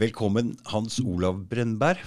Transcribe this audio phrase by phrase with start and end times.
[0.00, 1.98] Velkommen, Hans Olav Brennberg.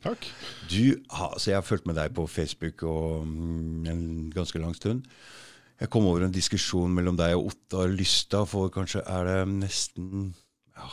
[0.00, 0.24] Takk.
[0.70, 5.02] Du, altså Jeg har fulgt med deg på Facebook og, mm, en ganske lang stund.
[5.76, 10.30] Jeg kom over en diskusjon mellom deg og Ottar Lystad for kanskje er det nesten
[10.72, 10.88] ja,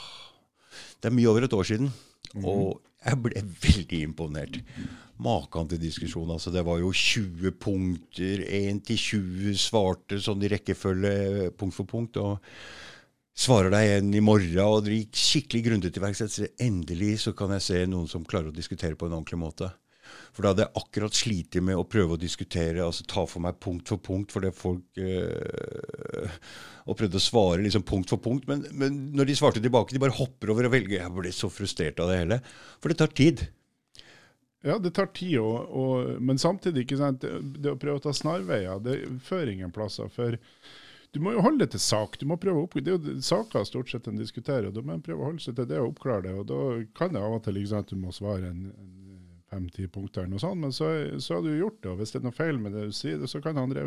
[0.99, 1.93] Det er mye over et år siden.
[2.33, 2.43] Mm.
[2.43, 4.59] Og jeg ble veldig imponert.
[5.15, 6.31] Maken til diskusjon.
[6.35, 8.43] altså Det var jo 20 punkter.
[8.43, 12.17] 1 til 20 svarte sånn i rekkefølge punkt for punkt.
[12.17, 12.43] og
[13.35, 16.39] svarer deg igjen i morgen, og det gikk skikkelig grundig til verks.
[16.63, 19.71] Endelig så kan jeg se noen som klarer å diskutere på en ordentlig måte.
[20.35, 23.57] For da hadde jeg akkurat slitt med å prøve å diskutere, altså ta for meg
[23.63, 26.39] punkt for punkt, for det folk øh,
[26.85, 28.47] Og prøvde å svare liksom punkt for punkt.
[28.49, 30.99] Men, men, når de svarte tilbake, de bare hopper over og velger.
[30.99, 32.39] Jeg ble så frustrert av det hele.
[32.77, 33.47] For det tar tid.
[34.65, 38.05] Ja, det tar tid, og, og, men samtidig, ikke sant, det, det å prøve å
[38.05, 40.09] ta snarveier, det fører ingen plasser.
[40.13, 40.37] for
[41.15, 42.17] du må jo holde det til sak.
[42.19, 44.67] Du må prøve å opp, Det er jo saker stort sett en diskuterer.
[44.75, 46.33] Da må en prøve å holde seg til det og oppklare det.
[46.35, 46.59] og Da
[46.97, 49.15] kan det av og til liksom, at du må svare en, en
[49.51, 50.91] fem-ti punkter, eller noe sånt, men så,
[51.23, 51.93] så, har du gjort det.
[51.93, 53.85] og Hvis det er noe feil med det du sier, så kan andre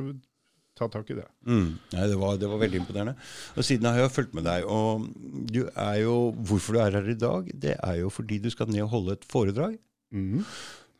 [0.79, 1.27] ta tak i det.
[1.45, 1.71] Mm.
[1.93, 3.17] Nei, det var, det var, veldig imponerende.
[3.59, 4.65] Og Siden har jeg fulgt med deg.
[4.65, 5.09] og
[5.53, 8.71] du er jo, Hvorfor du er her i dag, det er jo fordi du skal
[8.71, 9.77] ned og holde et foredrag.
[10.15, 10.47] Mm.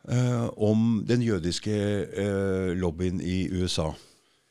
[0.09, 1.73] Uh, om den jødiske
[2.13, 3.89] uh, lobbyen i USA.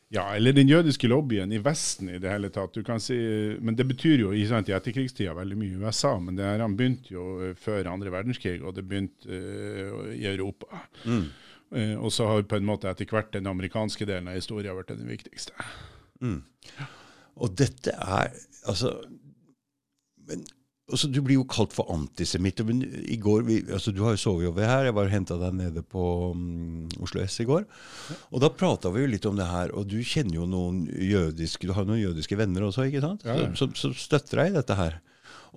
[0.09, 2.73] Ja, eller den jødiske lobbyen i Vesten i det hele tatt.
[2.73, 3.17] Du kan si,
[3.61, 6.15] men det betyr jo sant, i etterkrigstida veldig mye i USA.
[6.23, 10.25] Men det her han begynte jo eh, før andre verdenskrig, og det begynte uh, i
[10.31, 10.81] Europa.
[11.05, 11.27] Mm.
[11.69, 14.95] Uh, og så har på en måte etter hvert den amerikanske delen av historien vært
[14.97, 15.69] den viktigste.
[16.25, 16.41] Mm.
[17.37, 18.33] Og dette er
[18.65, 18.97] altså
[20.29, 20.45] men
[20.91, 22.63] altså, Du blir jo kalt for antisemitt.
[22.67, 24.89] Men i går, vi, altså, Du har jo sovet over her.
[24.89, 27.67] Jeg var og henta deg nede på um, Oslo S i går.
[28.33, 29.75] Og da prata vi jo litt om det her.
[29.77, 33.27] Og du kjenner jo noen jødiske Du har noen jødiske venner også, ikke sant?
[33.29, 33.53] Ja, ja.
[33.59, 35.01] Som, som, støtter deg i dette her.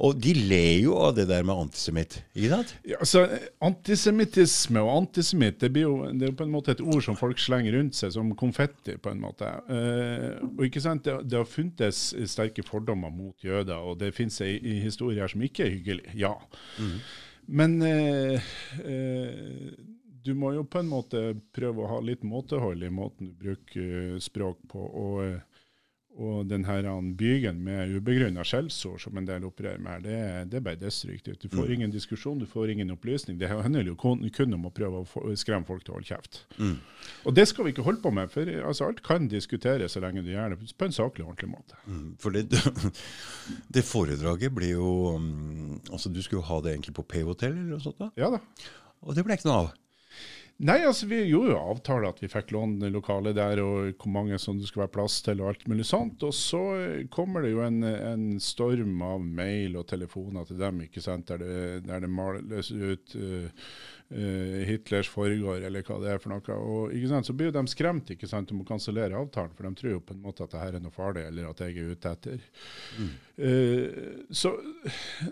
[0.02, 2.22] Og de ler jo av det der med antisemitt.
[2.34, 2.74] ikke sant?
[2.88, 3.26] Ja, altså,
[3.64, 7.18] Antisemittisme og antisemitt det, blir jo, det er jo på en måte et ord som
[7.20, 8.98] folk slenger rundt seg som konfetti.
[9.02, 9.50] på en måte.
[9.70, 14.40] Eh, og ikke sant, Det, det har funtes sterke fordommer mot jøder, og det finnes
[14.46, 16.08] ei, historie her som ikke er hyggelig.
[16.16, 16.36] Ja.
[16.80, 17.00] Mm.
[17.52, 18.52] Men eh,
[18.86, 19.72] eh,
[20.24, 21.22] du må jo på en måte
[21.56, 24.82] prøve å ha litt måtehold i måten du bruker språk på.
[24.82, 25.40] og eh,
[26.22, 26.86] og den her
[27.18, 30.18] bygen med ubegrunna skjellsord som en del opererer med, det,
[30.52, 31.42] det er bare destruktivt.
[31.42, 31.74] Du får mm.
[31.76, 33.40] ingen diskusjon, du får ingen opplysning.
[33.40, 36.44] Det handler jo kun, kun om å prøve å skremme folk til å holde kjeft.
[36.60, 36.78] Mm.
[37.26, 40.24] Og det skal vi ikke holde på med, for altså, alt kan diskuteres så lenge
[40.26, 41.82] du gjør det på en saklig og ordentlig måte.
[41.88, 42.08] Mm.
[42.22, 42.46] For det,
[43.76, 47.76] det, foredraget blir jo um, Altså, du skulle jo ha det egentlig på P-hotell eller
[47.76, 48.00] noe sånt?
[48.00, 48.12] da?
[48.20, 48.42] Ja da.
[49.02, 49.72] Og det ble ikke noe av?
[50.62, 54.38] Nei, altså vi gjorde jo avtale at vi fikk låne lokalet der, og hvor mange
[54.38, 56.22] som det skulle være plass til, og alt mulig sånt.
[56.28, 56.62] Og så
[57.14, 61.42] kommer det jo en, en storm av mail og telefoner til dem, ikke sant, der
[61.42, 61.56] det,
[61.88, 63.50] der det males ut uh,
[64.12, 66.58] uh, Hitlers forgård, eller hva det er for noe.
[66.58, 69.68] Og ikke sant, Så blir jo de skremt ikke sant, om å kansellere avtalen, for
[69.68, 71.78] de tror jo på en måte at det her er noe farlig, eller at jeg
[71.78, 72.48] er ute etter.
[73.00, 73.12] Mm.
[73.42, 74.54] Uh, så,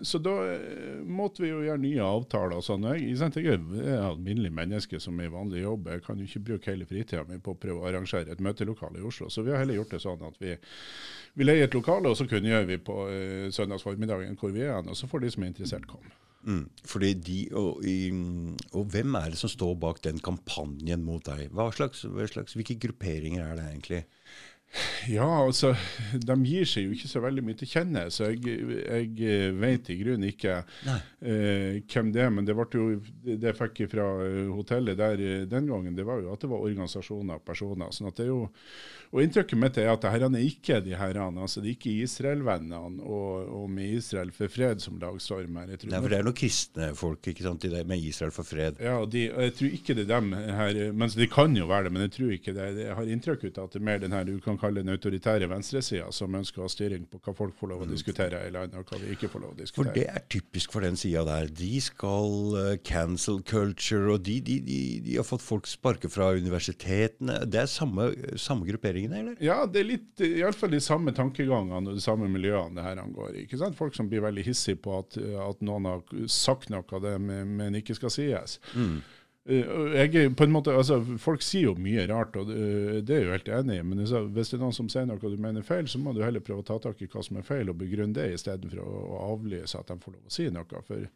[0.02, 0.36] så, da
[1.06, 2.56] måtte vi jo gjøre nye avtaler.
[2.58, 2.88] og sånn.
[2.94, 5.92] Jeg, jeg er et alminnelig menneske som er i vanlig jobb.
[5.94, 9.00] Jeg kan jo ikke bruke hele fritida mi på å prøve å arrangere et møtelokale
[9.00, 9.30] i Oslo.
[9.30, 10.56] Så vi har heller gjort det sånn at vi,
[11.38, 14.80] vi leier et lokale, og så kunngjør vi på uh, søndags formiddagen hvor vi er,
[14.80, 16.12] og så får de som er interessert, komme.
[16.40, 17.82] Mm, fordi de, og,
[18.72, 21.50] og, hvem er det som står bak den kampanjen mot deg?
[21.52, 24.00] Hva slags, hva slags, hvilke grupperinger er det egentlig?
[25.10, 25.72] Ja, altså,
[26.14, 29.96] de gir seg jo ikke så veldig mye til kjenne, så jeg, jeg vet i
[29.98, 32.30] grunnen ikke eh, hvem det er.
[32.34, 32.86] Men det, jo,
[33.26, 34.06] det jeg fikk fra
[34.54, 37.90] hotellet der den gangen, det var jo at det var organisasjoner og personer.
[37.94, 38.44] sånn at det er jo
[39.10, 42.78] og Inntrykket mitt er at dette er ikke de her, altså det er ikke Israel-vennene
[43.02, 45.66] og, og, med Israel for fred som lagstormer.
[45.66, 48.78] Nei, for det er noen kristne folk ikke sant, med Israel for fred?
[48.78, 50.78] Ja, de, jeg tror ikke det er dem her.
[50.94, 52.68] Men det kan jo være det, men jeg tror ikke det.
[52.84, 55.48] Jeg har inntrykk av at det er mer den her du kan kalle den autoritære
[55.50, 57.92] venstresida som ønsker å ha styring på hva folk får lov å mm.
[57.94, 59.90] diskutere i landet, og hva vi ikke får lov å diskutere.
[59.90, 61.50] For det er typisk for den sida der.
[61.60, 66.30] De skal uh, cancel culture, og de, de, de, de, har fått folk sparket fra
[66.36, 67.40] universitetene.
[67.50, 68.10] Det er samme,
[68.40, 69.38] samme grupperingene, eller?
[69.44, 73.40] Ja, det er litt, iallfall de samme tankegangene og de samme miljøene det her angår.
[73.44, 73.78] ikke sant?
[73.78, 77.78] Folk som blir veldig hissige på at, at noen har sagt noe av det, men
[77.78, 78.58] ikke skal sies.
[78.74, 79.00] Mm.
[79.50, 83.50] Eh, jeg, måte, altså, Folk sier jo mye rart, og det, det er jo helt
[83.60, 83.86] enig i.
[83.86, 86.44] Men hvis det er noen som sier noe du mener feil, så må du heller
[86.44, 89.22] prøve å ta tak i hva som er feil, og begrunne det, istedenfor å, å
[89.32, 90.68] avlyse at de får lov å si noe.
[90.70, 91.06] For, for,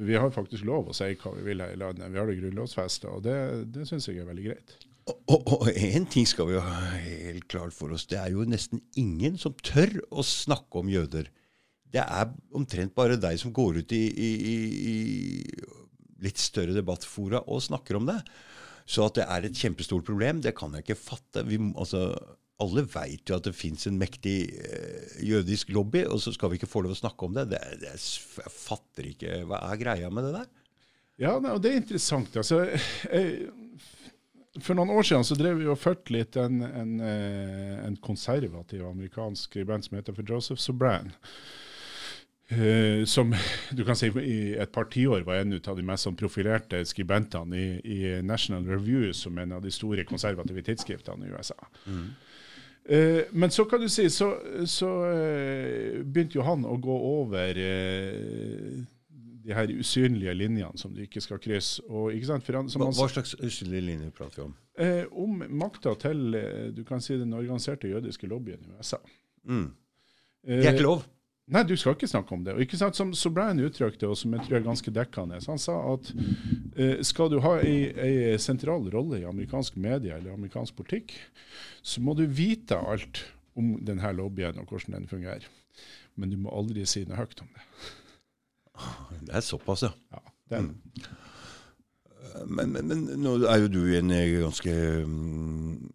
[0.00, 2.12] vi har faktisk lov å si hva vi vil her i landet.
[2.12, 3.36] Vi har det grunnlovsfesta, og det,
[3.74, 4.78] det syns jeg er veldig greit.
[5.10, 8.06] Og én ting skal vi ha helt klart for oss.
[8.06, 11.28] Det er jo nesten ingen som tør å snakke om jøder.
[11.90, 15.79] det er omtrent bare deg som går ut i, i, i
[16.24, 18.20] litt større debattfora og snakker om det.
[18.90, 21.44] Så at det er et kjempestort problem, det kan jeg ikke fatte.
[21.46, 22.08] Vi, altså,
[22.60, 26.60] alle veit jo at det fins en mektig eh, jødisk lobby, og så skal vi
[26.60, 27.48] ikke få lov å snakke om det.
[27.52, 30.50] det, det jeg fatter ikke Hva er greia med det der?
[31.20, 32.36] Ja, og det er interessant.
[32.40, 32.62] Altså,
[33.12, 33.50] jeg,
[34.58, 38.82] for noen år siden så drev vi og fulgte litt en, en, eh, en, konservativ
[38.88, 41.12] amerikansk band som heter for Joseph Sobran.
[42.50, 43.34] Uh, som
[43.70, 47.54] du kan si i et par tiår var en av de mest sånn profilerte skribentene
[47.54, 51.54] i, i, National Review, som en av de store konservative tidsskriftene i USA.
[51.86, 52.08] Mm.
[52.90, 54.32] Uh, men så kan du si, så,
[54.66, 61.22] så uh, begynte jo han å gå over de her usynlige linjene som du ikke
[61.22, 61.86] skal krysse.
[61.86, 64.58] Og, ikke han, hva, hva, slags usynlige linjer prater vi om?
[65.22, 66.34] Om makta til
[66.74, 68.98] du kan si den organiserte jødiske lobbyen i USA.
[69.46, 69.68] Mm.
[70.50, 71.06] Det er ikke lov?
[71.50, 72.54] Nei, du skal ikke snakke om det.
[72.54, 75.76] Og ikke sant, Som Sobrain uttrykte, og som jeg tror er ganske dekkende, han sa
[75.92, 76.12] at
[76.76, 81.16] eh, skal du ha ei, sentral rolle i amerikansk media eller amerikansk politikk,
[81.82, 83.24] så må du vite alt
[83.58, 85.48] om denne lobbyen og hvordan den fungerer.
[86.14, 87.66] Men du må aldri si noe høyt om det.
[89.26, 89.94] Det er såpass, ja.
[90.14, 90.60] ja er.
[90.60, 90.74] Mm.
[92.46, 94.74] Men, men, men, nå er jo du en eh, ganske
[95.04, 95.90] um,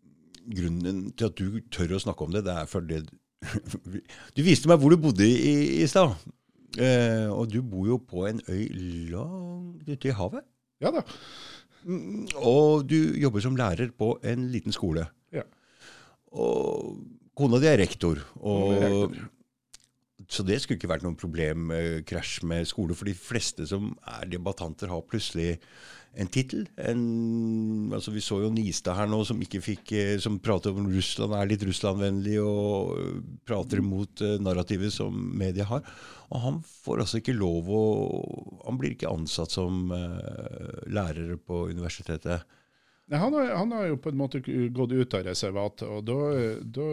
[0.45, 2.99] Grunnen til at du tør å snakke om det, det er fordi
[4.35, 6.15] Du viste meg hvor du bodde i, i stad.
[6.75, 8.65] Eh, og du bor jo på en øy
[9.11, 10.45] langt ute i havet.
[10.83, 11.05] Ja da.
[11.85, 15.05] Mm, og du jobber som lærer på en liten skole.
[15.35, 15.45] Ja.
[16.35, 16.97] Og
[17.37, 18.19] kona di er rektor.
[18.41, 19.29] Og rektor.
[20.27, 22.01] Så det skulle ikke vært noen problem, eh,
[22.43, 22.95] med skole.
[22.95, 25.59] For de fleste som er debattanter, har plutselig
[26.15, 26.63] en tittel.
[27.95, 31.49] Altså vi så jo Nistad her nå, som fikk, eh, som prater om Russland, er
[31.49, 35.83] litt Russlandvennlig og eh, prater imot uh, narrativet som media har.
[36.31, 37.83] Og han får altså ikke lov å
[38.65, 42.47] Han blir ikke ansatt som uh, lærer på universitetet.
[43.05, 44.39] Nei, han, har, han, har, jo på en måte
[44.73, 46.15] gått ut av reservatet, og da,
[46.77, 46.85] da,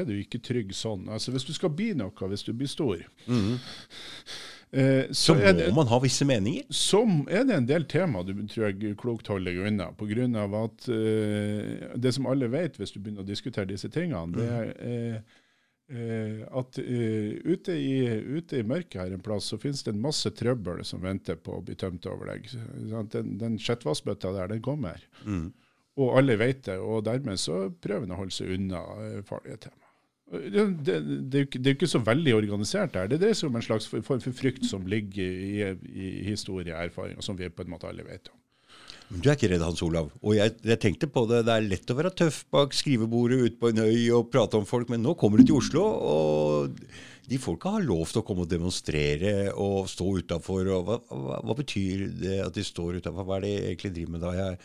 [0.00, 1.06] er du ikke trygg sånn.
[1.08, 3.54] Altså Hvis du skal bli noe, hvis du blir stor mm.
[4.76, 6.66] eh, så, så må det, man ha visse meninger?
[6.68, 7.00] Så
[7.32, 9.88] er det en del tema du tror jeg klokt holder deg unna.
[9.96, 10.44] Pga.
[10.60, 14.74] at eh, det som alle vet hvis du begynner å diskutere disse tingene, det er
[14.84, 15.40] eh,
[15.84, 18.06] Uh, at eh, ute, i,
[18.38, 21.58] ute, i, mørket her en plass så finnes det en masse trøbbel som venter på
[21.58, 22.48] å bli tømt over deg.
[23.12, 25.02] Den, den skjettvassbøtta der, den kommer.
[25.28, 25.50] Mm.
[26.00, 29.66] Og alle vet det, og dermed så prøver en å holde seg unna uh, farlige
[29.66, 29.80] tema.
[30.32, 33.10] Det, det, det, er jo ikke, det er ikke så veldig organisert her.
[33.12, 35.52] Det dreier seg om en slags form for frykt som ligger i,
[35.92, 38.38] i historie og erfaring, og som vi på en måte alle vet om.
[39.12, 40.10] Men du er ikke redd, Hans Olav.
[40.24, 43.60] Og jeg, jeg, tenkte på det, det er lett å være tøff bak skrivebordet ute
[43.60, 46.78] på en øy og prate om folk, men nå kommer du til Oslo, og
[47.28, 50.72] de folka har lov til å komme og demonstrere og stå utafor.
[50.72, 53.28] Hva, hva, hva, betyr det at de står utafor?
[53.28, 54.34] Hva er det jeg egentlig driver med da?
[54.40, 54.58] Jeg,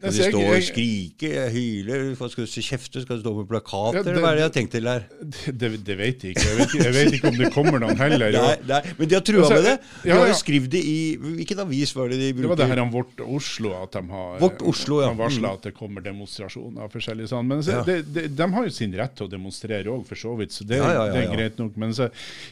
[0.00, 3.98] skal de stå og skrike, hyle, skal du kjefte, skal du stå med plakater?
[4.00, 5.02] Ja, det, hva er det jeg har tenkt til der?
[5.60, 6.44] Det, det, vet jeg ikke.
[6.46, 8.32] Jeg vet, jeg vet, ikke om det kommer noen heller.
[8.32, 9.74] nei, nei, men de har trua altså, med det.
[10.04, 12.46] De har jo skrevet det i Hvilken avis var det de brukte?
[12.46, 15.10] Det var det her om Vårt Oslo, at de har Vårt Oslo, ja.
[15.18, 15.58] varsla mm.
[15.58, 17.48] at det kommer demonstrasjoner og forskjellig sånn.
[17.50, 20.32] Men så, de, de, de, har jo sin rett til å demonstrere òg, for så
[20.40, 21.76] vidt, så det, det er greit nok.
[21.80, 22.08] Men så,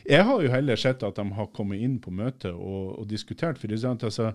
[0.09, 3.61] jeg har jo heller sett at de har kommet inn på møtet og, og diskutert.
[3.61, 4.32] For eksempel, altså,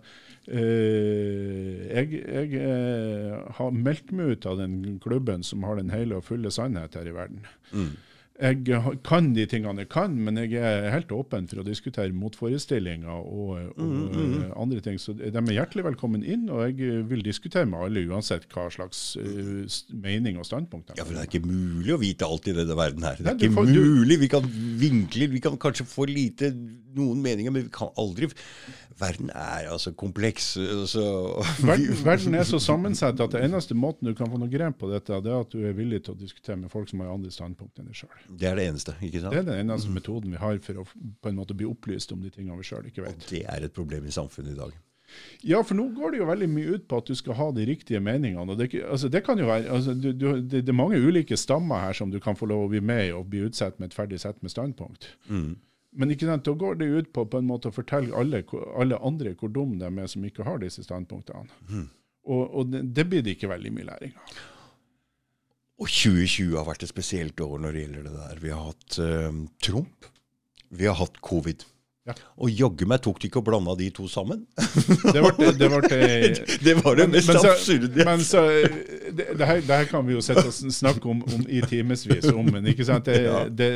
[0.50, 6.20] øh, jeg, jeg øh, har meldt meg ut av den klubben som har den hele
[6.20, 7.46] og fulle sannhet her i verden.
[7.72, 7.94] Mm.
[8.42, 13.12] Jeg kan de tingene jeg kan, men jeg er helt åpen for å diskutere motforestillinger
[13.14, 14.16] og, og mm, mm.
[14.16, 14.48] mm.
[14.58, 14.98] andre ting.
[14.98, 19.04] Så de er hjertelig velkommen inn, og jeg vil diskutere med alle uansett hva slags
[19.22, 19.62] uh,
[19.94, 21.04] mening og standpunkt de har.
[21.04, 23.22] Ja, for det er ikke mulig å vite alt i denne verden her.
[23.22, 24.18] Det er Nei, ikke får, mulig.
[24.26, 24.50] Vi kan
[24.82, 26.50] vinkle, vi kan kanskje få lite
[26.98, 28.32] noen meninger, men vi kan aldri
[29.00, 30.54] Verden er altså kompleks.
[30.90, 31.04] Så,
[31.68, 34.92] verden, verden, er så sammensatt at det eneste måten du kan få noe grep på
[34.92, 37.34] dette, det er at du er villig til å diskutere med folk som har andre
[37.34, 38.16] standpunkt enn deg sjøl.
[38.30, 39.36] Det er det eneste, ikke sant?
[39.36, 40.00] Det er den eneste mm.
[40.00, 42.90] metoden vi har for å på en måte bli opplyst om de tingene vi sjøl
[42.90, 43.20] ikke vet.
[43.20, 44.82] Og det er et problem i samfunnet i dag.
[45.44, 47.66] Ja, for nå går det jo veldig mye ut på at du skal ha de
[47.68, 48.52] riktige meningene.
[48.52, 51.38] og Det, altså, det kan jo være, altså, du, du, det, det, er mange ulike
[51.38, 53.92] stammer her som du kan få lov å bli med i og bli utsatt med
[53.92, 55.12] et ferdig sett med standpunkt.
[55.28, 55.56] Mm.
[55.94, 58.42] Men ikke sant, da går det ut på, på en måte å fortelle alle,
[58.80, 61.46] alle andre hvor dumme de er som ikke har disse standpunktene.
[61.70, 61.86] Mm.
[62.24, 64.42] Og, og det, det, blir det ikke veldig mye læring av.
[65.84, 68.42] Og 2020 har vært et spesielt år når det gjelder det der.
[68.44, 70.08] Vi har hatt uh, Trump,
[70.74, 71.66] vi har hatt covid.
[72.04, 72.14] Ja.
[72.44, 74.42] Og jaggu meg tok de ikke og blanda de to sammen.
[74.58, 78.04] Det, var det, ble, det var det mest absurde.
[78.04, 78.42] Men så,
[79.08, 82.44] det, det, her, her, kan vi jo sette oss snakke om, om i timevis om,
[82.52, 83.08] men ikke sant?
[83.08, 83.70] Det,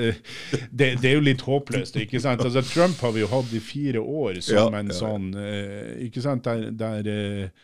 [0.84, 1.96] er jo litt håpløst.
[2.04, 2.44] ikke sant?
[2.44, 6.28] Altså, Trump har vi jo hatt i fire år som ja, en sånn eh, ikke
[6.28, 7.56] sant, der, der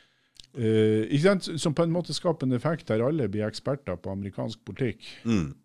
[0.53, 1.09] Uh?
[1.57, 5.01] Som på en måte skaper en effekt der alle blir eksperter på amerikansk politikk.
[5.25, 5.55] Mm.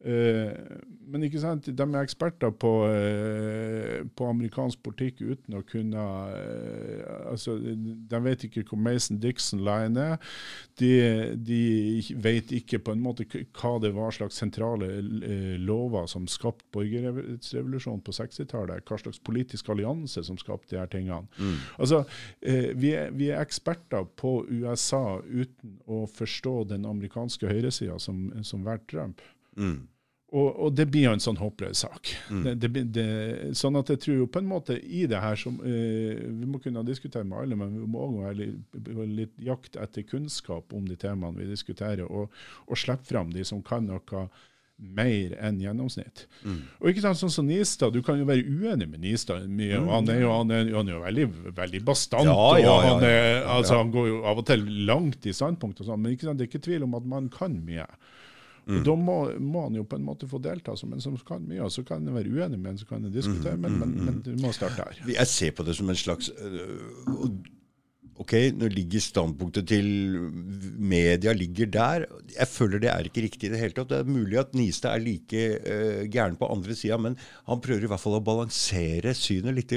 [0.00, 0.80] Uh,
[1.12, 7.26] men ikke sant, de er eksperter på, uh, på amerikansk politikk uten å kunne uh,
[7.28, 10.30] altså, De vet ikke hvor Mason-Dixon-line er.
[10.80, 10.88] De,
[11.36, 11.58] de,
[12.16, 14.88] vet ikke på en måte hva det var slags sentrale
[15.60, 18.86] lover som skapte borgerrettsrevolusjonen på 60-tallet.
[18.88, 21.28] Hva slags politisk allianse som skapte de her tingene.
[21.36, 21.58] Mm.
[21.76, 22.00] Altså,
[22.40, 28.64] vi er, vi, er, eksperter på USA uten å forstå den amerikanske høyresida som, som
[28.64, 29.20] hvert Trump.
[29.60, 29.78] Mm.
[30.30, 32.12] Og, og, det blir jo en sånn håpløs sak.
[32.30, 32.42] Mm.
[32.44, 33.06] Det, det, det,
[33.58, 36.60] sånn at jeg tror jo på en måte i det her som eh, Vi må
[36.62, 40.86] kunne diskutere med alle, men vi må òg være litt, litt, jakt etter kunnskap om
[40.86, 42.30] de temaene vi diskuterer, og,
[42.68, 44.28] og slippe fram de som kan noe
[44.80, 46.22] mer enn gjennomsnitt.
[46.46, 46.60] Mm.
[46.80, 49.76] Og ikke sant, sånn som Nistad, Du kan jo være uenig med Nistad mye.
[49.76, 51.26] og Han er jo, han er, han er jo veldig,
[51.58, 52.30] veldig bastant.
[52.30, 55.82] Ja, ja, ja, han, er, altså, han går jo av og til langt i standpunkt,
[55.82, 57.86] og sånn, men sant, det er ikke tvil om at man kan mye.
[58.66, 58.82] Mm.
[58.86, 61.62] Da må, må, han jo på en måte få delta som en som kan mye.
[61.64, 63.94] og Så kan han være uenig med en, så kan han diskutere, mm, men, men,
[63.94, 65.00] mm, men, du må starte her.
[65.08, 67.26] Jeg ser på det som en slags øh,
[68.20, 69.86] Ok, nå ligger standpunktet til
[70.76, 72.04] media ligger der.
[72.34, 73.88] Jeg føler det er ikke riktig i det hele tatt.
[73.88, 77.16] Det er mulig at Nistad er like uh, gæren på andre sida, men
[77.48, 79.72] han prøver i hvert fall å balansere synet litt.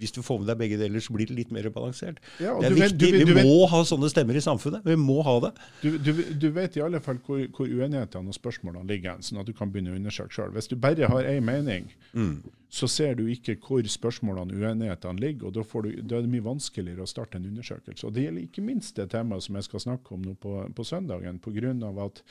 [0.00, 2.22] Hvis du får med deg begge deler, så blir det litt mer balansert.
[2.40, 2.88] Ja, det er viktig.
[2.88, 4.88] Vet, du, du, vi må vet, ha sånne stemmer i samfunnet.
[4.88, 5.52] Vi må ha det.
[5.82, 9.52] Du, du vet i alle fall hvor, hvor uenighetene og spørsmålene ligger, sånn at du
[9.58, 10.56] kan begynne å undersøke sjøl.
[10.56, 12.34] Hvis du bare har én mening, mm
[12.72, 15.50] så ser du ikke hvor spørsmålene og uenighetene ligger.
[15.50, 18.06] og da, du, da, er det mye vanskeligere å starte en undersøkelse.
[18.08, 20.86] Og Det gjelder ikke minst det temaet som jeg skal snakke om nå på, på
[20.88, 21.74] søndagen, pga.
[22.06, 22.22] at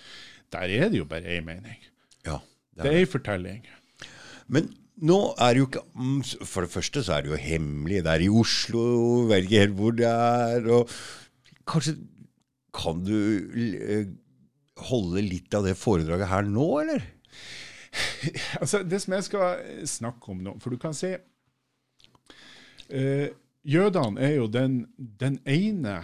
[0.58, 1.78] der er det jo bare én mening.
[2.26, 2.40] Ja,
[2.74, 3.70] det er, det én fortelling.
[4.50, 8.02] Men nå er det jo ikke mm, For det første så er det jo hemmelig.
[8.02, 8.84] Det er i Oslo,
[9.30, 10.68] vet ikke helt hvor det er.
[10.74, 10.90] og
[11.70, 12.00] Kanskje
[12.74, 13.16] kan du
[13.54, 14.10] eh,
[14.90, 17.06] holde litt av det foredraget her nå, eller?
[18.62, 21.16] altså, Det som jeg skal snakke om nå For du kan se
[22.90, 23.30] eh,
[23.62, 26.00] Jødene er jo den, den ene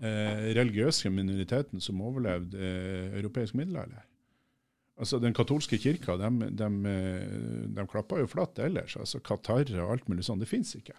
[0.00, 4.02] eh, religiøse minoriteten som overlevde eh, europeisk middelalder.
[4.98, 8.96] Altså, Den katolske kirka de, de, eh, de klappa jo flatt ellers.
[8.98, 10.40] altså Qatar og alt mulig sånn.
[10.42, 10.96] Det fins ikke.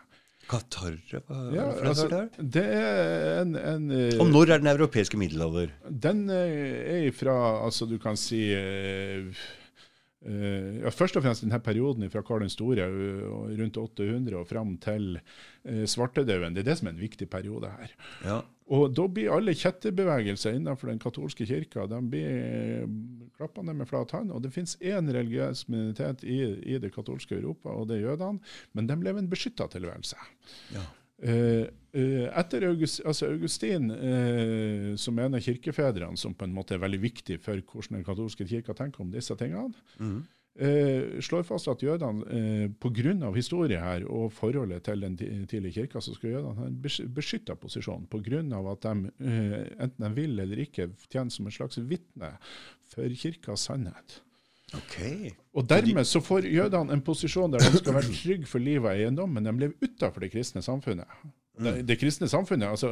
[0.48, 0.96] Qatar?
[1.12, 2.08] Ja, altså,
[2.40, 5.74] det er en, en, eh, Og når er den europeiske middelalder?
[5.90, 8.46] Den er fra altså Du kan si
[10.28, 14.76] ja, først og fremst denne perioden fra Karl den store, uh, rundt 800 og fram
[14.84, 16.56] til uh, svartedauden.
[16.56, 17.96] Det er det som er en viktig periode her.
[18.26, 18.42] Ja.
[18.68, 22.88] Og Da blir alle kjetterbevegelser innenfor den katolske kirka de blir
[23.38, 24.34] klappende med flat hånd.
[24.36, 26.42] Og Det finnes én religiøs minoritet i,
[26.74, 28.44] i, det katolske Europa, og det er jødene.
[28.74, 30.20] Men de lever en beskytta tilværelse.
[30.76, 30.84] Ja.
[31.18, 31.66] Uh,
[32.38, 36.84] etter August, altså Augustin, uh, som er en av kirkefedrene, som på en måte er
[36.84, 40.20] veldig viktig for hvordan den katolske kirka tenker om disse tingene, mm.
[40.62, 43.32] uh, slår fast at jødene uh, pga.
[43.34, 46.78] historie her og forholdet til den tidlige kirka, så skal jødene ha en
[47.16, 48.44] beskytta posisjon pga.
[48.76, 49.12] at de,
[49.80, 52.36] enten de vil eller ikke, tjener som en slags vitne
[52.94, 54.22] for kirkas sannhet.
[54.76, 55.32] Okay.
[55.56, 58.96] Og Dermed så får jødene en posisjon der de skal være trygge for livet og
[58.98, 61.08] eiendom, men de lever utenfor det kristne samfunnet.
[61.58, 61.86] Det, mm.
[61.90, 62.92] det, kristne samfunnet, altså,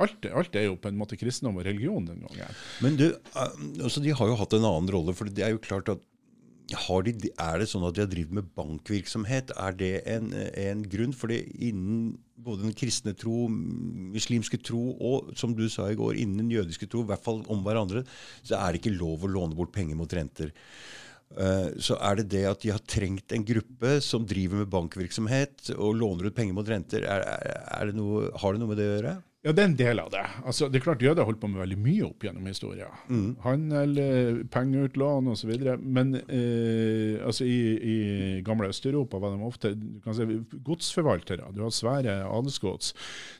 [0.00, 2.60] alt, alt, er jo på en måte kristendom og religion den gangen.
[2.84, 5.14] Men du, eh, altså, De har jo hatt en annen rolle.
[5.14, 6.00] for det er jo klart at
[6.66, 9.52] de, Er det sånn at de har drevet med bankvirksomhet?
[9.56, 11.14] Er det en, en grunn?
[11.14, 16.44] For innen både den kristne tro, muslimske tro og som du sa i går, innen
[16.44, 18.04] den jødiske tro, i hvert fall om hverandre,
[18.42, 20.52] så er det ikke lov å låne bort penger mot renter.
[21.36, 25.72] Uh, så er det det at de har trengt en gruppe som driver med bankvirksomhet
[25.74, 27.02] og låner ut penger mot renter.
[27.02, 27.24] Er,
[27.66, 29.16] er det noe, har det noe med det å gjøre?
[29.46, 30.22] Ja, det er en del av det.
[30.42, 32.94] Altså, det er klart Jøder holdt på med veldig mye opp gjennom historien.
[33.06, 33.26] Mm.
[33.44, 35.52] Handel, eh, pengeutlån osv.
[35.78, 37.98] Men eh, altså, i, i,
[38.46, 40.26] gamle Øst-Europa var de ofte du kan si,
[40.66, 41.46] godsforvaltere.
[41.54, 42.90] Du har svære adelsgods.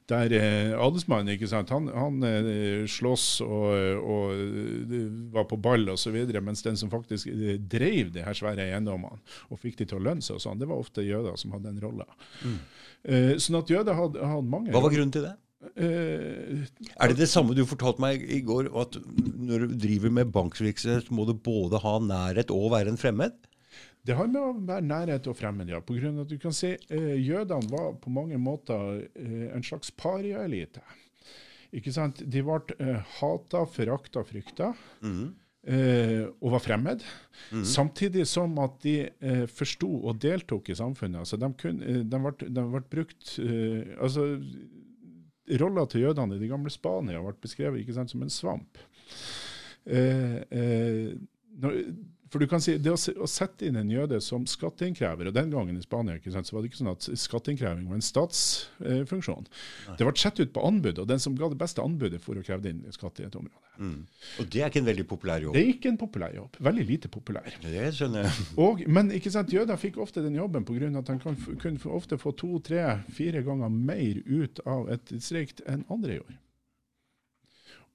[0.07, 3.67] Der eh, adelsmannen ikke sant, han, han eh, slåss og,
[3.99, 4.45] og,
[4.87, 9.19] eh, var på ball osv., mens den som faktisk eh, drev de her svære eiendommene
[9.51, 11.73] og fikk de til å lønne seg, og sånn, det var ofte jøder som hadde
[11.73, 12.07] den rolla.
[12.47, 12.61] Mm.
[13.43, 15.35] sånn at jøder hadde, hadde mange Hva var grunnen til det?
[15.75, 16.63] Uh,
[16.95, 21.11] er det det samme du fortalte meg i går, at når du driver med bankvirksomhet,
[21.11, 23.37] må du både ha nærhet og være en fremmed?
[24.07, 25.81] Det har med å være nærhet og fremmed, ja.
[25.83, 29.65] På grunn av at du kan si eh, Jødene var på mange måter eh, en
[29.67, 30.85] slags pariaelite.
[31.75, 32.23] Ikke sant?
[32.23, 34.71] De ble eh, hata, forakta, frykta.
[35.03, 35.27] Mhm.
[35.67, 37.03] Eh, og var fremmed.
[37.51, 37.65] Mhm.
[37.67, 41.25] Samtidig som at de eh, forsto og deltok i samfunnet.
[41.25, 44.29] Altså de, kun, eh, de, ble, de ble brukt eh, altså
[45.61, 48.81] Rolla til jødene i det gamle Spania ble beskrevet ikke sant, som en svamp.
[49.87, 51.13] Eh, eh,
[51.63, 51.77] når,
[52.31, 55.53] for du kan si, Det å, å sette inn en jøde som skatteinnkrever, og den
[55.53, 59.47] gangen i Spania ikke sant, så var det ikke sånn at skatteinnkreving var en statsfunksjon.
[59.99, 62.45] det ble sett ut på anbud, og den som ga det beste anbudet, for å
[62.47, 63.63] kreve inn skatt i et område.
[63.79, 64.01] Mm.
[64.41, 65.55] Og det er ikke en veldig populær jobb.
[65.55, 66.59] Det er ikke en populær jobb.
[66.71, 67.59] Veldig lite populær.
[67.63, 68.49] Det skjønner jeg.
[68.67, 70.91] Og, men ikke sant, jøder fikk ofte den jobben pga.
[70.99, 72.83] at de kan, kunne ofte få to, tre,
[73.15, 76.39] fire ganger mer ut av et distrikt enn andre gjorde.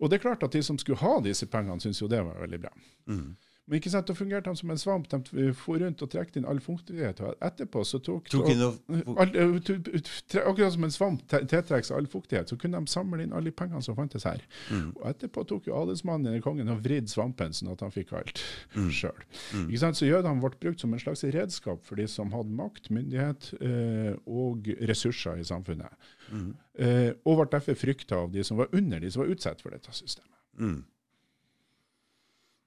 [0.01, 2.39] Og det er klart at de som skulle ha disse pengene, syntes jo det var
[2.41, 2.71] veldig bra.
[3.11, 3.31] Mhm.
[3.69, 5.05] Men ikke sant, da fungerte han som en svamp.
[5.11, 7.21] De for rundt og trakk inn all fuktighet.
[7.23, 12.09] Og etterpå så tok Tok inn all, eh, Akkurat som en svamp tiltrekker seg all
[12.09, 14.41] fuktighet, så kunne de samle inn alle pengene som fantes her.
[14.73, 14.89] Mm.
[14.97, 18.41] Og etterpå tok jo adelsmannen eller kongen og vridd svampen sånn at han fikk alt
[18.75, 18.89] Mm.
[18.91, 19.23] sjøl.
[19.53, 19.93] Mm.
[19.93, 24.15] Så jødene ble brukt som en slags redskap for de som hadde makt, myndighet eh,
[24.25, 25.91] og ressurser i samfunnet.
[26.31, 26.55] Mm.
[26.79, 29.69] Eh, og ble derfor frykta av de som var under de som var utsatt for
[29.71, 30.27] dette systemet.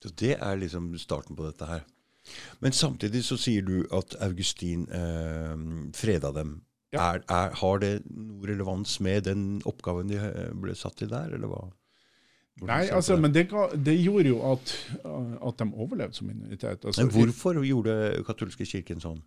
[0.05, 1.85] Så det er liksom starten på dette her.
[2.61, 5.55] Men samtidig så sier du at Augustin eh,
[5.97, 6.59] freda dem.
[6.95, 7.15] Ja.
[7.15, 11.33] Er, er, har det noe relevans med den oppgaven de eh, ble satt til der,
[11.35, 11.65] eller hva?
[12.61, 13.23] Hvordan Nei, altså, det?
[13.25, 16.85] men det, ga, det gjorde jo at, at de overlevde som minoritet.
[16.85, 17.97] Altså, Men hvorfor gjorde
[18.29, 19.25] katolske kirken sånn?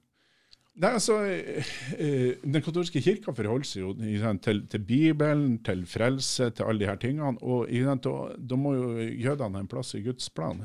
[0.78, 5.86] Nei, altså, eh, eh, Den katolske kirka forholder seg jo sant, til, til Bibelen, til
[5.90, 7.38] frelse, til alle de her tingene.
[7.42, 10.62] Og sant, da må jo jødene ha en plass i Guds plan.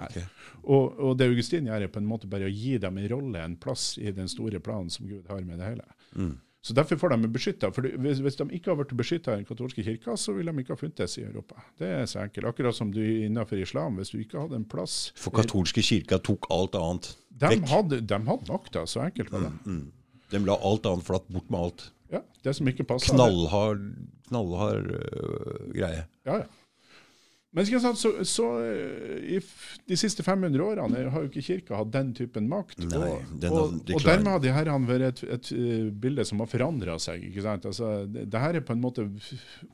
[0.00, 0.22] Okay.
[0.62, 3.42] Og, og det Augustin gjør, er på en måte bare å gi dem en rolle,
[3.42, 5.88] en plass i den store planen som Gud har med det hele.
[6.14, 6.36] Mm.
[6.62, 7.70] Så Derfor får de beskytta.
[7.72, 10.74] Hvis, hvis de ikke har vært beskytta i den katolske kirka, så ville de ikke
[10.74, 11.62] ha funtes i Europa.
[11.80, 12.50] Det er så enkelt.
[12.50, 13.96] Akkurat som du innenfor islam.
[13.96, 17.64] Hvis du ikke hadde en plass For katolske kirka tok alt annet De vekk.
[17.72, 19.54] hadde, de hadde makta, så enkelt var det.
[19.64, 19.86] Mm.
[20.30, 21.86] De la alt annet flatt, bort med alt.
[22.12, 23.14] Ja, det som ikke passa.
[23.14, 23.80] Knallhard,
[24.28, 26.04] knallhard øh, greie.
[26.28, 26.46] Ja, ja.
[27.50, 29.38] Men så, så eh, i
[29.90, 32.78] de siste 500 årene har jo ikke kirka hatt den typen makt.
[32.84, 36.44] Nei, og, den og, og dermed har de her vært et, et eh, bilde som
[36.44, 37.24] har forandra seg.
[37.26, 37.66] ikke sant?
[37.66, 39.08] Altså, det, det her er på en måte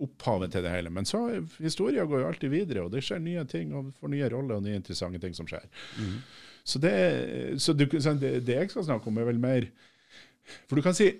[0.00, 0.94] opphavet til det hele.
[0.94, 1.20] Men så
[1.60, 4.64] historia går jo alltid videre, og det skjer nye ting og får nye roller og
[4.64, 5.68] nye interessante ting som skjer.
[6.00, 6.16] Mm.
[6.66, 6.96] Så, det,
[7.60, 9.68] så du, sant, det, det jeg skal snakke om, er vel mer
[10.64, 11.12] For du kan si,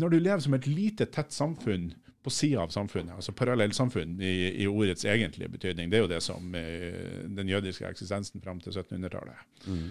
[0.00, 1.90] når du lever som et lite, tett samfunn
[2.22, 6.20] på sida av samfunnet, altså parallellsamfunn i, i ordets egentlige betydning, det er jo det
[6.24, 9.90] som eh, den jødiske eksistensen fram til 1700-tallet, Mm.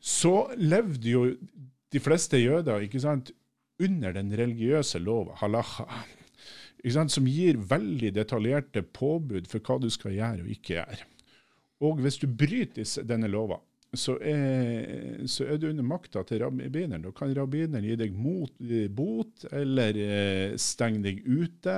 [0.00, 1.24] så levde jo
[1.92, 3.30] de fleste jøder ikke sant,
[3.82, 5.84] under den religiøse lova, halacha,
[6.80, 11.04] ikke sant, som gir veldig detaljerte påbud for hva du skal gjøre og ikke gjøre.
[11.84, 13.58] Og hvis du bryter denne lova,
[13.98, 17.04] så er, så er du under makta til rabbineren.
[17.04, 21.76] Da kan rabbineren gi deg mot, eh, bot, eller eh, stenge deg ute,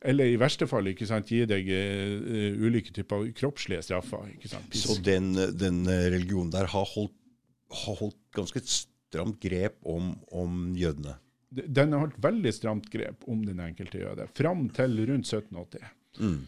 [0.00, 4.28] eller i verste fall ikke sant, gi deg eh, ulike typer kroppslige straffer.
[4.34, 4.76] ikke sant?
[4.78, 7.16] Så den, den religionen der har holdt,
[7.84, 11.18] har holdt ganske stramt grep om, om jødene.
[11.48, 15.92] Den har holdt veldig stramt grep om den enkelte jøde, fram til rundt 1780.
[16.18, 16.40] Mm.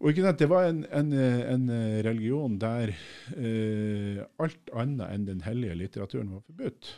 [0.00, 1.70] Og ikke sant, Det var en, en, en
[2.06, 2.94] religion der
[3.36, 6.92] eh, alt annet enn den hellige litteraturen var forbudt.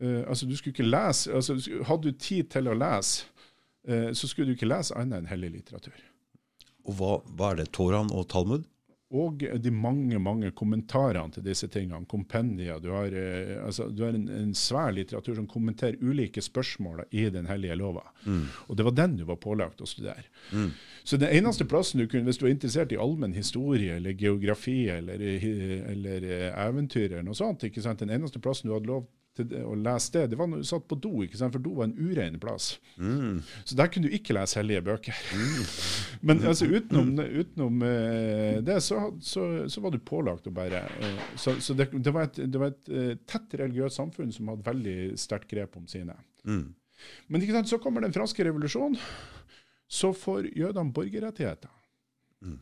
[0.00, 3.28] Eh, altså du skulle ikke lese, altså Hadde du tid til å lese,
[3.88, 5.96] eh, så skulle du ikke lese annet enn hellig litteratur.
[6.88, 7.70] Og hva, hva er det?
[7.76, 8.64] Toran og Talmud?
[9.10, 12.06] Og de mange mange kommentarene til disse tingene.
[12.06, 12.78] Kompendier.
[12.78, 17.26] Du har, eh, altså, du har en, en svær litteratur som kommenterer ulike spørsmål i
[17.34, 18.04] Den hellige lova.
[18.24, 18.46] Mm.
[18.68, 20.28] Og det var den du var pålagt å studere.
[20.52, 20.70] Mm.
[21.02, 24.88] Så den eneste plassen du kunne, hvis du var interessert i allmenn historie eller geografi
[24.88, 25.18] eller,
[25.90, 28.04] eller eh, eventyr eller noe sånt, ikke sant?
[28.04, 30.96] den eneste plassen du hadde lov å lese det, det var når du satt på
[31.00, 31.54] do, ikke sant?
[31.54, 32.72] for do var en urein plass.
[32.98, 33.38] Mm.
[33.64, 35.20] Så der kunne du ikke lese hellige bøker.
[36.26, 40.82] Men altså, utenom, utenom eh, det, så, så, så var du pålagt å bære.
[41.06, 44.50] eh, Så, så det, det var et, det var et eh, tett religiøst samfunn som
[44.52, 46.18] hadde veldig sterkt grep om sine.
[46.44, 46.66] Mm.
[47.32, 48.98] Men ikke sant, så kommer den franske revolusjonen.
[49.90, 51.70] Så får jødene borgerrettigheter.
[52.44, 52.58] Mm.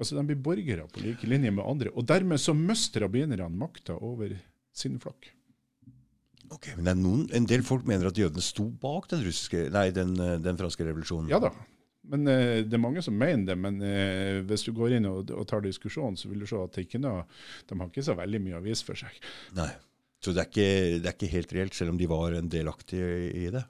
[0.00, 1.92] Altså De blir borgere på like linje med andre.
[1.94, 4.32] Og dermed så mister rabbinerne makta over
[4.74, 5.28] sin flokk.
[6.52, 10.12] Ok, Men noen, en del folk mener at jødene sto bak den, russiske, nei, den,
[10.20, 11.30] eh, den franske revolusjonen.
[11.32, 11.52] Ja da.
[12.12, 15.30] Men eh, Det er mange som mener det, men eh, hvis du går inn og,
[15.30, 17.24] og tar diskusjonen, så vil du se at ikke noe,
[17.68, 19.22] de har ikke så veldig mye å vise for seg.
[19.58, 19.70] Nei.
[20.22, 23.06] Så det er, ikke, det er ikke helt reelt, selv om de var en delaktige
[23.34, 23.64] i det?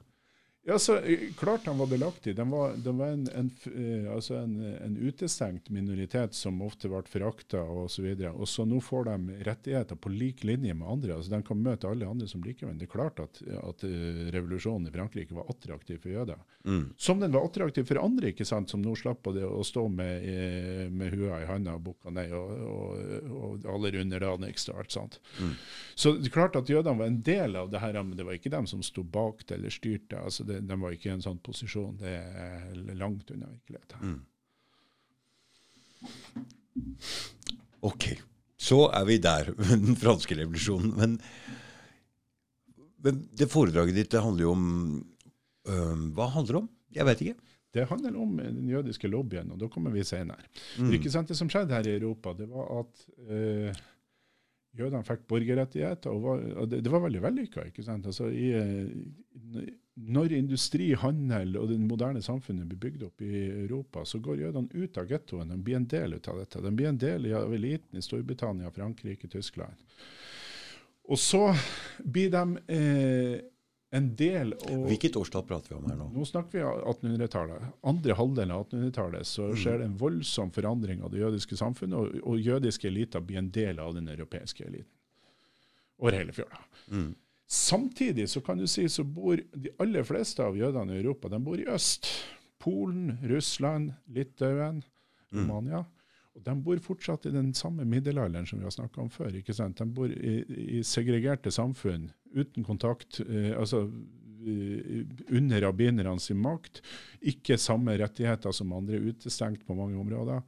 [0.65, 2.33] Ja, så eh, Klart de var delaktige.
[2.33, 7.01] De var, de var en, en, eh, altså en, en, utestengt minoritet som ofte ble
[7.11, 8.07] forakta osv.
[8.13, 11.17] Og, og så nå får de rettigheter på lik linje med andre.
[11.17, 12.79] altså De kan møte alle andre som likevenn.
[12.79, 16.39] Det er klart at, at eh, revolusjonen i Frankrike var attraktiv for jøder.
[16.63, 16.93] Mm.
[16.97, 20.23] Som den var attraktiv for andre, ikke sant, som nå slapp å, å stå med,
[20.95, 24.95] med hua i handa og bukka ned, og, og, og alle runder underdanigst og alt
[24.95, 25.19] sånt.
[25.41, 25.53] Mm.
[25.95, 28.37] Så det er klart at jødene var en del av det her, men det var
[28.37, 30.19] ikke dem som sto bak det eller styrte.
[30.19, 31.97] altså det det, de var ikke i en sånn posisjon.
[31.99, 34.13] Det er langt unna virkeligheten.
[34.13, 34.21] Mm.
[37.83, 38.13] OK.
[38.63, 40.93] Så er vi der, med den franske revolusjonen.
[40.99, 41.17] Men,
[43.03, 44.67] men, det foredraget ditt det handler jo om
[45.67, 46.69] øh, Hva handler det om?
[46.93, 47.39] Jeg vet ikke.
[47.73, 50.45] Det handler om den jødiske lobbyen, og da kommer vi senere.
[50.77, 50.91] Mm.
[50.93, 53.81] Det, det som skjedde her i Europa, det var at øh,
[54.77, 56.13] jødene fikk borgerrettigheter.
[56.13, 57.65] og, var, og det, det, var veldig vellykka.
[57.81, 58.53] Altså, i,
[59.93, 64.73] når industri, handel og det moderne samfunnet blir bygd opp i Europa, så går jødene
[64.73, 65.53] ut av gettoen.
[65.53, 66.61] De blir en del av dette.
[66.65, 69.77] De blir en del av eliten i Storbritannia, Frankrike, Tyskland.
[71.13, 71.43] Og så
[71.99, 73.37] blir de eh,
[73.93, 76.07] en del av Hvilket årstall prater vi om her nå?
[76.15, 77.67] Nå snakker vi 1800-tallet.
[77.85, 79.57] Andre halvdel av 1800-tallet så mm.
[79.61, 83.51] skjer det en voldsom forandring av det jødiske samfunnet, og, og jødiske eliter blir en
[83.53, 84.89] del av den europeiske eliten
[86.01, 86.57] over hele fjøla.
[86.89, 87.11] Mm.
[87.53, 91.39] Samtidig så kan du si så bor de aller fleste av jødene i Europa de
[91.43, 92.09] bor i øst.
[92.63, 94.79] Polen, Russland, Litauen,
[95.29, 95.37] mm.
[95.37, 95.83] Romania.
[96.33, 99.35] Og De bor fortsatt i den samme middelalderen som vi har snakka om før.
[99.37, 99.77] ikke sant?
[99.77, 100.39] De bor i,
[100.79, 103.19] i segregerte samfunn uten kontakt.
[103.21, 106.81] Eh, altså eh, under rabbinerne sin makt.
[107.21, 110.41] Ikke samme rettigheter som andre, utestengt på mange områder.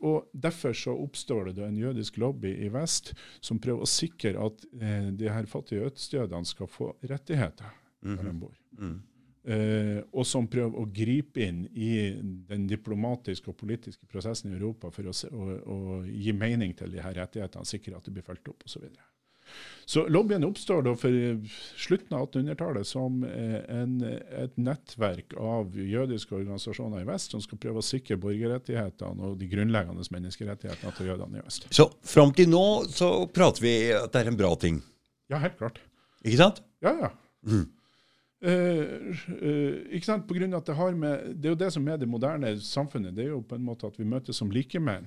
[0.00, 4.64] Og Derfor så oppstår det en jødisk lobby i vest som prøver å sikre at
[4.80, 7.70] eh, de her fattige østjødene skal få rettigheter
[8.02, 8.16] mm -hmm.
[8.16, 8.54] der de bor.
[8.78, 9.02] Mm.
[9.46, 11.90] Eh, og som prøver å gripe inn i
[12.48, 16.98] den diplomatiske og politiske prosessen i Europa for å, å, å gi mening til de
[16.98, 18.88] her rettighetene, sikre at de blir fulgt opp osv.
[19.86, 21.14] Så lobbyen oppstår da for
[21.78, 27.60] slutten av 1800-tallet som eh, en, et nettverk av jødiske organisasjoner i vest som skal
[27.62, 31.68] prøve å sikre borgerrettighetene og de grunnleggende menneskerettighetene til jødene i øst.
[31.70, 34.82] Så fram til nå så prater vi at det er en bra ting?
[35.30, 35.78] Ja, helt klart.
[36.26, 36.62] Ikke sant?
[36.82, 37.12] Ja, ja.
[37.46, 37.68] Mm.
[38.46, 40.26] Uh, uh, ikke sant?
[40.28, 42.52] På grunn av at det, har med, det er jo det som er det moderne
[42.62, 43.14] samfunnet.
[43.16, 45.06] Det er jo på en måte at vi møtes som likemenn.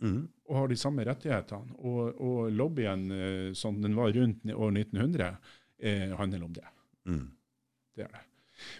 [0.00, 0.28] Mm.
[0.48, 1.76] og har de samme rettighetene.
[1.78, 5.36] Og, og lobbyen eh, som den var rundt år 1900,
[5.82, 6.66] eh, handler om det.
[7.08, 7.26] Mm.
[7.96, 8.24] Det er det.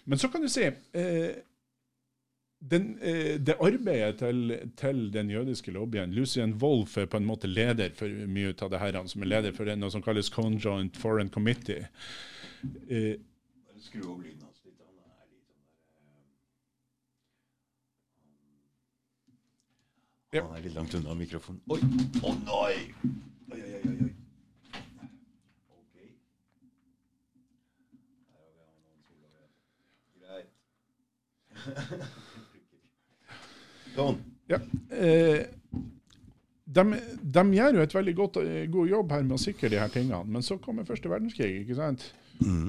[0.05, 1.31] Men så kan du si eh,
[2.59, 7.47] den, eh, det arbeidet til, til, den jødiske lobbyen Lucien Wolff er på en måte
[7.47, 11.31] leder for mye av det her, som er leder for noe som kalles Conjoint Foreign
[11.31, 11.87] Committee.
[12.89, 13.15] Eh,
[13.79, 14.48] Skru opp lyden.
[20.31, 20.43] Ja.
[20.45, 21.61] Han er litt langt unna mikrofonen.
[21.73, 21.79] Oi!
[22.21, 22.75] Å oh, nei!
[23.49, 24.11] Oi, oi, oi, oi.
[33.97, 34.21] Sånn.
[34.53, 34.61] Ja.
[34.93, 35.49] Eh,
[36.69, 36.85] de,
[37.25, 38.39] de, gjør jo et veldig godt,
[38.71, 41.79] god jobb her med å sikre de her tingene, men så kommer første verdenskrig, ikke
[41.81, 42.05] sant?
[42.45, 42.69] Mm.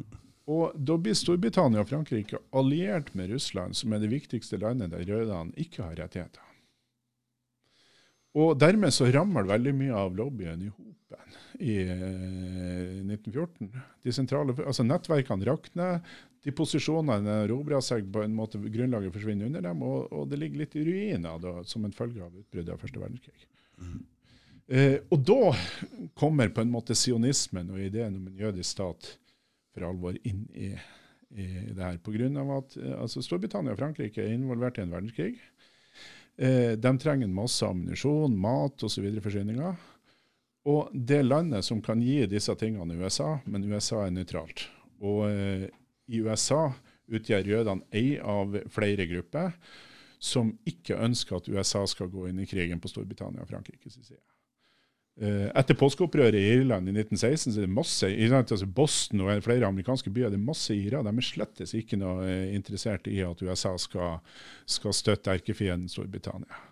[0.49, 5.03] Og Da blir Storbritannia og Frankrike alliert med Russland, som er det viktigste landet der
[5.05, 6.48] jødene ikke har rettigheter.
[8.37, 13.71] Og dermed så rammer veldig mye av lobbyen i hopen i eh, 1914.
[14.05, 16.03] De sentrale, altså Nettverkene rakner,
[16.45, 20.63] de posisjonene erobrer seg på en måte, grunnlaget forsvinner under dem, og, og det ligger
[20.63, 23.49] litt i ruiner da, som en følge av utbruddet av første verdenskrig.
[23.79, 23.99] Mm.
[24.69, 25.51] Eh, og da
[26.19, 29.11] kommer på en måte sionismen og ideen om en jødisk stat
[29.73, 30.71] for alvor inn i,
[31.33, 31.97] i det her.
[32.05, 35.33] På grunn av at eh, altså Storbritannia og Frankrike er involvert i en verdenskrig.
[36.39, 39.07] Eh, de trenger masse ammunisjon, mat osv.
[39.23, 39.75] forsyninger.
[40.69, 44.63] Og det landet som kan gi disse tingene, USA, men USA er nøytralt.
[45.03, 45.67] Og eh,
[46.07, 46.69] i USA
[47.09, 49.51] utgjør jødene ei av flere grupper
[50.19, 54.19] som ikke ønsker at USA skal gå inn i krigen på Storbritannia og Frankrikes side.
[55.19, 58.07] Eh, etter påskeopprøret i Irland i 1916 så er det masse
[58.39, 61.03] altså Boston og flere amerikanske byer det er masse irer.
[61.03, 64.21] De er slettes ikke noe eh, interessert i at USA skal,
[64.63, 66.63] skal støtte erkefienden Storbritannia.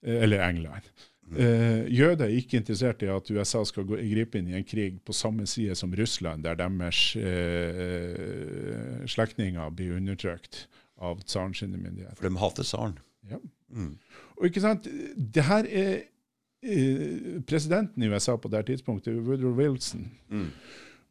[0.00, 0.88] Eh, eller England.
[1.28, 4.94] Uh, jøder er ikke interessert i at USA skal gå, gripe inn i en krig
[5.04, 10.62] på samme side som Russland, der deres uh, slektninger blir undertrykt
[10.96, 12.16] av tsaren sine myndigheter.
[12.16, 12.96] For de hater tsaren.
[13.28, 13.42] Ja.
[13.68, 13.98] Mm.
[14.38, 15.98] Og ikke sant, det her er
[17.46, 20.08] Presidenten i USA på det tidspunktet, Woodrow Wilson.
[20.30, 20.50] Mm.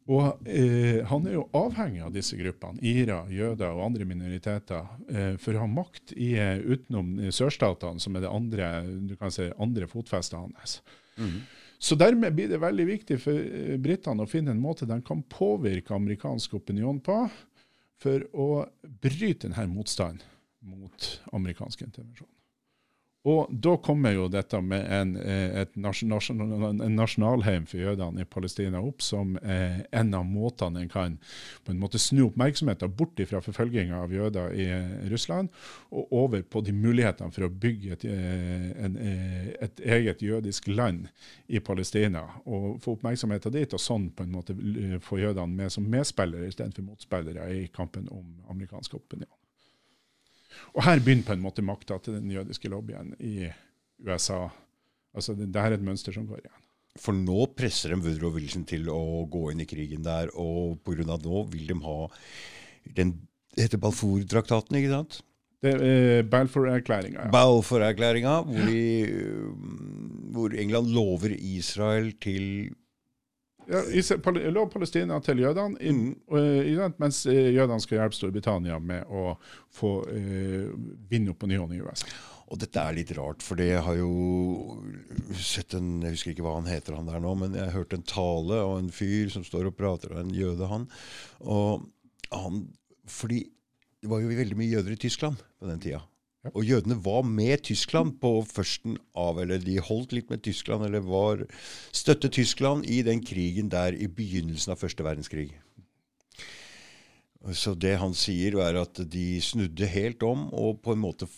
[0.08, 5.34] Og eh, han er jo avhengig av disse gruppene, IRA, jøder og andre minoriteter, eh,
[5.40, 8.70] for å ha makt i, eh, utenom eh, sørstatene, som er det andre,
[9.04, 10.78] du kan si, andre fotfestet hans.
[11.20, 11.42] Mm.
[11.78, 15.20] Så dermed blir det veldig viktig for eh, britene å finne en måte de kan
[15.28, 17.20] påvirke amerikansk opinion på,
[18.00, 18.48] for å
[19.04, 20.24] bryte denne motstanden
[20.64, 22.30] mot amerikansk intervensjon.
[23.26, 28.28] Og da kommer jo dette med en, eh, et nasjon, en nasjonalheim for jødene i
[28.30, 31.16] Palestina opp som eh, en av måtene en kan
[31.66, 35.50] på en måte snu oppmerksomheten bort fra forfølginga av jøder i eh, Russland,
[35.90, 38.96] og over på de mulighetene for å bygge et, en,
[39.66, 41.08] et eget jødisk land
[41.48, 42.22] i Palestina.
[42.46, 44.54] Og få oppmerksomheten dit, og sånn på en måte
[45.02, 49.32] få jødene med som medspillere istedenfor motspillere i kampen om amerikansk opinion.
[50.76, 53.50] Og her begynner på en måte makta til den jødiske lobbyen i
[54.06, 54.46] USA.
[55.14, 56.64] Altså, det, det her er et mønster som går igjen.
[56.98, 61.04] For nå presser de Woodrow Wilson til å gå inn i krigen der, og pga.
[61.06, 61.98] nå vil de ha
[62.96, 63.14] den
[63.58, 65.20] heter Balfour-traktaten, ikke sant?
[65.62, 67.24] Det er Balfour-erklæringa.
[67.26, 67.30] Ja.
[67.34, 68.74] Balfour-erklæringa, hvor,
[70.36, 72.70] hvor England lover Israel til
[73.68, 73.82] Ja,
[74.50, 76.16] lov Palestina til jødene, i- Mm.
[76.28, 79.36] og, eh, mens eh, jødene skal hjelpe Storbritannia med å
[79.70, 80.70] få eh,
[81.10, 82.06] vinne opinionen i USA.
[82.50, 84.80] Og dette er litt rart, for jeg har jo
[85.36, 88.02] sett en Jeg husker ikke hva han heter, han der nå, men jeg hørte en
[88.08, 90.88] tale av en fyr som står og prater, en jøde, han.
[91.44, 91.84] Og
[92.32, 92.68] han
[93.06, 93.42] Fordi
[94.02, 96.02] det var jo veldig mye jøder i Tyskland på den tida.
[96.54, 101.04] Og jødene var med Tyskland på førsten av, eller de holdt litt med Tyskland, eller
[101.04, 101.44] var
[101.92, 105.50] støttet Tyskland i den krigen der i begynnelsen av første verdenskrig.
[107.54, 111.28] Så det han sier, er at de snudde helt om og på en måte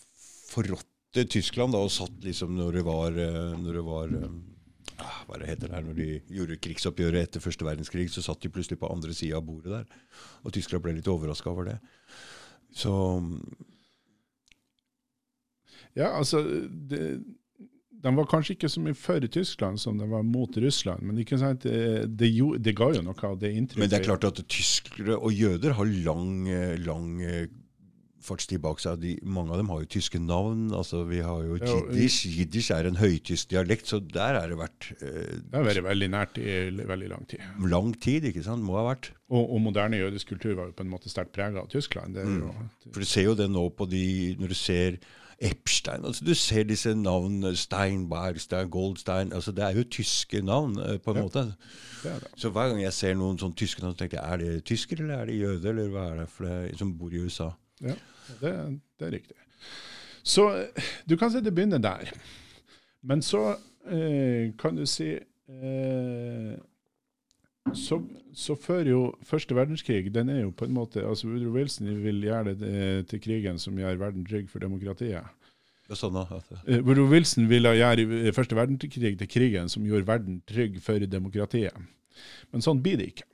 [0.51, 3.19] forrådte Tyskland da, og satt liksom når det var,
[3.61, 4.15] når det var
[5.01, 8.41] ah, Hva det heter det her, når de gjorde krigsoppgjøret etter første verdenskrig, så satt
[8.43, 10.01] de plutselig på andre sida av bordet der.
[10.45, 11.79] Og Tyskland ble litt overraska over det.
[12.73, 12.93] Så
[15.99, 16.43] Ja, altså
[16.91, 17.21] det,
[18.01, 21.37] De var kanskje ikke så mye for Tyskland som de var mot Russland, men ikke
[21.41, 23.83] sant, det, det, gjo- det ga jo noe av det inntrykket.
[23.83, 27.43] Men det er klart at tyskere og jøder har lang, eh, lang eh,
[28.25, 28.99] fartstid bak seg.
[29.03, 30.71] De, mange av dem har jo tyske navn.
[30.77, 32.23] altså Vi har jo jiddisch.
[32.29, 36.11] Jiddisch er en høytysk dialekt, så der har det vært eh, Det har vært veldig
[36.17, 37.45] nært i veldig lang tid.
[37.69, 38.65] lang tid, ikke sant?
[38.65, 39.11] Må ha vært.
[39.29, 42.17] Og, og moderne jødisk kultur var jo på en måte sterkt prega av Tyskland.
[42.17, 42.53] Det er jo,
[42.91, 44.05] For du ser jo det nå på de
[44.41, 45.01] Når du ser
[45.41, 50.79] Epstein altså Du ser disse navnene Steinberg, Stein, Goldstein altså Det er jo tyske navn,
[50.79, 51.23] eh, på en Ja.
[51.23, 51.45] måte.
[52.03, 52.29] det det.
[52.37, 55.01] Så hver gang jeg ser noen sånn tyske navn, så tenker jeg er det tysker
[55.01, 57.51] eller er det jøde, eller hva er det for det som bor i USA?
[57.81, 57.95] Ja,
[58.41, 58.53] det,
[58.99, 59.37] det er riktig.
[60.23, 62.13] Så eh, du kan si det begynner der.
[63.03, 63.57] Men så
[63.89, 66.57] eh, kan du si eh,
[67.75, 68.01] så,
[68.35, 72.23] så før jo første verdenskrig den er jo på en måte, altså Woodrow Wilson vil
[72.25, 75.27] gjøre det eh, til krigen som gjør verden trygg for demokratiet.
[75.91, 76.15] Sånn
[76.67, 81.03] Eh, Woodrow Wilson ville gjøre eh, første verdenskrig til krigen som gjorde verden trygg for
[81.03, 81.75] demokratiet.
[82.53, 83.27] Men sånn blir det ikke.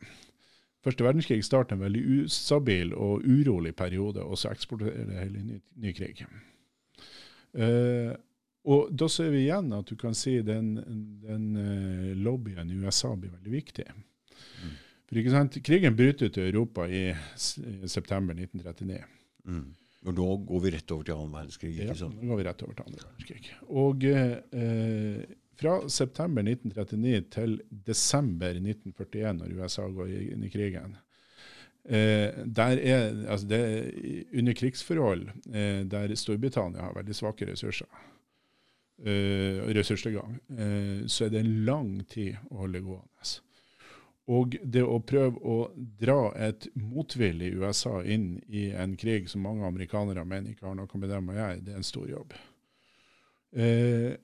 [0.86, 5.58] Første verdenskrig starter en veldig ustabil og urolig periode, og så eksporterer det hele ny,
[5.82, 6.22] ny krig.
[7.56, 8.12] Uh,
[8.70, 10.76] og da ser vi igjen at du kan si den,
[11.24, 13.88] den uh, lobbyen i USA blir veldig viktig.
[15.06, 19.02] For ikke sant, Krigen bryter ut i Europa i, i september 1939.
[19.46, 19.66] mm.
[20.06, 22.14] Og nå går vi rett over til annen verdenskrig, Ja, ikke sant?
[22.22, 23.48] nå går vi rett over til andre verdenskrig.
[23.82, 25.22] Og eh,
[25.58, 27.56] fra september 1939 til
[27.88, 30.94] desember 1941, når USA går inn i krigen,
[31.88, 37.90] eh, der er, altså det er under krigsforhold eh, der Storbritannia har veldig svake ressurser,
[39.02, 43.34] eh, ressurstilgang, eh, så er det en lang tid å holde gående.
[44.26, 49.66] Og det å prøve å dra et motvillig USA inn i en krig som mange
[49.68, 52.34] amerikanere mener ikke har noe med dem å gjøre, det er en stor jobb.
[53.54, 54.16] Eh,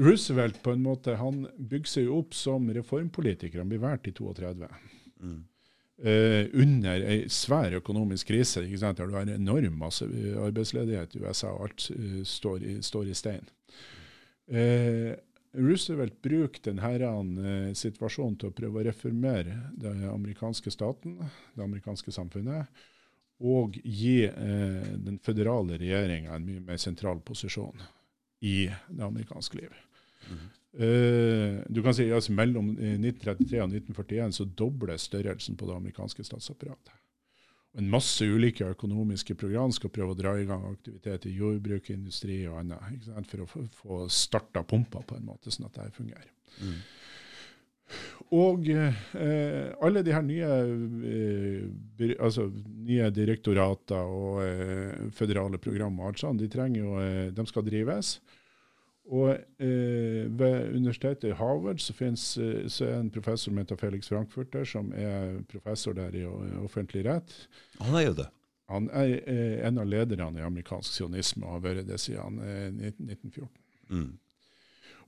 [0.00, 3.60] Roosevelt på en måte, han bygger seg opp som reformpolitiker.
[3.60, 4.70] Han blir valgt i 32.
[5.20, 5.42] Mm.
[6.02, 8.64] Eh, under ei svær økonomisk krise.
[8.64, 8.98] ikke sant?
[8.98, 13.12] Der du har enorm masse eh, arbeidsledighet i USA, og alt uh, står, i, står
[13.12, 13.44] i stein.
[14.48, 15.12] Eh,
[15.52, 17.12] Roosevelt brukte denne
[17.44, 21.18] eh, situasjonen til å prøve å reformere den amerikanske staten,
[21.52, 22.82] det amerikanske samfunnet,
[23.42, 27.82] og gi eh, den føderale regjeringa en mye mer sentral posisjon
[28.42, 29.78] i det amerikanske liv.
[30.72, 35.76] Eh, du kan si altså Mellom eh, 1933 og 1941 så dobles størrelsen på det
[35.76, 36.94] amerikanske statsapparatet.
[37.78, 42.42] En masse ulike økonomiske program skal prøve å dra i gang aktivitet i jordbruk, industri
[42.48, 46.28] og annet, for å få starta pumpa på en måte, sånn at det fungerer.
[46.60, 46.82] Mm.
[48.32, 50.50] Og eh, alle de her nye,
[51.08, 52.46] eh, altså,
[52.88, 58.14] nye direktorater og eh, føderale program og alt sånt, de, jo, eh, de skal drives.
[59.10, 63.80] Og eh, ved universitetet i Harvard så, finnes, eh, så er en professor som heter
[63.80, 66.24] Felix Frankfurter, som er professor der i
[66.62, 67.34] offentlig rett.
[67.80, 68.28] Han er jo det.
[68.70, 69.16] Han er
[69.66, 73.50] en av lederne i amerikansk sionisme og har vært det siden 1914.
[73.90, 74.12] Mm.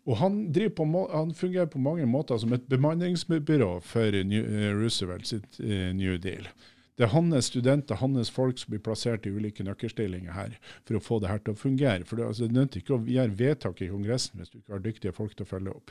[0.04, 5.26] Og han, på, han, fungerer på mange måter som et bemanningsbyrå for New, uh, Roosevelt
[5.26, 6.48] sitt uh, New Deal.
[6.94, 10.52] Det er hans studenter, hans folk som blir plassert i ulike nøkkelstillinger her
[10.86, 12.06] for å få det her til å fungere.
[12.06, 14.84] For Det, altså, det nytter ikke å gjøre vedtak i Kongressen hvis du ikke har
[14.84, 15.90] dyktige folk til å følge opp.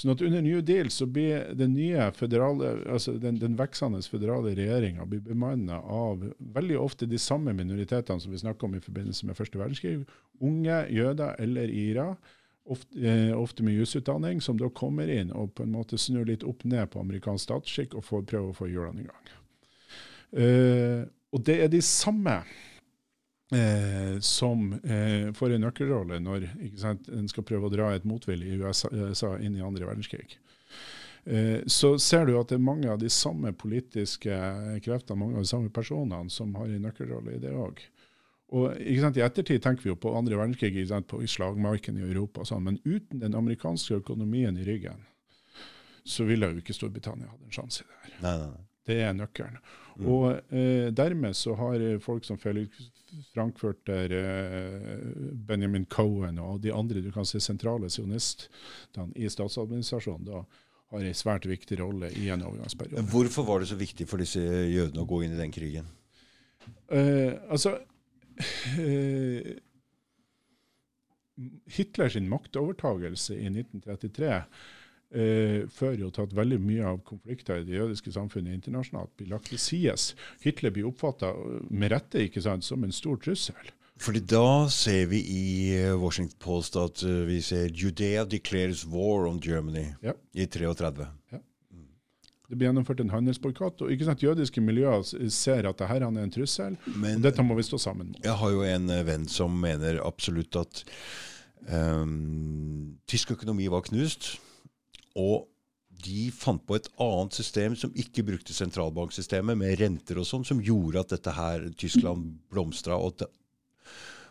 [0.00, 4.54] Sånn at Under New Deal så blir den nye federale, altså den, den veksende federale
[4.56, 6.24] regjeringa bemanna av
[6.56, 10.06] veldig ofte de samme minoritetene som vi snakker om i forbindelse med første verdenskrig.
[10.40, 12.08] Unge jøder eller ira
[12.64, 16.48] ofte, eh, ofte med jusutdanning, som da kommer inn og på en måte snur litt
[16.48, 19.34] opp ned på amerikansk statsskikk og får, prøver å få hjulene i gang.
[20.34, 22.40] Eh, og det er de samme
[23.54, 26.48] eh, som eh, får en nøkkelrolle når
[26.80, 30.38] sant, en skal prøve å dra et motvillig USA, USA inn i andre verdenskrig.
[31.72, 34.34] Så ser du at det er mange av de samme politiske
[34.84, 37.80] kreftene, mange av de samme personene, som har en nøkkelrolle i det òg.
[38.52, 42.50] Og I ettertid tenker vi jo på andre verdenskrig sant, på slagmarken i Europa, og
[42.50, 45.00] sånn, men uten den amerikanske økonomien i ryggen,
[46.04, 48.14] så ville jo ikke Storbritannia hatt en sjanse i det her.
[48.20, 48.73] Nei, Nei, nei.
[48.84, 49.56] Det er nøkkelen.
[49.94, 50.08] Mm.
[50.10, 52.90] Og eh, dermed så har folk som Felix
[53.30, 54.98] Frankfurter, eh,
[55.46, 60.42] Benjamin Cohen og de andre du kan se sentrale sionistene i statsadministrasjonen da
[60.94, 63.06] har en svært viktig rolle i en overgangsperiode.
[63.10, 65.86] Hvorfor var det så viktig for disse jødene å gå inn i den krigen?
[66.90, 67.78] Eh, altså,
[68.78, 69.56] Eh,
[71.66, 74.42] Hitlers maktovertagelse i 1933
[75.14, 79.30] eh, fører jo til at veldig mye av konflikter i det jødiske samfunnet internasjonalt blir
[79.32, 79.96] lagt til side.
[80.44, 81.32] Hitler blir oppfatta
[81.70, 83.72] med rette ikke sant, som en stor trussel.
[84.02, 85.46] Fordi da ser vi i
[85.78, 90.16] eh, Washington Post at uh, vi ser Judea declares war on Germany ja.
[90.34, 91.06] i 33.
[91.30, 91.38] Ja.
[92.48, 93.82] Det blir gjennomført en handelsboikott.
[93.82, 96.76] og ikke sant, Jødiske miljøer ser at dette er en trussel.
[96.86, 98.20] Men, og dette må vi stå sammen mot.
[98.24, 100.82] Jeg har jo en eh, venn som mener absolutt at
[101.70, 104.34] um, tysk økonomi var knust.
[105.20, 105.48] Og
[106.04, 110.62] de fant på et annet system som ikke brukte sentralbanksystemet, med renter og sånn, som
[110.62, 112.98] gjorde at dette her, Tyskland blomstra.
[112.98, 113.30] Og at det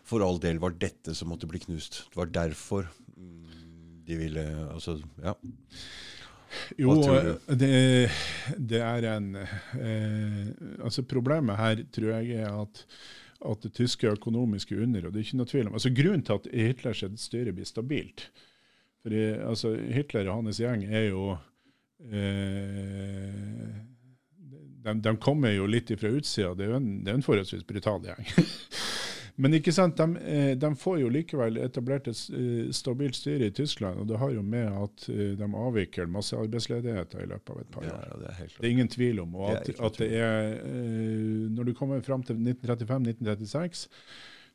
[0.04, 2.04] for all del var dette som måtte bli knust.
[2.12, 5.34] Det var derfor mm, de ville Altså, ja.
[6.78, 6.94] Jo,
[7.48, 8.10] det,
[8.62, 10.52] det, er en eh,
[10.84, 12.84] Altså Problemet her tror jeg er at,
[13.42, 16.38] at det tyske økonomiske under, og det er ikke noe tvil om altså Grunnen til
[16.38, 18.28] at Hitlers styre blir stabilt
[19.04, 21.34] fordi altså Hitler og hans gjeng er jo
[22.08, 23.74] eh,
[24.84, 26.54] de, de, kommer jo litt fra utsida.
[26.56, 28.24] Det er jo en, det er en forholdsvis brutal gjeng.
[29.34, 33.54] Men ikke sant, de, eh, de, får jo likevel etablert et eh, stabilt styre i
[33.54, 37.62] Tyskland, og det har jo med at eh, de avvikler masse arbeidsledigheten i løpet av
[37.64, 38.04] et par år.
[38.06, 39.34] Ja, det, er det, er ingen tvil om.
[39.40, 40.54] Og at, at det er,
[41.50, 43.88] Når du kommer fram til 1935-1936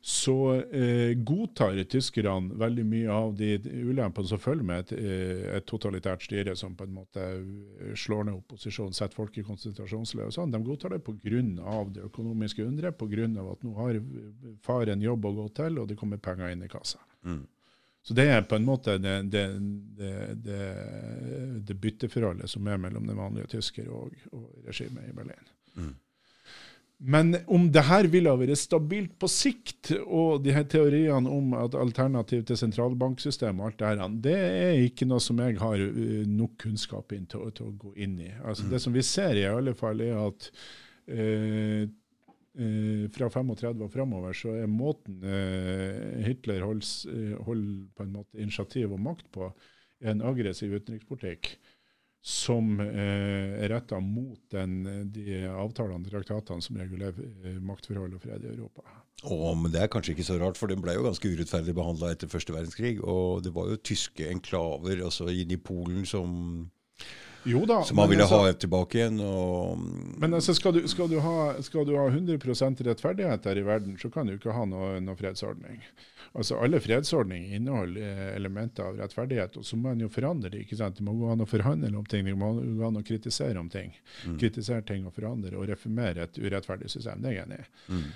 [0.02, 5.66] så eh, godtar tyskerne veldig mye av de ulempene som følger med et, eh, et,
[5.68, 10.34] totalitært styre som på en måte eh, slår ned opposisjonen, setter folk i konsentrasjonsleir og
[10.38, 10.54] sånn.
[10.54, 11.44] De godtar det pga.
[11.92, 13.28] det økonomiske underet, pga.
[13.52, 14.00] at nå har
[14.64, 16.98] far en jobb å gå til, og det kommer penger inn i kassa.
[17.24, 17.44] Mm.
[18.02, 19.46] Så det er på en måte det, det,
[20.40, 20.60] det,
[21.60, 25.50] det, bytteforholdet som er mellom den vanlige tysker og, og regimet i Berlin.
[25.76, 25.92] Mm.
[27.00, 31.54] Men om det her ville ha vært stabilt på sikt, og de her teoriene om
[31.56, 35.80] at alternativ til sentralbanksystemet og alt det her, det er ikke noe som jeg har
[35.80, 38.28] uh, nok kunnskap inn til, til, å gå inn i.
[38.44, 38.74] Altså, mm.
[38.74, 40.50] Det som vi ser i alle fall, er at
[41.08, 41.88] eh,
[42.60, 45.24] uh, fra 35 og framover så er måten
[46.26, 49.48] Hitler holder, hold på en måte initiativ og makt på,
[50.00, 51.54] en aggressiv utenrikspolitikk
[52.20, 57.16] som eh, er retta mot den, de avtalene og traktatene som regulerer
[57.48, 58.84] eh, maktforhold og fred i Europa.
[59.24, 62.12] Oh, men Det er kanskje ikke så rart, for den ble jo ganske urettferdig behandla
[62.12, 62.98] etter første verdenskrig.
[63.00, 66.70] Og det var jo tyske enklaver altså inn i Polen som
[67.44, 67.82] Jo da.
[67.84, 69.20] som han ville altså- ha tilbake igjen.
[69.20, 69.78] Og,
[70.20, 73.96] Men altså, skal du, skal, du ha, skal du ha 100% rettferdighet her i verden,
[73.98, 75.80] så kan du ikke ha noe, noe fredsordning.
[76.34, 80.60] Altså, Alle fredsordninger inneholder eh, elementer av rettferdighet, og så må man jo forandre det.
[80.66, 80.96] ikke sant?
[81.00, 83.68] Det må gå an å forhandle om ting, det må gå an å kritisere om
[83.68, 83.96] ting.
[84.38, 87.22] Kritisere ting og forandre og reformere et urettferdig system.
[87.22, 87.68] Det er jeg enig i.
[87.88, 88.06] mm.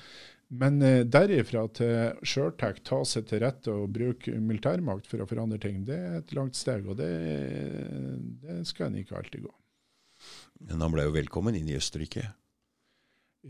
[0.49, 5.59] Men eh, derifra til Sjørtek ta seg til rette og bruke militærmakt for å forandre
[5.62, 7.11] ting, det er et langt steg, og det,
[8.45, 9.53] det skal en ikke alltid gå.
[10.68, 12.28] Men han ble jo velkommen inn i Østerrike.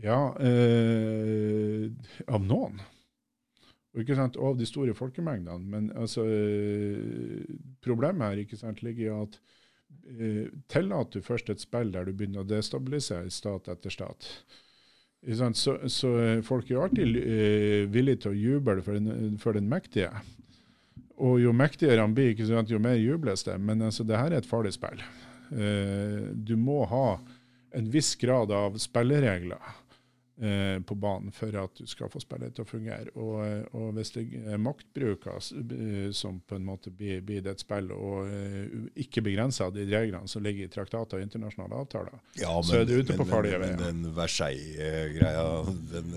[0.03, 1.87] Ja, eh,
[2.27, 2.81] av noen.
[3.95, 5.69] Og ikke sant, Av de store folkemengdene.
[5.71, 6.25] Men altså,
[7.85, 9.37] problemet her ikke sant, ligger i at
[10.19, 14.27] eh, tillater du først et spill der du begynner å destabilisere stat etter stat,
[15.57, 19.69] så, så eh, folk er alltid uh, villige til å juble for den, for den
[19.69, 20.11] mektige.
[21.15, 23.55] Og jo mektigere han blir, sant, jo mer jubles det.
[23.57, 25.01] Men altså, det her er et farlig spill.
[25.49, 27.07] Uh, du må ha
[27.75, 29.73] en viss grad av spilleregler
[30.35, 33.07] på banen for at du skal få spillet til å fungere.
[33.15, 37.21] Og, eh, og hvis det er maktbruk av s- eh, som på en måte blir,
[37.23, 38.67] blir det et spill, og eh,
[38.99, 42.97] ikke begrenser de reglene som ligger i traktater og internasjonale avtaler, Ja, Så er du
[42.99, 43.77] ute på farlige veier.
[43.79, 45.45] men den Versailles-greia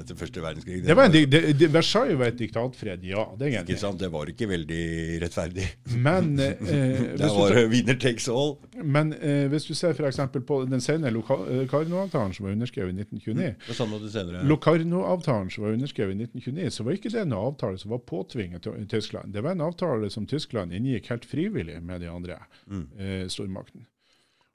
[0.02, 3.24] etter første verdenskrig det var en, det, det, Versailles var et diktatfred, ja.
[3.38, 3.98] Det er ikke sant?
[4.00, 4.82] Det var ikke veldig
[5.22, 5.68] rettferdig.
[5.94, 6.58] Men, eh,
[7.18, 8.56] Det var tar- winner takes all.
[8.82, 10.18] men eh, hvis du ser f.eks.
[10.46, 14.40] på den senere Locarno-avtalen som var underskrevet i 1929, Og sånn måtte det senere.
[14.48, 18.64] Locarno-avtalen som var underskrevet i 1929, så var ikke det en avtale som var påtvinget
[18.66, 19.32] til Tyskland.
[19.36, 22.88] Det var en avtale som Tyskland inngikk helt frivillig med de andre Mm.
[22.98, 23.86] eh, stormaktene.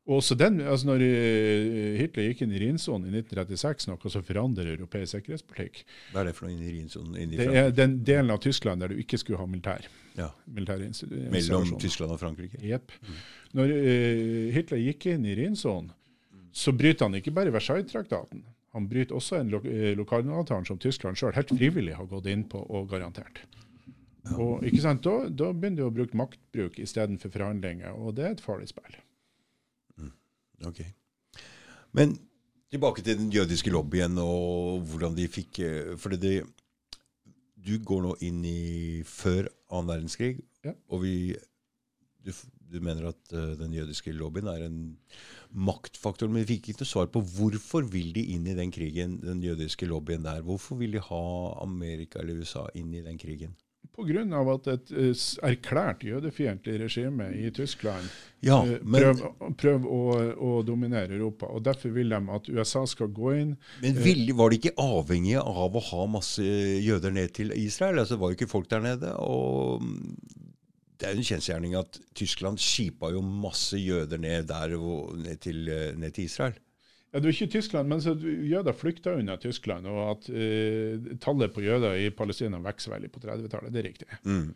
[0.06, 4.24] Og så den, altså når eh, Hitler gikk inn i Rhinsonen i 1936, noe som
[4.28, 7.16] forandrer europeisk sikkerhetspolitikk, Hva er det for noe inni Rhinsonen?
[7.24, 9.88] Inni det er den delen av Tyskland der du ikke skulle ha militær.
[10.20, 11.72] Ja, militære insti- mellom.
[11.80, 12.60] Tyskland og Frankrike.
[12.62, 12.92] Jepp.
[13.56, 15.94] Når uh, Hitler gikk inn i Rhinsonen,
[16.52, 18.44] så bryter han ikke bare Versailles-traktaten.
[18.74, 22.44] Han bryter også en lo lokalavtale lokalavtalen som Tyskland sjøl helt frivillig har gått inn
[22.50, 23.44] på og garantert.
[24.40, 28.32] Og ikke sant, Da, da begynner du å bruke maktbruk istedenfor forhandlinger, og det er
[28.38, 28.96] et farlig spill.
[30.66, 30.80] Ok.
[31.92, 32.16] Men
[32.72, 36.46] tilbake til den jødiske lobbyen og hvordan de fikk eh, For det,
[37.60, 40.72] du går nå inn i før annen verdenskrig, Ja.
[40.88, 41.36] og vi
[42.24, 42.32] du,
[42.74, 44.80] du mener at uh, den jødiske lobbyen er en
[45.54, 49.20] maktfaktor, men vi fikk ikke noe svar på hvorfor vil de inn i den krigen,
[49.24, 50.42] den jødiske lobbyen der?
[50.46, 51.26] Hvorfor vil de ha
[51.64, 53.54] Amerika eller USA inn i den krigen?
[53.94, 54.24] Pga.
[54.56, 58.08] at et eh, erklært jødefiendtlig regime i Tyskland
[58.42, 60.00] Ja, eh, men, prøver prøv å,
[60.34, 61.46] å dominere Europa.
[61.46, 63.52] og Derfor vil de at USA skal gå inn.
[63.84, 68.02] men vil, var de ikke avhengige av å ha masse jøder ned til Israel?
[68.02, 69.14] Altså, var jo ikke folk der nede.
[69.20, 69.86] og
[71.04, 75.42] det er jo en kjensgjerning at Tyskland skipa jo masse jøder ned der og ned
[75.44, 76.56] til, eh, ned til Israel.
[77.12, 81.52] Ja, det var ikke Tyskland, men så jøder flykta unna Tyskland, og at uh, tallet
[81.54, 83.70] på jøder i Palestina vokser veldig på 30-tallet.
[83.70, 84.08] Det er riktig.
[84.24, 84.56] Mm.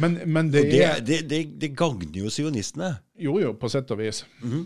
[0.00, 2.94] Men, men det det, det, det, gagner jo sionistene.
[3.20, 4.22] Jo, jo, på sett og vis.
[4.40, 4.64] Mhm.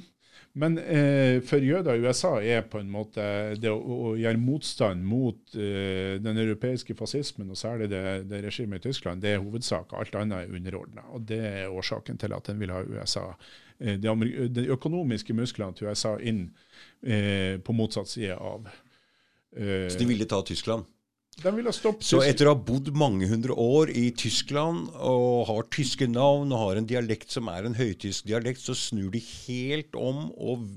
[0.53, 3.25] Men eh, for jøder i USA er på en måte
[3.57, 8.83] det å, å gjøre motstand mot eh, den europeiske fascismen, og særlig det, det regimet
[8.83, 9.95] i Tyskland, det er hovedsak.
[9.97, 11.07] Alt annet er underordna.
[11.17, 13.31] Og det er årsaken til at en vil ha USA,
[13.81, 16.45] eh, de, økonomiske musklene til USA inn
[17.01, 18.69] eh, på motsatt side av.
[19.57, 20.85] Eh, Så de ville ta Tyskland.
[21.41, 26.61] Så etter å ha bodd mange hundre år i Tyskland og har tyske navn og
[26.61, 30.69] har en dialekt som er en høytysk dialekt, så snur de helt om og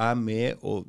[0.00, 0.84] er med å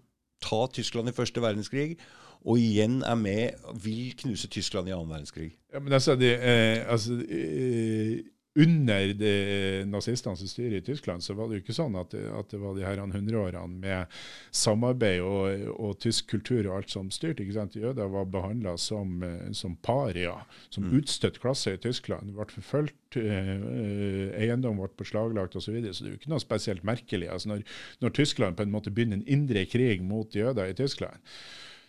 [0.45, 1.97] ta Tyskland i første verdenskrig.
[2.45, 5.49] Og igjen er med, vil knuse Tyskland i annen verdenskrig.
[5.73, 8.21] Ja, men altså, det, eh, altså eh,
[8.55, 9.35] Under det
[9.91, 12.85] nazistenes styre i Tyskland så var det jo ikke sånn at at det var de
[12.85, 14.13] her hundreårene med
[14.55, 17.43] samarbeid og, og tysk kultur og alt som styrte.
[17.43, 17.75] ikke sant?
[17.75, 20.37] Jøder var behandla som, eh, som paria,
[20.69, 22.33] som utstøtt klasse i Tyskland.
[22.35, 25.65] Ble forfulgt, eh, eh, eiendom ble beslaglagt osv.
[25.65, 27.29] Så, videre, så det er jo ikke noe spesielt merkelig.
[27.33, 27.65] Altså når,
[28.03, 31.19] når Tyskland på en måte begynner en indre krig mot jøder i Tyskland,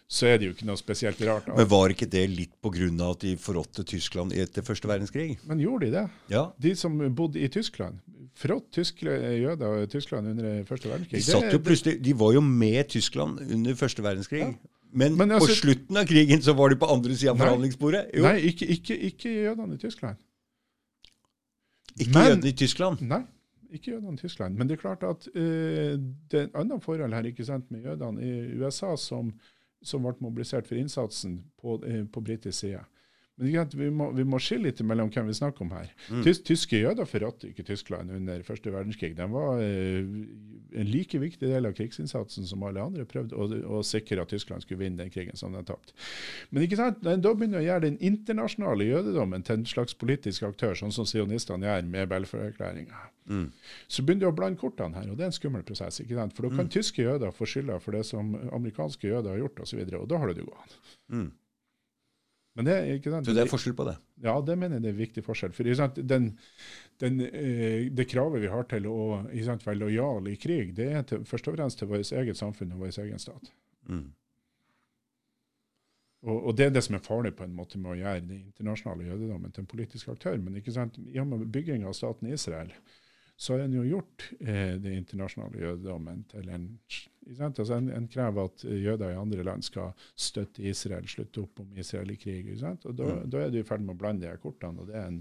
[0.06, 1.48] så er det jo ikke noe spesielt rart.
[1.50, 3.10] Men var ikke det litt pga.
[3.10, 5.38] at de forrådte Tyskland etter første verdenskrig?
[5.44, 6.04] Men gjorde de det?
[6.30, 6.50] Ja.
[6.58, 7.98] De som bodde i Tyskland.
[8.36, 11.24] Frått tyske jøder i Tyskland under første verdenskrig.
[11.50, 14.44] De, plutselig, de var jo med Tyskland under første verdenskrig.
[14.44, 14.52] Ja.
[14.92, 18.10] Men, Men altså- på slutten av krigen så var de på andre sida av forhandlingsbordet.
[18.14, 20.16] Jo, Nei, ikke, ikke, ikke jødene i Tyskland.
[21.98, 23.00] ikke men- jødene i Tyskland.
[23.00, 23.22] Nei,
[23.72, 24.56] ikke jødene i Tyskland.
[24.56, 25.96] Men det er klart at uh,
[26.30, 29.32] det er et annet forhold her ikke sant, med jødene i USA som,
[29.82, 32.84] som ble mobilisert for innsatsen på, eh, på britisk side.
[33.36, 35.90] Men vi, må, vi må skille litt mellom hvem vi snakker om her.
[36.08, 36.22] Mm.
[36.24, 39.12] Tys, tyske jøder forrådte ikke Tyskland under første verdenskrig.
[39.18, 40.06] De var eh,
[40.80, 44.64] en like viktig del av krigsinnsatsen som alle andre prøvde å, å sikre at Tyskland
[44.64, 45.92] skulle vinne den krigen som de tapte.
[46.48, 49.96] Men ikke sant, når en da begynner å gjøre den internasjonale jødedommen til en slags
[50.00, 53.48] politisk aktør, sånn som sionistene gjør med Belfer-erklæringa, Mm.
[53.90, 55.96] så begynner du å blande kortene her, og det er en skummel prosess.
[55.98, 56.30] ikke sant?
[56.36, 59.62] For da kan tyske jøder få skylda for det som amerikanske jøder har gjort, osv.,
[59.64, 60.76] og, så videre, og da har det jo gått.
[61.10, 61.24] Mm.
[62.56, 63.26] Men det, sant?
[63.28, 63.98] Så det er forskjell på det.
[64.24, 65.52] Ja, det mener jeg det er en viktig forskjell.
[65.52, 66.30] For sant, den,
[67.02, 69.00] den, eh, det kravet vi har til å
[69.44, 72.72] sant, være lojal i krig, det er til, først og fremst til vårt eget samfunn
[72.72, 73.52] og vår egen stat.
[73.92, 74.06] Mm.
[76.26, 78.38] Og, og det er det som er farlig på en måte med å gjøre den
[78.40, 80.40] internasjonale jødedommen til en politisk aktør.
[80.40, 82.72] Men ikke sant, gjennom bygging av staten Israel
[83.36, 86.68] så har en jo gjort eh, den internasjonale jødedommen til en?
[87.42, 91.72] Altså en, en krever at jøder i andre land skal støtte Israel, slutte opp om
[91.76, 92.52] Israel i krig.
[92.60, 92.86] Sant?
[92.86, 93.30] Og da, Mm.
[93.30, 94.80] da er du i ferd med å blande de kortene.
[94.80, 95.18] og det er en,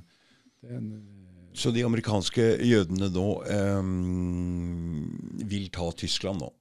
[0.61, 3.81] det er en eh, Så de amerikanske jødene nå eh,
[5.49, 6.51] vil ta Tyskland nå?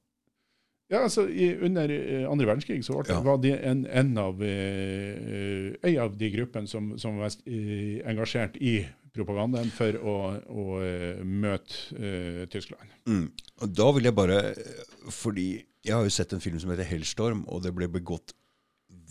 [0.93, 3.21] Ja, altså i, Under eh, andre verdenskrig så var, det, Ja.
[3.25, 8.57] var de en, en, av, eh, en av de gruppene som, som var eh, engasjert
[8.61, 8.83] i
[9.15, 10.15] propagandaen for å,
[10.51, 12.91] å eh, møte uh, Tyskland.
[13.07, 13.29] Mm.
[13.63, 14.39] Og da vil jeg bare
[15.13, 15.49] Fordi
[15.85, 18.33] jeg har jo sett en film som heter 'Hellstorm', og det ble begått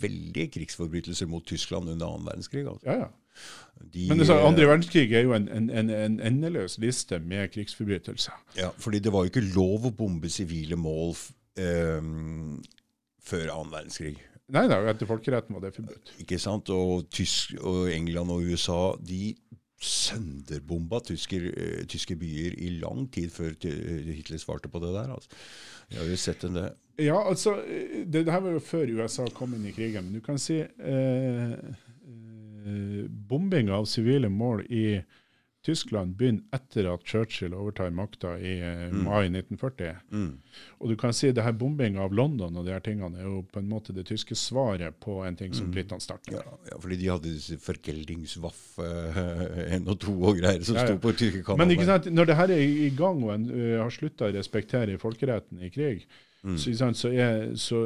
[0.01, 2.65] veldige krigsforbrytelser mot Tyskland under annen verdenskrig.
[2.67, 2.89] Altså.
[2.89, 3.11] Ja, ja.
[3.93, 8.33] De, Men altså, andre verdenskrig er jo en, en, en, en endeløs liste med krigsforbrytelser.
[8.57, 11.15] ja, fordi det var jo ikke lov å bombe sivile mål
[11.57, 12.61] ehm,
[13.21, 14.15] før annen verdenskrig.
[14.53, 16.13] Nei da, etter folkeretten var det forbudt.
[16.21, 16.69] Ikke sant?
[16.73, 19.33] Og, Tysk, og England og USA de
[19.83, 25.13] sønderbomba tysker, eh, tyske byer i lang tid før Hitler svarte på det der.
[25.13, 25.29] Altså.
[25.91, 26.69] Jeg har jo sett en det.
[27.01, 30.07] Ja, altså, eh, det, det her var jo før USA kom inn i krigen.
[30.07, 34.85] Men du kan si eh, eh, bombing av sivile mål i
[35.63, 39.03] Tyskland begynner etter at Churchill overtar makta i eh, Mm.
[39.05, 39.95] mai 1940.
[40.11, 40.37] Mm.
[40.81, 43.45] Og du kan si det her bombinga av London og de her tingene er jo
[43.51, 45.71] på en måte det tyske svaret på en ting som Mm.
[45.73, 46.33] britene startet.
[46.33, 46.41] Ja,
[46.71, 48.83] ja, fordi de hadde disse Vergeldingswaffe
[49.15, 50.87] eh, 1 og 2 og greier som Ja, ja.
[50.87, 53.49] sto på tyske Men ikke sant, når det her er i i gang, og en
[53.49, 56.05] uh, har slutta å respektere folkeretten i krig,
[56.43, 56.57] Mm.
[56.59, 57.77] så, sant, så er så,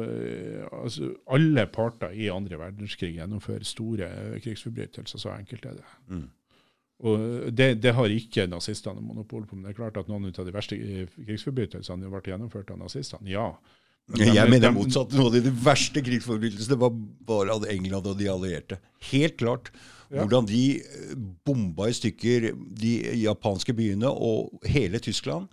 [0.82, 4.08] altså, alle parter i andre verdenskrig gjennomfører store
[4.42, 5.18] krigsforbrytelser.
[5.22, 5.84] Så enkelt er det.
[6.10, 6.24] Mm.
[7.06, 9.54] Og det, det har ikke nazistene monopol på.
[9.56, 13.30] Men det er klart at noen av de verste ø, krigsforbrytelsene ble gjennomført av nazistene.
[13.30, 13.52] Ja.
[14.08, 15.12] Men Jeg mener motsatt.
[15.14, 16.96] Noen av de verste krigsforbrytelsene var
[17.28, 18.80] bare av England og de allierte.
[19.12, 19.70] Helt klart.
[20.08, 20.22] Ja.
[20.24, 21.14] Hvordan de eh,
[21.46, 25.52] bomba i stykker de japanske byene og hele Tyskland.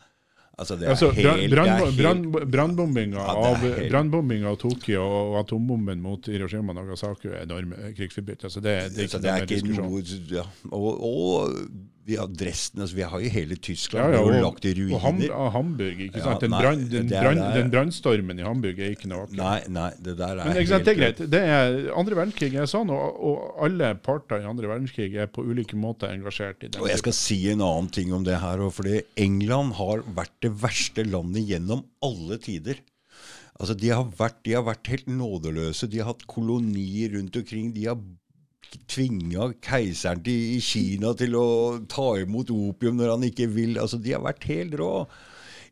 [0.55, 7.27] Altså, det er Altså, helt, Brannbombinga Ja, av, Tokyo og atombomben mot Hiroshima og Nagasaki
[7.27, 8.63] er enorme krigsforbrytelser.
[8.63, 10.45] Det, det, er ikke det er ikke noe ja.
[10.71, 11.57] og, og
[12.05, 15.01] vi har Dresden altså, Vi har jo hele Tyskland Ja, ja, og, lagt i og
[15.01, 15.49] Ham, ruiner.
[15.55, 16.01] Hamburg.
[16.05, 16.43] ikke sant?
[16.43, 19.39] Den, nei, den, brannstormen i Hamburg er ikke noe vakkert.
[19.39, 21.21] Nei, nei, det der er Men ikke sant, det er greit.
[21.33, 25.45] Det er, andre verdenskrig er sånn, og, og alle parter i andre verdenskrig er på
[25.47, 26.81] ulike måter engasjert i det.
[26.83, 30.35] Og jeg skal si en annen ting om det her, òg, fordi England har vært
[30.45, 32.83] det verste landet gjennom alle tider.
[33.55, 35.89] Altså, de har vært, de har vært helt nådeløse.
[35.89, 37.71] De har hatt kolonier rundt omkring.
[37.73, 37.97] De har
[38.91, 41.45] tvinga keiseren i Kina til å
[41.91, 43.77] ta imot opium når han ikke vil.
[43.81, 44.93] Altså, De har vært helt rå.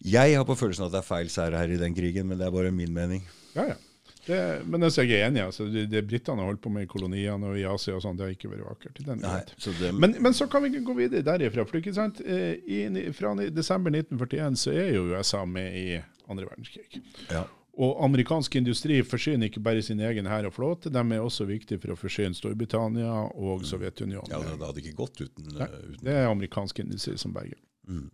[0.03, 2.47] Jeg har på følelsen at det er feil seier her i den krigen, men det
[2.47, 3.23] er bare min mening.
[3.55, 3.79] Ja, ja.
[4.23, 4.37] Det,
[4.71, 5.41] men altså, jeg er enig.
[5.43, 8.15] altså, Det, det britene har holdt på med i koloniene og i Asia, og sånn,
[8.19, 9.01] det har ikke vært vakkert.
[9.19, 11.65] Nei, så det, Men, men så kan vi gå videre derifra.
[11.67, 12.85] for ikke sant, eh, i,
[13.15, 15.99] Fra desember 1941 så er jo USA med i
[16.31, 17.03] andre verdenskrig.
[17.31, 17.43] ja.
[17.74, 21.82] Og amerikansk industri forsyner ikke bare sin egen hær og flåte, de er også viktige
[21.82, 24.30] for å forsyne Storbritannia og Sovjetunionen.
[24.30, 27.34] ja, det, det hadde ikke gått uten, Nei, eh, uten Det er amerikansk industri som
[27.34, 27.57] berger.
[27.89, 28.11] Mm.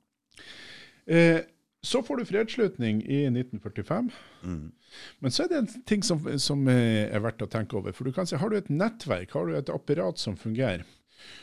[1.12, 1.42] Eh,
[1.84, 4.10] så får du fredsslutning i 1945.
[4.44, 4.72] Mm.
[5.20, 7.96] Men så er det en ting som, som eh, er verdt å tenke over.
[7.96, 10.88] For du kan si, Har du et nettverk, har du et apparat som fungerer,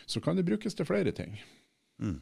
[0.08, 1.36] så kan det brukes til flere ting.
[2.00, 2.20] Mm.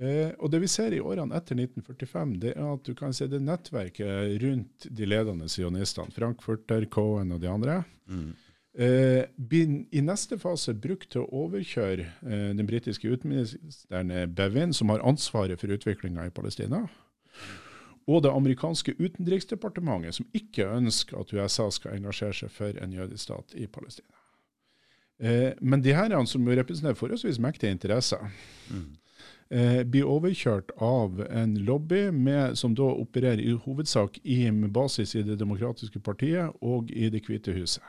[0.00, 3.26] Eh, og Det vi ser i årene etter 1945, det er at du kan se
[3.28, 8.34] det nettverket rundt de ledende sionistene, Frankfurter, Cohen og de andre, Mm.
[8.78, 14.72] eh, blir i neste fase brukt til å overkjøre eh, den britiske utenriksministeren eh, Bevin,
[14.72, 16.88] som har ansvaret for utviklinga i Palestina,
[18.08, 23.22] og det amerikanske utenriksdepartementet, som ikke ønsker at USA skal engasjere seg for en jødisk
[23.28, 24.08] stat i Palestina.
[25.20, 28.30] Eh, men de her som representerer forholdsvis mektige interesser,
[28.70, 28.96] Mm.
[29.52, 35.26] Eh, blir overkjørt av en lobby med, som da opererer i hovedsak i, basis i
[35.26, 37.84] Det demokratiske partiet og i Det hvite huset.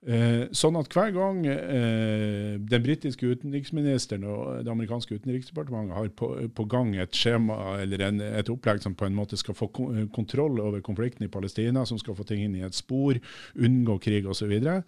[0.00, 6.30] Eh, sånn at hver gang eh, den britiske utenriksministeren og det amerikanske utenriksdepartementet har på,
[6.56, 10.56] på gang et skjema eller en, et opplegg som på en måte skal få kontroll
[10.64, 13.20] over konflikten i Palestina, som skal få ting inn i et spor,
[13.60, 14.80] unngå krig osv., så, videre,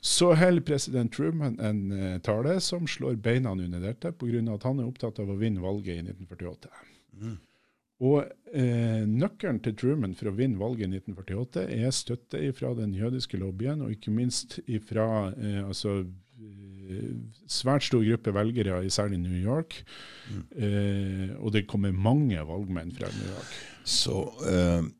[0.00, 4.42] så holder president Truman en uh, tale som slår beina under dette, pga.
[4.54, 6.72] at han er opptatt av å vinne valget i 1948.
[7.22, 7.36] Mm.
[8.04, 12.92] Og eh, Nøkkelen til Truman for å vinne valget i 1948 er støtte fra den
[12.96, 16.02] jødiske lobbyen, og ikke minst fra eh, altså,
[16.36, 17.14] eh,
[17.48, 19.78] svært stor gruppe velgere, særlig New York.
[20.28, 20.44] Mm.
[20.60, 23.56] Eh, og det kommer mange valgmenn fra New York.
[23.86, 24.92] Så eh,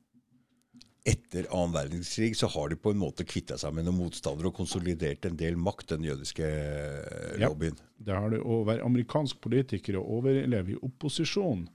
[1.07, 4.59] etter annen verdenskrig så har de på en måte kvitta seg med noen motstandere og
[4.59, 7.78] konsolidert en del makt, den jødiske eh, lobbyen?
[7.78, 8.40] Ja, det har det.
[8.42, 11.68] Å være amerikansk politiker og overleve i opposisjon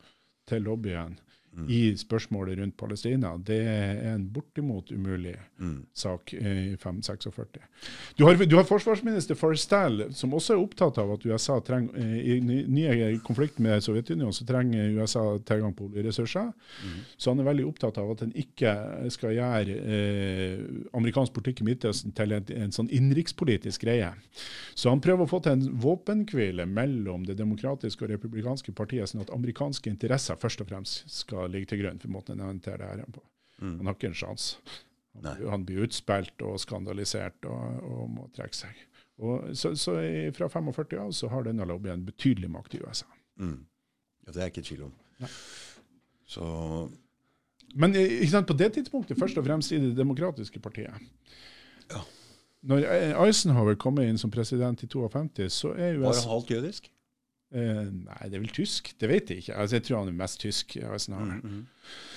[0.49, 1.15] til lobbyen
[1.57, 1.67] mm.
[1.69, 5.77] i spørsmålet rundt Palestina, det er en bortimot umulig mm.
[5.93, 7.59] sak i 546.
[8.17, 12.35] Du har, du har forsvarsminister Forstall, som også er opptatt av at USA trenger eh,
[12.35, 16.51] i nye konflikter med Sovjetunionen, så trenger USA tilgang på oljeressurser.
[16.51, 16.99] Mm.
[17.17, 18.75] Så han er veldig opptatt av at en ikke
[19.13, 20.65] skal gjøre eh,
[20.97, 24.11] amerikansk politikk i Midtøsten til en, en sånn innenrikspolitisk greie.
[24.75, 29.25] Så han prøver å få til en våpenhvile mellom det demokratiske og republikanske partiet, sånn
[29.25, 33.05] at amerikanske interesser først og fremst skal ligge til grunn for måten han håndterer det
[33.05, 33.23] her på.
[33.61, 33.75] Mm.
[33.77, 34.77] Han har ikke en sjanse.
[35.17, 38.85] Han, han, blir utspilt og skandalisert og, og må trekke seg.
[39.21, 39.97] Og så, så
[40.37, 43.09] Fra 45 av så har denne lobbyen betydelig makt i USA.
[43.41, 43.59] Mm.
[44.25, 44.95] Ja, Det er ikke tvil om.
[46.25, 46.45] Så
[47.75, 47.93] Men
[48.29, 50.95] sant, på det tidspunktet først og fremst i Det demokratiske partiet.
[51.91, 52.01] Ja.
[52.61, 52.85] Når
[53.25, 56.91] Eisenhower kommer inn som president i 52, så er jo Var han halvt jødisk?
[57.51, 58.93] Uh, nei, det er vel tysk.
[59.01, 59.55] Det vet jeg ikke.
[59.59, 60.77] Altså, jeg tror han er mest tysk.
[60.77, 61.63] Mm -hmm.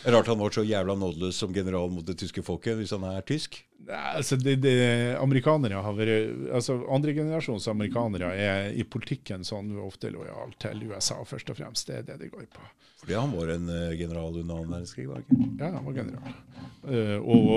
[0.07, 3.21] Rart han var så jævla nådeløs som general mot det tyske folket, hvis han er
[3.21, 3.65] tysk?
[3.87, 4.77] Nei, altså, det, det,
[5.21, 11.53] amerikanere har vært, altså Andregenerasjons amerikanere er i politikken sånn ofte lojal til USA, først
[11.53, 11.91] og fremst.
[11.91, 12.65] Det er det det går på.
[13.05, 15.05] Fordi han var en uh, general under annen verdenskrig?
[15.11, 15.37] var ikke?
[15.61, 16.37] Ja, han var general.
[16.85, 17.51] Uh, og,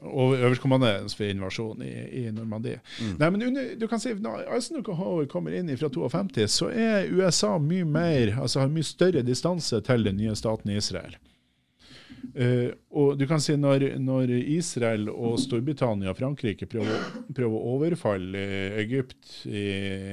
[0.00, 1.92] og øverstkommanderende for invasjonen i,
[2.22, 2.80] i Normandie.
[3.00, 3.18] Mm.
[3.20, 7.58] Nei, men under, du kan si, Når Eisenhower kommer inn fra 52, så er USA
[7.60, 11.20] mye mer, altså har mye større distanse til den nye staten Israel.
[12.32, 17.02] Uh, og du kan si når, når, Israel og Storbritannia og Frankrike prøver,
[17.34, 18.44] prøver å overfalle
[18.82, 19.64] Egypt i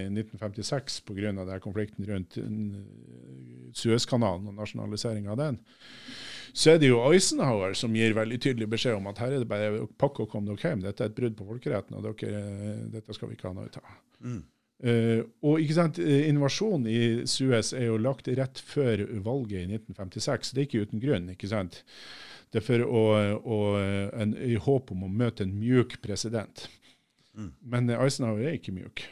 [0.08, 1.60] 1956 pga.
[1.64, 2.40] konflikten rundt
[3.78, 5.62] Suezkanalen og nasjonaliseringa av den,
[6.54, 9.50] så er det jo Eisenhower som gir veldig tydelig beskjed om at her er det
[9.50, 10.82] bare å pakke og komme dere hjem.
[10.84, 12.42] Dette er et brudd på folkeretten, og dere,
[12.96, 14.00] dette skal vi ikke ha noe av.
[14.26, 14.42] Mm.
[14.80, 20.54] Uh, og ikke sant, Invasjonen i Suez er jo lagt rett før valget i 1956.
[20.54, 21.30] Det er ikke uten grunn.
[21.34, 21.82] ikke sant?
[22.50, 23.04] Det er for å,
[23.38, 23.60] å,
[24.18, 26.66] en, i håp om å møte en mjuk president.
[27.36, 27.52] Mm.
[27.62, 29.04] Men Eisenhower er ikke mjuk.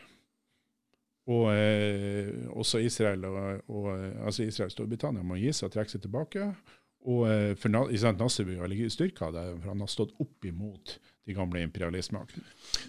[1.28, 3.92] Og uh, også Israel og, og
[4.24, 6.48] altså Israel og Storbritannia må gi seg og trekke seg tilbake.
[7.08, 10.98] Og eh, for Nasser har ligget styrka det, for han har stått opp imot
[11.28, 12.44] de gamle imperialistmaktene.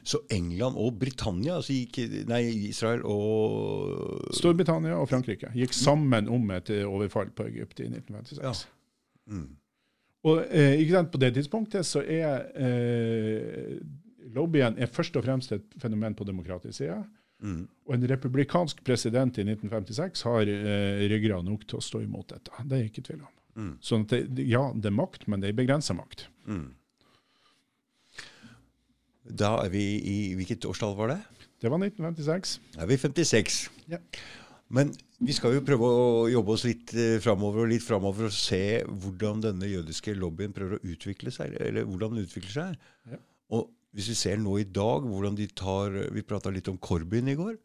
[0.06, 2.00] Så England og Britannia, altså gikk,
[2.30, 8.42] nei, Israel og Storbritannia og Frankrike gikk sammen om et overfall på Egypt i 1956.
[8.44, 9.34] Ja.
[9.34, 9.48] Mm.
[10.26, 13.78] Og eh, sant, På det tidspunktet så er eh,
[14.34, 17.00] lobbyen er først og fremst et fenomen på demokratisk side.
[17.42, 17.64] Mm.
[17.86, 22.54] Og en republikansk president i 1956 har eh, ryggrad nok til å stå imot dette.
[22.64, 23.34] Det er jeg ikke tvil om.
[23.58, 23.72] Mm.
[23.82, 26.28] Sånn at det, ja, det er makt, men det er begrensa makt.
[26.46, 26.68] Mm.
[29.38, 31.18] Da er vi i Hvilket årstall var det?
[31.58, 32.58] Det var 1956.
[32.76, 33.58] Da er vi 56.
[33.90, 33.98] Ja.
[34.72, 34.92] Men
[35.24, 38.84] vi skal jo prøve å jobbe oss litt eh, framover og litt framover og se
[38.86, 42.88] hvordan denne jødiske lobbyen prøver å utvikle seg, eller hvordan den utvikler seg.
[43.10, 43.20] Ja.
[43.56, 47.32] Og hvis vi ser nå i dag hvordan de tar Vi prata litt om Corbyn
[47.32, 47.56] i går.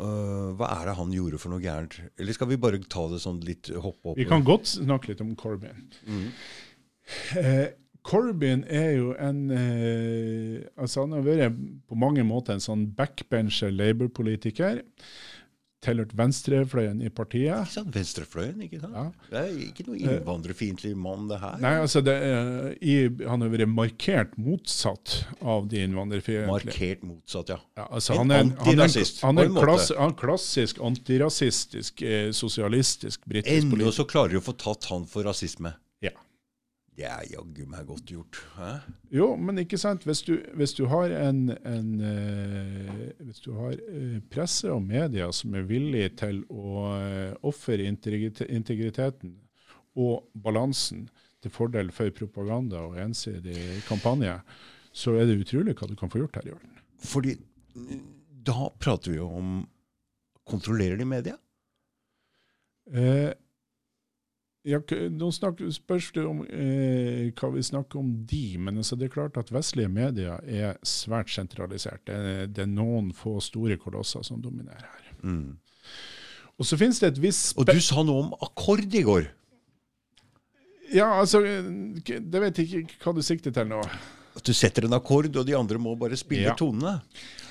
[0.00, 1.98] Uh, hva er det han gjorde for noe gærent?
[2.16, 4.18] Eller skal vi bare ta det sånn litt hoppe opp?
[4.18, 5.84] Vi kan godt snakke litt om Corbyn.
[6.08, 6.28] Mm.
[7.36, 7.66] Uh,
[8.06, 13.74] Corbyn er jo en uh, altså Han har vært på mange måter en sånn backbencher
[13.74, 14.80] Labour-politiker
[15.82, 17.66] tilhørt venstrefløyen i partiet.
[17.66, 18.94] Ikke sant, Venstrefløyen, ikke sant?
[18.96, 19.04] Ja.
[19.32, 21.58] Det er ikke noe innvandrerfiendtlig mann, det her.
[21.62, 26.48] Nei, altså, er, i, Han har vært markert motsatt av de innvandrerfiendtlige.
[26.52, 27.58] Markert motsatt, ja.
[27.78, 33.72] ja altså, en antirasist, han er en, klass, han klassisk antirasistisk, eh, sosialistisk britisk.
[33.72, 35.74] Ennå så klarer de å få tatt han for rasisme.
[36.92, 38.38] Det er jaggu meg godt gjort.
[38.58, 38.72] Hæ?
[39.16, 40.04] Jo, men ikke sant.
[40.04, 45.30] Hvis du, hvis du har en, en uh, Hvis du har uh, presse og media
[45.32, 49.38] som er villige til å uh, ofre integriteten
[49.96, 51.08] og balansen
[51.42, 54.36] til fordel for propaganda og ensidig kampanje,
[54.92, 56.82] så er det utrolig hva du kan få gjort her i verden.
[57.02, 57.36] Fordi
[58.46, 59.62] da prater vi jo om
[60.42, 61.36] Kontrollerer de media?
[62.90, 63.30] Eh,
[64.64, 64.78] ja,
[65.10, 69.36] nå spørs det om eh, hva vi snakker om de, men altså, det er klart
[69.40, 72.04] at vestlige medier er svært sentralisert.
[72.06, 75.12] Det det er noen få store kolosser som dominerer her.
[75.22, 75.56] Mm.
[76.58, 79.26] Og så finnes det et visst Og du sa noe om akkord i går.
[80.92, 83.80] Ja, altså, det vet jeg ikke hva du sikter til nå.
[84.36, 86.54] At du setter en akkord, og de andre må bare spille Ja.
[86.56, 87.00] tonene.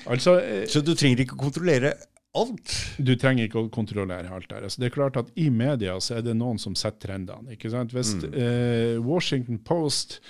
[0.06, 1.92] Altså, eh, Så du trenger ikke kontrollere
[2.34, 2.72] alt.
[2.98, 4.64] Du trenger ikke å kontrollere alt der.
[4.64, 7.52] Altså, det er klart at I media så er det noen som setter trendene.
[7.56, 7.92] ikke sant?
[7.92, 8.34] Hvis Mm.
[8.34, 10.20] eh, Washington Post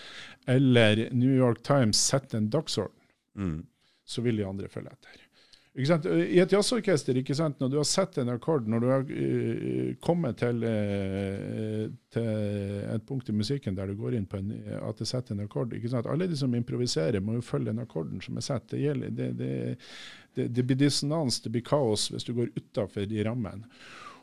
[0.47, 2.99] eller New York Times setter en dagsorden,
[3.39, 3.67] Mm.
[4.05, 5.22] så vil de andre følge etter.
[5.73, 10.59] I et jazzorkester, når du har sett en akkord, når du har uh, kommet til,
[10.69, 12.29] uh, til
[12.93, 14.51] et punkt i musikken der du går inn på en,
[14.83, 15.73] at det setter en akkord?
[16.03, 18.69] Alle de som improviserer, må jo følge den akkorden som er satt.
[18.69, 19.31] Det, gjelder, det,
[20.37, 23.65] det, det, blir dissonans, det blir kaos hvis du går utafor de rammene.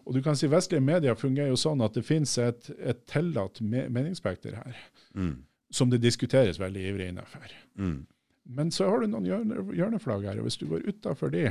[0.05, 3.61] Og du kan si Vestlige medier fungerer jo sånn at det finnes et, et tillatt
[3.61, 4.85] me meningsspekter her,
[5.17, 5.41] Mm.
[5.73, 7.53] som det diskuteres veldig ivrig innenfor.
[7.81, 8.05] Mm.
[8.49, 11.45] Men så har du noen hjørne, hjørneflagg her, og hvis du går utafor de,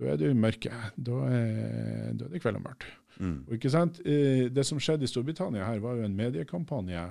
[0.00, 0.90] da er du i mørket.
[0.96, 2.88] Da er, da er det kveld og mørkt.
[3.22, 3.36] Mm.
[3.46, 4.00] Og ikke sant?
[4.02, 7.06] Eh, Det som skjedde i Storbritannia her, var jo en mediekampanje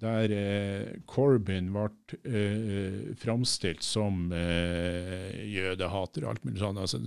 [0.00, 1.88] der eh, Corbyn ble
[2.24, 6.80] eh, framstilt som eh, jødehater og alt mulig sånn.
[6.80, 7.00] Altså,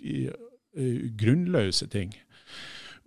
[0.00, 0.22] i,
[1.20, 2.12] grunnløse ting.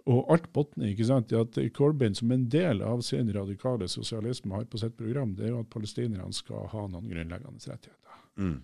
[0.05, 4.51] Og alt botner ikke sant, i at Corbyn som en del av sin radikale sosialisme
[4.57, 8.19] har på sitt program, det er jo at palestinerne skal ha noen grunnleggende rettigheter.
[8.35, 8.57] Mm.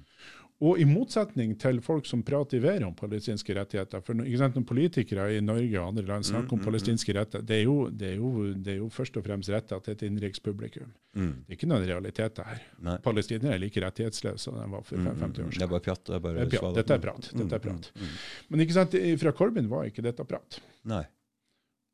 [0.59, 4.57] Og i motsetning til folk som prater i været om palestinske rettigheter, for ikke sant,
[4.59, 7.77] når politikere i Norge og andre land snakker Mm, om palestinske rettigheter, det er, jo,
[7.89, 10.89] det, er jo, det er jo først og fremst retta til et innenrikspublikum.
[11.15, 11.29] Mm.
[11.47, 12.59] Det er ikke noen realiteter her.
[12.83, 12.97] Nei.
[13.07, 15.69] Palestinere er like rettighetsløse som de var for Mm, 50 år Det er siden.
[15.69, 16.03] bare pjatt.
[16.03, 16.75] Det er bare Det er pjatt.
[16.75, 17.21] Dette er prat.
[17.31, 17.91] Dette er Mm, prat.
[17.95, 18.19] mm, mm.
[18.49, 20.59] Men ikke sant, fra Corbyn var ikke dette prat.
[20.83, 21.05] Nei.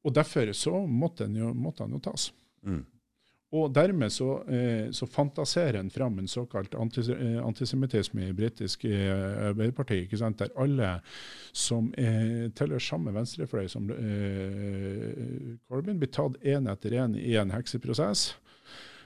[0.06, 2.30] Og derfor så måtte han jo, måtte han jo tas.
[2.66, 2.84] Mm.
[3.56, 8.86] Og dermed så, eh, så fantaserer en fram en såkalt antis eh, antisemittisme i britisk
[8.86, 10.40] eh, arbeiderparti, ikke sant?
[10.40, 10.90] der alle
[11.54, 17.54] som eh, tilhører samme venstrefløy som eh, Corbyn, blir tatt én etter én i en
[17.54, 18.34] hekseprosess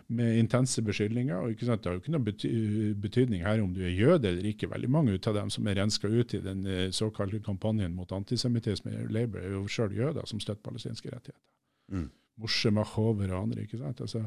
[0.10, 1.36] med intense beskyldninger.
[1.36, 1.55] og?
[1.60, 2.49] Det har jo ikke noen bety
[2.97, 4.70] betydning her om du er jøde eller ikke.
[4.72, 8.12] Veldig mange ut av dem som er renska ut i den eh, såkalte kampanjen mot
[8.12, 11.45] antisemittisme i Labour, er jo sjøl jøder som støtter palestinske rettigheter.
[11.93, 12.10] Mm.
[12.39, 13.68] Moshe Machover og andre.
[13.68, 14.01] ikke sant?
[14.01, 14.24] Altså,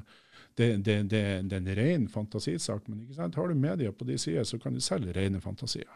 [0.54, 3.34] det, det, det, det er en ren fantasisak, men ikke sant?
[3.34, 5.90] har du media på de sider, så kan du selge rene fantasier.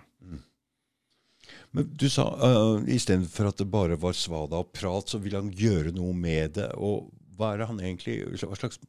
[1.76, 5.52] Men du sa uh, istedenfor at det bare var svada og prat, så ville han
[5.54, 6.70] gjøre noe med det.
[6.74, 8.80] Og hva er det han egentlig Hva slags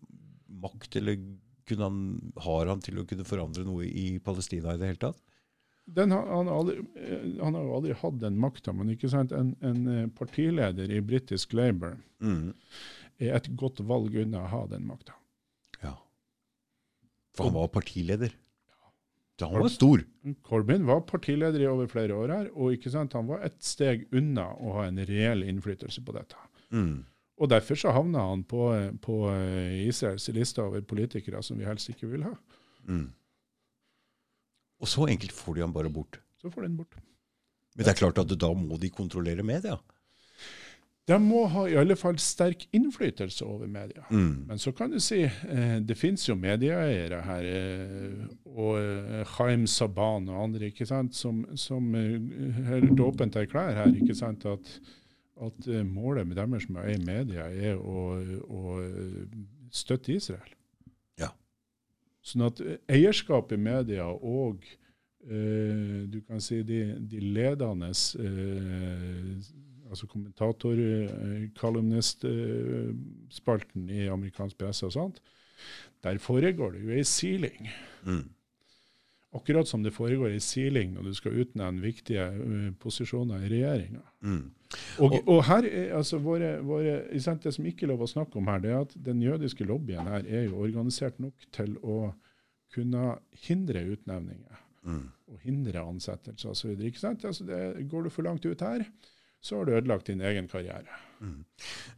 [0.49, 1.17] makt eller
[1.77, 1.97] han,
[2.45, 5.19] har han til å kunne forandre noe i Palestina i det hele tatt?
[5.87, 9.31] Den han, aldri, eh, han har jo aldri hatt den makta, men ikke sant?
[9.35, 12.53] En, en eh, partileder i britisk Labour Mm.
[13.21, 15.13] er et godt valg unna å ha den makta.
[15.83, 15.93] Ja.
[17.37, 18.33] For han var partileder.
[19.37, 20.01] Ja, han var stor.
[20.41, 23.13] Corbyn var partileder i over flere år her, og ikke sant?
[23.13, 26.39] han var et steg unna å ha en reell innflytelse på dette.
[26.73, 27.05] Mm.
[27.37, 28.63] Og Derfor så havna han på,
[29.01, 29.17] på
[29.85, 32.33] Israels liste over politikere som vi helst ikke vil ha.
[32.89, 33.11] Mm.
[34.81, 36.17] Og så enkelt får de han bare bort.
[36.41, 36.97] Så får de han bort.
[37.75, 39.77] Men det er klart at da må de kontrollere media.
[41.07, 44.03] De må ha i alle fall sterk innflytelse over media.
[44.11, 44.47] Mm.
[44.49, 50.27] Men så kan du si eh, det finnes jo medieeiere her, eh, og eh, Saban
[50.27, 52.17] og andre, ikke sant, som, som eh,
[52.67, 54.73] helt åpent erklærer her ikke sant, at,
[55.45, 58.07] at eh, målet med deres som er i media er å,
[58.47, 59.37] å eh,
[59.73, 60.51] støtte Israel.
[61.19, 61.29] Ja.
[62.25, 64.65] Sånn at eh, eierskap i media og
[65.27, 69.37] eh, du kan si de, de ledende eh,
[69.89, 75.17] altså kommentator, eh, kolumnistspalten i amerikansk presse og sånt,
[76.03, 77.69] der foregår det jo ei siling.
[78.05, 78.29] Mm.
[79.37, 84.03] Akkurat som det foregår ei siling når du skal utnevne viktige uh, posisjoner i regjeringa.
[84.23, 84.45] Mm.
[84.99, 88.35] Og, og her, er, altså våre, våre, sant, Det som ikke er lov å snakke
[88.39, 92.13] om her, det er at den jødiske lobbyen her er jo organisert nok til å
[92.75, 95.09] kunne hindre utnevninger Mm.
[95.27, 96.69] og hindre ansettelser osv.
[96.79, 98.85] Altså det- går du for langt ut her,
[99.41, 100.87] så har du ødelagt din egen karriere.
[101.19, 101.43] Mm.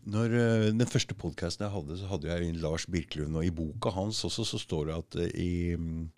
[0.06, 3.36] Når uh, Den første podkasten jeg hadde, så hadde jeg inn Lars Birkelund.
[3.36, 6.10] Og i boka hans også så står det at uh, i, mm,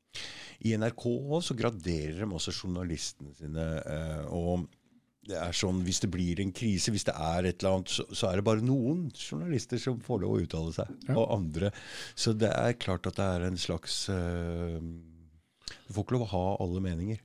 [0.63, 1.03] i NRK
[1.43, 3.67] så graderer de også journalistene sine.
[3.85, 4.67] eh, og
[5.29, 8.05] det er sånn, Hvis det blir en krise, hvis det er et eller annet, så,
[8.09, 10.93] så er det bare noen journalister som får lov å uttale seg.
[11.07, 11.17] Ja.
[11.19, 11.69] Og andre.
[12.17, 16.31] Så det er klart at det er en slags uh, Du får ikke lov å
[16.33, 17.21] ha alle meninger.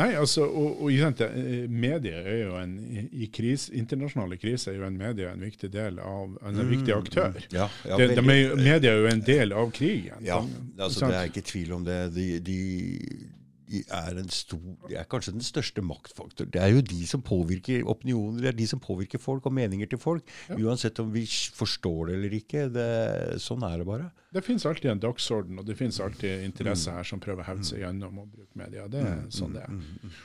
[0.00, 1.26] Nei, altså, og, og det,
[1.68, 2.70] Medier er jo en
[3.12, 6.70] i kris, internasjonale kriser er jo en medie en viktig del av en, mm.
[6.70, 7.36] viktig aktør.
[7.52, 10.24] Ja, ja, Det, de er, jo- media er jo en del av krigen.
[10.24, 10.40] Ja,
[10.78, 11.98] altså, det er ikke tvil om det.
[12.16, 12.56] De, de,
[13.20, 13.41] de
[13.88, 16.46] er en stor er kanskje den største maktfaktor.
[16.52, 19.88] Det er jo de som påvirker opinioner, det er de som påvirker folk og meninger
[19.88, 20.28] til folk.
[20.50, 20.58] Ja.
[20.60, 22.66] Uansett om vi forstår det eller ikke.
[22.74, 22.86] Det,
[23.42, 24.10] sånn er det bare.
[24.32, 26.96] Det finnes alltid en dagsorden, og det finnes alltid interesser Mm.
[26.96, 28.86] her som prøver å hevde seg gjennom å bruke media.
[28.88, 29.82] Det er sånn det er.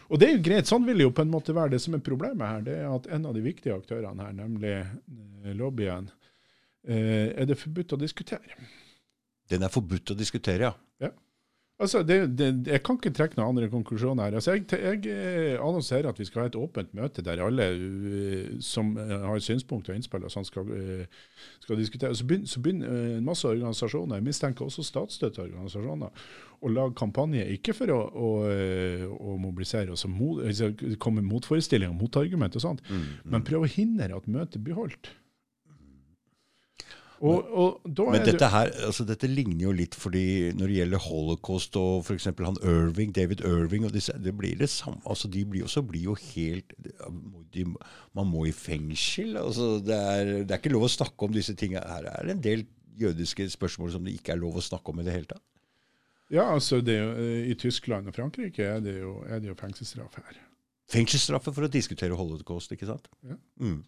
[0.09, 0.67] Og det er jo greit.
[0.69, 1.71] Sånn vil det jo på en måte være.
[1.75, 4.73] Det som er problemet her, det er at en av de viktige aktørene her, nemlig
[4.79, 6.07] eh, lobbyen,
[6.87, 8.55] eh, er det forbudt å diskutere.
[9.51, 10.73] Den er forbudt å diskutere, ja.
[11.03, 11.11] ja.
[11.78, 14.38] Altså, det, det, Jeg kan ikke trekke noen andre konklusjoner her.
[14.39, 18.55] Altså, jeg, jeg eh, annonserer at vi skal ha et åpent møte der alle uh,
[18.65, 21.28] som eh, har synspunkter og innspill og sånn skal, uh,
[21.61, 22.17] skal diskutere.
[22.17, 26.25] Så begynner, så begynner uh, masse organisasjoner, jeg mistenker også statsstøtteorganisasjoner,
[26.65, 28.32] å lage kampanje, ikke for å, å,
[29.13, 33.67] å mobilisere og mot, altså, komme med motforestillinger og motargument og sånt, Mm, men prøve
[33.67, 35.09] å hindre at møtet blir holdt.
[37.22, 40.97] Og, og Men det- dette her, altså dette ligner jo litt fordi når det gjelder
[41.07, 42.26] holocaust og f.eks.
[42.30, 45.01] han Irving, David Irving og disse, det blir det samme.
[45.05, 46.74] altså De blir også blir jo helt
[47.53, 47.65] de,
[48.13, 49.36] Man må i fengsel.
[49.38, 51.82] altså det er, det er ikke lov å snakke om disse tingene.
[51.88, 52.65] Her er det en del
[52.99, 55.41] jødiske spørsmål som det ikke er lov å snakke om i det hele tatt.
[56.30, 59.47] Ja, altså det, er jo, eh, I Tyskland og Frankrike er det jo, er det
[59.47, 60.38] jo fengselsstraff her.
[60.91, 63.07] Fengselsstraffe for å diskutere holocaust, ikke sant?
[63.24, 63.36] Ja.
[63.59, 63.84] Mm.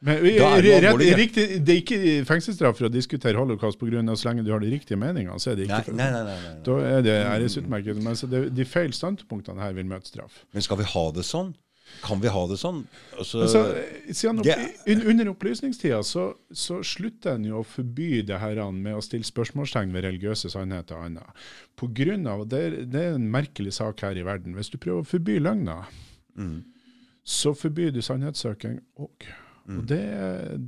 [0.00, 3.80] Men, Da er det rett, alvorlig, riktig, det er ikke fengselsstraff for å diskutere holocaust
[3.80, 4.02] pga.
[4.14, 5.40] så lenge du har de riktige meningene.
[5.42, 6.52] så er det ikke nei, nei, nei, nei.
[6.62, 8.02] Da er det æresutmerket.
[8.02, 10.44] Men så det, de feil standpunktene her vil møte straff.
[10.54, 11.54] Men skal vi ha det sånn?
[12.04, 12.82] Kan vi ha det sånn?
[13.18, 13.62] Altså, Altså,
[14.12, 18.60] siden opp, det- un, under opplysningstida så, så slutter en jo å forby det her
[18.70, 21.42] med å stille spørsmålstegn ved religiøse sannheter og annet.
[21.74, 24.54] På grunn av, det, er, det er en merkelig sak her i verden.
[24.54, 25.88] Hvis du prøver å forby løgner,
[26.36, 26.62] mm,
[27.24, 29.26] så forbyr du sannhetssøking òg.
[29.68, 29.78] Mm.
[29.78, 30.00] Og det,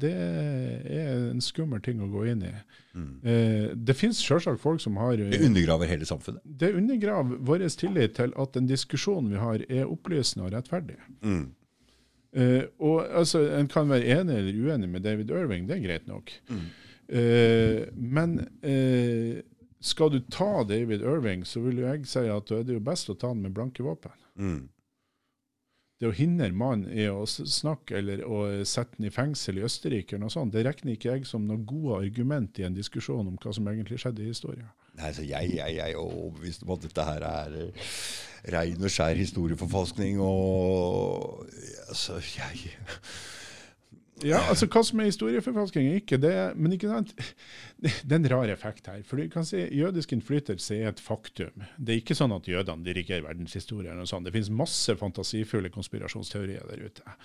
[0.02, 2.50] det er en skummel ting å gå inn i.
[2.92, 3.12] mm.
[3.24, 6.42] Eh, det finnes selvsagt folk som har Det undergraver hele samfunnet.
[6.44, 10.98] Det undergraver vår tillit til at den diskusjonen vi har, er opplysende og rettferdig.
[11.24, 11.46] Mm.
[12.36, 16.06] Eh, og altså, En kan være enig eller uenig med David Irving, det er greit
[16.06, 16.34] nok.
[16.50, 16.66] Mm.
[17.10, 19.40] Eh, men eh,
[19.80, 23.08] skal du ta David Irving, så vil jeg si at da er det jo best
[23.10, 24.12] å ta han med blanke våpen.
[24.36, 24.68] Mm.
[26.00, 30.14] Det å hindre mannen i å snakke eller å sette ham i fengsel i Østerrike,
[30.14, 33.36] eller noe sånt, det regner ikke jeg som noe gode argument i en diskusjon om
[33.36, 34.70] hva som egentlig skjedde i historien.
[34.96, 37.58] Nei, så jeg, jeg, jeg er overbevist om at dette her er
[38.56, 40.22] rein og skjær historieforfalskning.
[40.24, 41.44] Og
[41.88, 42.72] altså, jeg
[44.26, 47.14] Ja, altså Hva som er historieforfalskning og ikke, det men ikke sant,
[47.82, 49.00] det, er en rar effekt her.
[49.06, 51.64] For du kan si Jødisk innflytelse er et faktum.
[51.78, 54.00] Det er ikke sånn at jødene dirigerer verdenshistorien.
[54.00, 54.26] og sånn.
[54.26, 57.16] Det finnes masse fantasifulle konspirasjonsteorier der ute.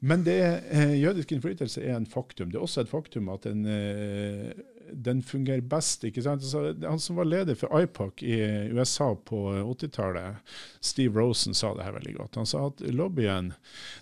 [0.00, 0.38] Men det,
[0.72, 2.50] eh, jødisk innflytelse er en faktum.
[2.50, 4.52] Det er også et faktum at den, eh,
[4.92, 6.04] den fungerer best.
[6.04, 6.42] ikke sant?
[6.42, 8.40] Altså, han som var leder for IPOC i
[8.72, 10.36] USA på 80-tallet,
[10.80, 12.40] Steve Rosen, sa det her veldig godt.
[12.40, 13.52] Han sa at lobbyen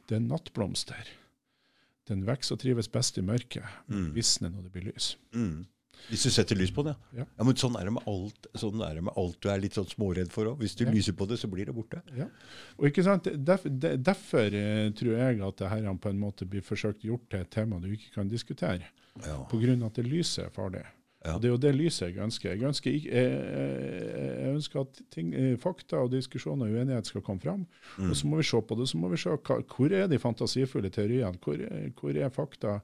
[0.07, 1.20] det er en nattblomster.
[2.11, 4.09] Den vokser og trives best i mørket, Mm.
[4.17, 5.15] visner når det blir lys.
[5.33, 5.61] mm.
[6.09, 6.95] Hvis du setter lys på det.
[7.13, 7.27] Ja.
[7.39, 9.75] Ja, men sånn er det med alt sånn er det med alt du er litt
[9.77, 10.57] sånn småredd for òg.
[10.59, 10.91] Hvis du Ja.
[10.91, 12.01] lyser på det, så blir det borte.
[12.17, 12.25] Ja.
[12.79, 13.25] Og ikke sant?
[13.25, 13.69] Derfor,
[14.03, 17.51] derfor eh, tror jeg at det her på en måte blir forsøkt gjort til et
[17.51, 18.83] tema du ikke kan diskutere,
[19.27, 19.45] Ja.
[19.45, 19.87] pga.
[19.87, 20.87] at det lyset er farlig.
[21.25, 21.35] Ja.
[21.35, 22.55] Og Det er jo det lyset jeg ønsker.
[22.55, 23.33] Jeg ønsker, ikke, jeg,
[24.41, 27.67] jeg ønsker at ting, eh, fakta og diskusjoner og uenighet skal komme fram.
[27.99, 28.09] Mm.
[28.09, 28.89] Og så må vi se på det.
[28.89, 31.37] Så må vi se hva, hvor er de fantasifulle teoriene.
[31.45, 31.61] Hvor,
[32.01, 32.79] hvor er fakta?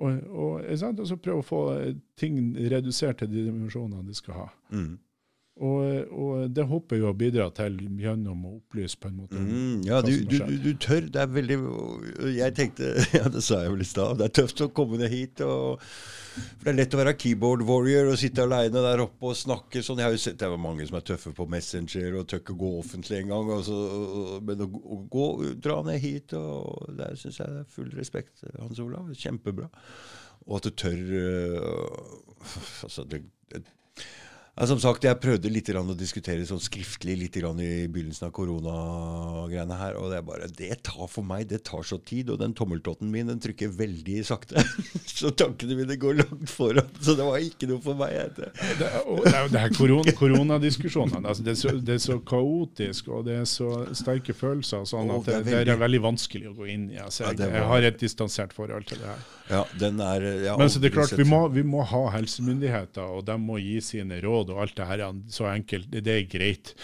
[0.00, 2.40] Og, og, og så prøve å få eh, ting
[2.72, 4.48] redusert til de dimensjonene de skal ha.
[4.72, 4.94] Mm.
[5.60, 9.36] Og, og det håper jeg å bidra til gjennom å opplyse på en måte.
[9.36, 11.04] Mm, ja, du, du, du, tør.
[11.12, 11.58] Det er veldig
[12.32, 14.16] Jeg tenkte Ja, det sa jeg vel i stad.
[14.22, 15.42] Det er tøft å komme ned hit.
[15.44, 19.36] Og, for Det er lett å være keyboard warrior og sitte aleine der oppe og
[19.36, 20.00] snakke sånn.
[20.00, 22.56] Jeg har jo sett det er mange som er tøffe på Messenger og tør ikke
[22.64, 23.52] gå offentlig engang.
[24.48, 25.28] Men å, å gå,
[25.60, 28.46] dra ned hit, og der syns jeg det er full respekt.
[28.56, 29.68] Hans Olav, kjempebra.
[30.48, 32.18] Og at du tør øh,
[32.86, 33.18] Altså, det,
[33.52, 33.60] det
[34.60, 37.40] Ja, som sagt, jeg prøvde litt å diskutere sånn skriftlig litt i
[37.88, 41.96] begynnelsen av koronagreiene her, og det er bare Det tar for meg, det tar så
[41.96, 44.60] tid, og den tommeltotten min den trykker veldig sakte.
[45.08, 48.18] så tankene mine går langt foran, så det var ikke noe for meg.
[48.36, 48.50] Det,
[48.82, 53.08] det, og, det, det her koron, koronadiskusjonene, altså det, er så, det, er så, kaotisk,
[53.16, 56.68] og det er så sterke følelser, sånn at det, det, er veldig vanskelig å gå
[56.76, 57.00] inn i.
[57.00, 59.28] Altså, jeg, jeg har et distansert forhold til det her.
[59.50, 60.28] Ja, den er,
[60.60, 63.80] Men så det er klart, vi må, vi må ha helsemyndigheter, og de må gi
[63.82, 66.74] sine råd og alt det her så enkelt, det, er greit.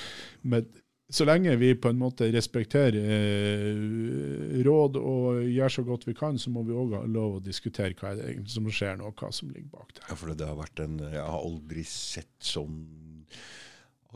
[0.42, 0.66] Men
[1.08, 6.38] så lenge vi på en måte respekterer eh, råd og gjør så godt vi kan,
[6.38, 9.52] så må vi òg ha lov å diskutere hva det som skjer nå, hva som
[9.52, 10.06] ligger bak det.
[10.08, 12.80] Ja, for det har vært en, Jeg har aldri sett sånn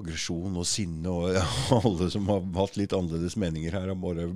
[0.01, 1.39] aggresjon og sinne, og
[1.79, 4.27] alle som har hatt litt annerledes meninger her, har bare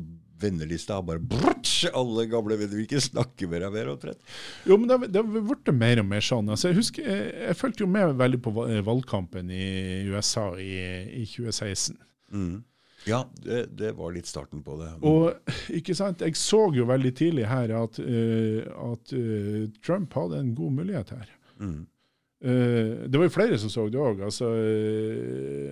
[0.45, 4.37] vennelista har bare brutsch, Alle gamle venner vil ikke snakke med deg mer, omtrent.
[4.69, 6.53] Jo, men det har blitt mer og mer sånn.
[6.53, 8.55] Altså, jeg husker, jeg, jeg fulgte jo med veldig på
[8.87, 9.67] valgkampen i
[10.13, 10.77] USA i,
[11.23, 11.99] i 2016.
[12.35, 12.63] Mm.
[13.05, 14.91] Ja, det, det, var litt starten på det.
[15.05, 15.33] Og
[15.79, 18.61] ikke sant, Jeg så jo veldig tidlig her at, uh,
[18.93, 21.35] at uh, Trump hadde en god mulighet her.
[21.61, 21.83] Mm.
[22.45, 24.25] Uh, det var jo flere som så det òg.
[24.25, 24.49] Altså,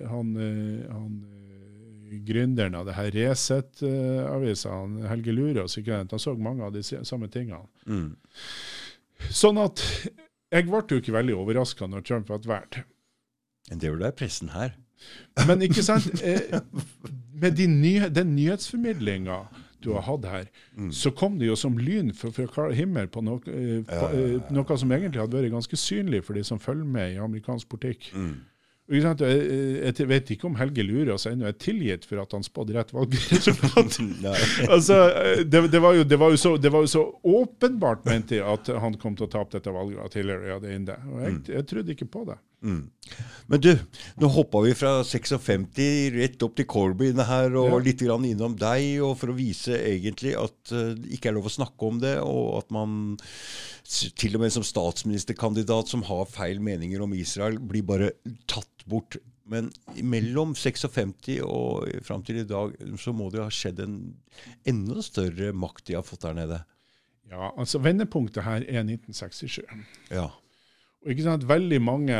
[0.09, 0.35] han,
[0.89, 1.17] han
[2.27, 4.75] gründeren av det her Resett-avisa,
[5.09, 7.65] Helge Lurås, han så mange av de samme tingene.
[7.87, 8.13] Mm.
[9.31, 9.81] Sånn at
[10.53, 12.83] jeg ble jo ikke veldig overraska når Trump ble valgt.
[13.71, 14.75] Det gjorde da pressen her.
[15.47, 16.59] Men ikke sant, eh,
[17.33, 19.43] med de nye, den nyhetsformidlinga
[19.83, 20.45] du har hatt her,
[20.77, 20.91] mm.
[20.95, 24.41] så kom det jo som lyn fra, klar himmel på noe, på ja, ja, ja.
[24.55, 28.13] noe, som egentlig hadde vært ganske synlig for de som følger med i amerikansk politikk.
[28.15, 28.37] Mm.
[28.91, 33.99] Jeg vet ikke om Helge Lurås ennå er tilgitt for at han spådde rett valgresultat.
[34.75, 34.97] altså,
[35.43, 38.73] det, det, var jo, det, var så, det, var jo, så, åpenbart, mente jeg, at
[38.83, 40.01] han kom til å tape dette valget.
[40.03, 40.97] At Hillary inne.
[41.13, 41.45] Og jeg, mm.
[41.55, 42.37] jeg trodde ikke på det.
[42.63, 42.83] Mm.
[43.51, 43.71] Men du,
[44.21, 45.65] nå hoppa vi fra 56
[46.15, 47.81] rett opp til Corbyn her, og ja.
[47.89, 51.49] litt grann innom deg, og for å vise egentlig at uh, det ikke er lov
[51.51, 52.95] å snakke om det, og at man
[53.83, 58.13] til og med som statsministerkandidat som har feil meninger om Israel, blir bare
[58.49, 59.19] tatt bort.
[59.43, 59.67] Men
[59.99, 63.97] mellom 56 og fram til i dag så må det jo ha skjedd en
[64.71, 66.61] enda større makt de har fått der nede.
[67.33, 69.59] Ja, altså Vendepunktet her er 1967.
[70.13, 70.29] Ja.
[71.03, 72.17] Ikke sant, Veldig mange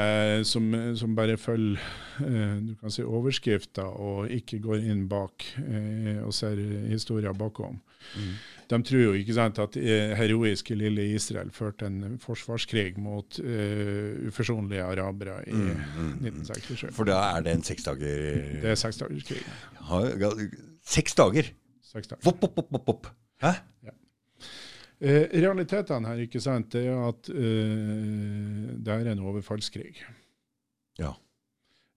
[0.47, 0.65] som,
[0.99, 1.79] som bare følger
[2.23, 6.59] eh, du kan si overskrifter og ikke går inn bak eh, og ser
[6.89, 7.79] historier bakom.
[8.17, 8.33] Mm.
[8.73, 14.27] De tror jo ikke sant, at eh, heroiske lille Israel førte en forsvarskrig mot uh,
[14.27, 16.85] uforsonlige arabere i mm, mm, 1967.
[16.95, 18.23] For da er det en seksdager...
[18.63, 19.43] Det er seksdagerskrig.
[20.83, 21.51] Seks dager?
[21.93, 22.23] Seks dager.
[22.25, 23.11] Vopp, vopp, vopp, vopp.
[23.43, 23.55] Hæ?
[23.87, 23.95] Ja.
[25.03, 29.97] Eh, realitetene her ikke sant, det er at eh, det er en overfallskrig.
[30.99, 31.11] Ja.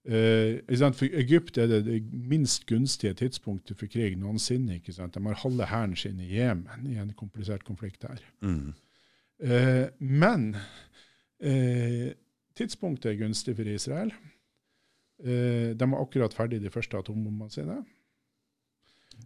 [0.07, 0.59] Eh,
[0.95, 4.75] for Egypt er det det minst gunstige tidspunktet for krig noensinne.
[4.75, 5.15] ikke sant?
[5.15, 8.19] De har halve hæren sin i Jemen i en komplisert konflikt der.
[8.41, 8.73] Mm.
[9.39, 10.55] Eh, men
[11.39, 12.11] eh,
[12.55, 14.11] tidspunktet er gunstig for Israel.
[15.23, 17.81] Eh, de var akkurat ferdig de første atombombene sine.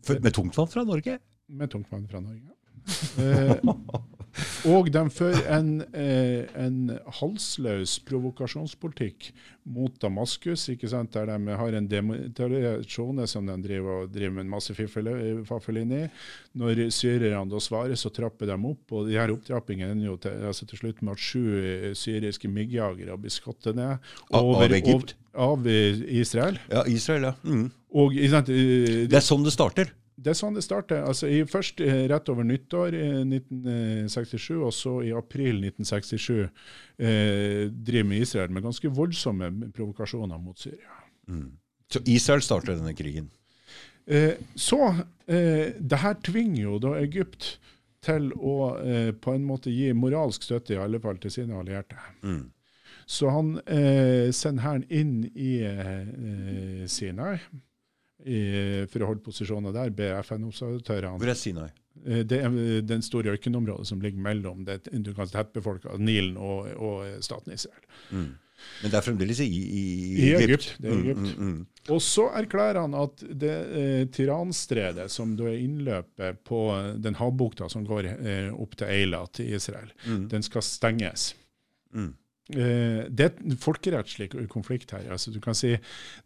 [0.06, 1.20] For, med tungtvann fra Norge?
[1.48, 2.61] Med tungtvann fra Norge.
[3.22, 3.56] Eh,
[4.72, 9.32] og de fører en, eh, en halsløs provokasjonspolitikk
[9.76, 11.12] mot Damaskus, ikke sant?
[11.14, 16.04] der de har en demonstrasjon som de driver, driver med en masse fiffel inn i.
[16.58, 20.40] Når syrerne da svarer, så trapper de opp, og de her opptrappingene ender jo til,
[20.48, 24.00] altså til slutt med at sju eh, syriske MIG-jagere blir skutt ned.
[24.32, 25.16] Over, av Egypt?
[25.36, 25.68] Over, av
[26.22, 26.60] Israel.
[26.72, 27.36] Ja, Israel, ja.
[27.44, 27.68] Mm.
[27.92, 29.92] Og, sant, det er sånn det starter?
[30.22, 31.02] Det er sånn det starter.
[31.08, 37.68] Altså, i, først eh, rett over nyttår i 1967, og så i april 1967 eh,
[37.72, 41.00] driver med Israel med ganske voldsomme provokasjoner mot Syria.
[41.32, 41.50] Mm.
[41.92, 43.32] Så Israel starter denne krigen?
[44.06, 44.80] Eh, så
[45.26, 47.56] eh, det her tvinger jo da Egypt
[48.06, 51.98] til å eh, på en måte gi moralsk støtte, i alle fall til sine allierte.
[52.26, 52.50] Mm.
[53.10, 57.36] Så han eh, sender hæren inn i eh, Sinai
[58.26, 58.42] i,
[58.92, 61.70] for å holde posisjoner der, ber FN-observatørene Hvor er Sinai?
[62.06, 62.54] Eh, det er
[62.88, 67.84] den store ørkenområdet som ligger mellom det du kan tettbefolka Nilen og, og, staten Israel.
[68.12, 68.32] Mm.
[68.84, 69.84] Men det er fremdeles i, i,
[70.22, 70.76] i Egypt.
[70.84, 71.24] Er Egypt.
[71.26, 76.44] Mm, mm, mm, og så erklærer han at det eh, Tiranstredet, som da er innløpet
[76.46, 76.62] på
[77.02, 80.28] den havbukta som går eh, opp til Eila til Israel, mm.
[80.30, 81.32] den skal stenges.
[81.94, 82.14] Mm.
[82.52, 85.08] Eh, det er en folkerettslig konflikt her.
[85.14, 85.72] Altså, du kan si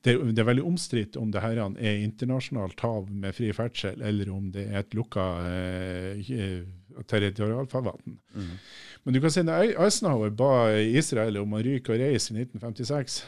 [0.01, 4.31] Det, det er veldig omstridt om det her er internasjonalt hav med fri ferdsel, eller
[4.33, 6.65] om det er et lukka eh,
[7.07, 8.19] territorialfarvann.
[8.35, 8.51] Mm.
[9.03, 13.21] Men du kan si når Eisenhower ba Israel om å ryke og reise i 1956,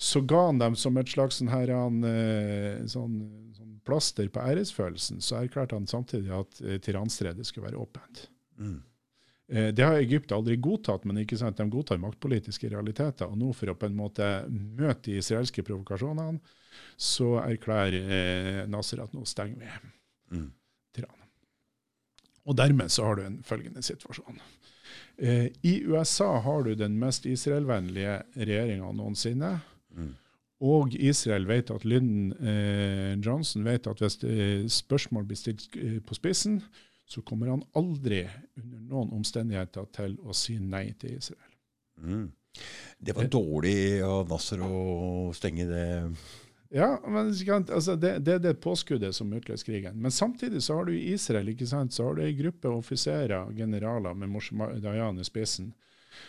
[0.00, 3.16] så ga han dem som et slags sånn, her, han, eh, sånn,
[3.56, 8.26] sånn plaster på æresfølelsen, så erklærte han samtidig at eh, Tiranstredet skulle være åpent.
[8.60, 8.80] Mm.
[9.50, 13.26] Eh, Det har Egypt aldri godtatt, men ikke sant, de godtar maktpolitiske realiteter.
[13.26, 16.40] Og nå for å på en måte møte de israelske provokasjonene,
[16.96, 19.96] så erklærer eh, Nasser at nå stenger vi
[20.30, 20.52] Mm.
[22.46, 24.40] Og dermed så har du en følgende situasjon.
[25.18, 29.58] Eh, I USA har du den mest israelvennlige regjeringa noensinne.
[29.96, 30.14] Mm.
[30.60, 35.68] Og Israel vet at Lyndon eh, Johnson vet at hvis eh, spørsmål blir stilt
[36.06, 36.60] på spissen,
[37.10, 38.20] så kommer han aldri
[38.56, 41.56] under noen omstendigheter til å si nei til Israel.
[41.98, 42.28] Mm.
[42.98, 45.84] Det var dårlig av Nasser å stenge det
[46.74, 49.98] Ja, men altså det, det er det påskuddet som utløser krigen.
[49.98, 53.50] Men samtidig så har du i Israel ikke sant, så har du ei gruppe offiserer,
[53.58, 55.72] generaler med Moshe Dayan i spissen,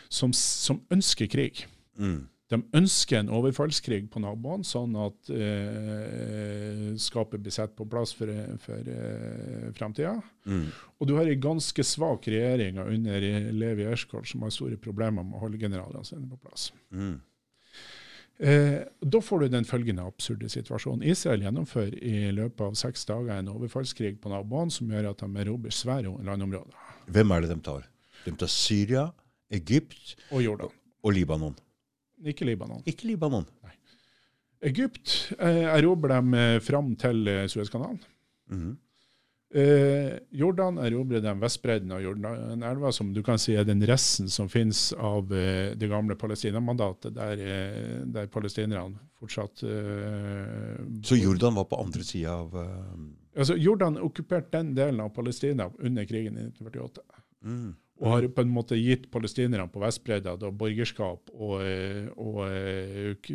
[0.09, 1.65] som, som ønsker krig.
[1.97, 2.21] mm.
[2.52, 8.28] De ønsker en overfallskrig på naboene, sånn at eh, skapet blir satt på plass for,
[8.60, 10.18] for eh, framtida.
[10.43, 10.66] Mm.
[10.99, 15.39] Og du har ei ganske svak regjering under Levi Erskold som har store problemer med
[15.39, 16.70] å holde generalene sine på plass.
[16.91, 17.22] Mm.
[18.41, 21.08] Eh, da får du den følgende absurde situasjonen.
[21.08, 25.43] Israel gjennomfører i løpet av seks dager en overfallskrig på naboene som gjør at de
[25.45, 26.88] erobrer svære landområder.
[27.12, 27.86] Hvem er det de tar?
[28.26, 29.10] De tar Syria,
[29.54, 30.74] Egypt Og Jordan.
[31.04, 31.56] og Libanon.
[32.26, 32.84] Ikke Libanon.
[32.86, 33.45] Ikke Libanon.
[33.65, 33.76] Nei.
[34.69, 37.49] Egypt eh, erobrer dem eh, fram til Suezkanalen.
[37.49, 37.99] Suezkanalen.
[38.51, 38.72] Mhm.
[39.53, 44.47] Eh, Jordan erobrer den vestbredden av Jordanelva, som du kan si er den resten som
[44.49, 51.67] finnes av eh, det gamle Palestina-mandatet, der, eh, der palestinerne fortsatt eh, Så Jordan var
[51.67, 52.95] på andre sida av eh,
[53.36, 57.03] altså Jordan okkuperte den delen av Palestina under krigen i 1948.
[57.43, 57.72] mm.
[58.02, 63.30] Og har på en måte gitt palestinerne på Vestbredda da borgerskap og, eh, og eh,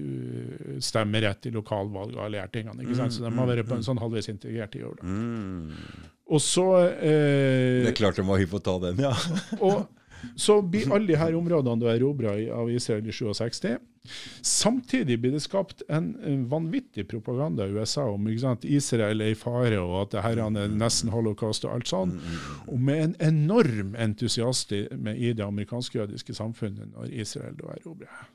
[0.82, 2.82] stemmerett i lokalvalg og alle de tingene.
[2.82, 3.14] ikke sant?
[3.14, 5.12] Så de har vært på en sånn halvveis integrert i Jordan.
[5.12, 6.08] Mm.
[6.34, 9.14] Og så eh, Det er klart de var hypp på å ta den, ja.
[9.66, 9.86] Og
[10.36, 13.76] så blir alle her områdene da erobra av Israel i 67.
[14.40, 16.12] Samtidig blir det skapt en
[16.50, 20.70] vanvittig propaganda i USA om sant, Israel er i fare, og at det her er
[20.70, 22.16] nesten holocaust og alt sånn.
[22.66, 28.26] Og med en enorm entusiasme i det amerikansk-jødiske samfunnet når Israel da erobrer.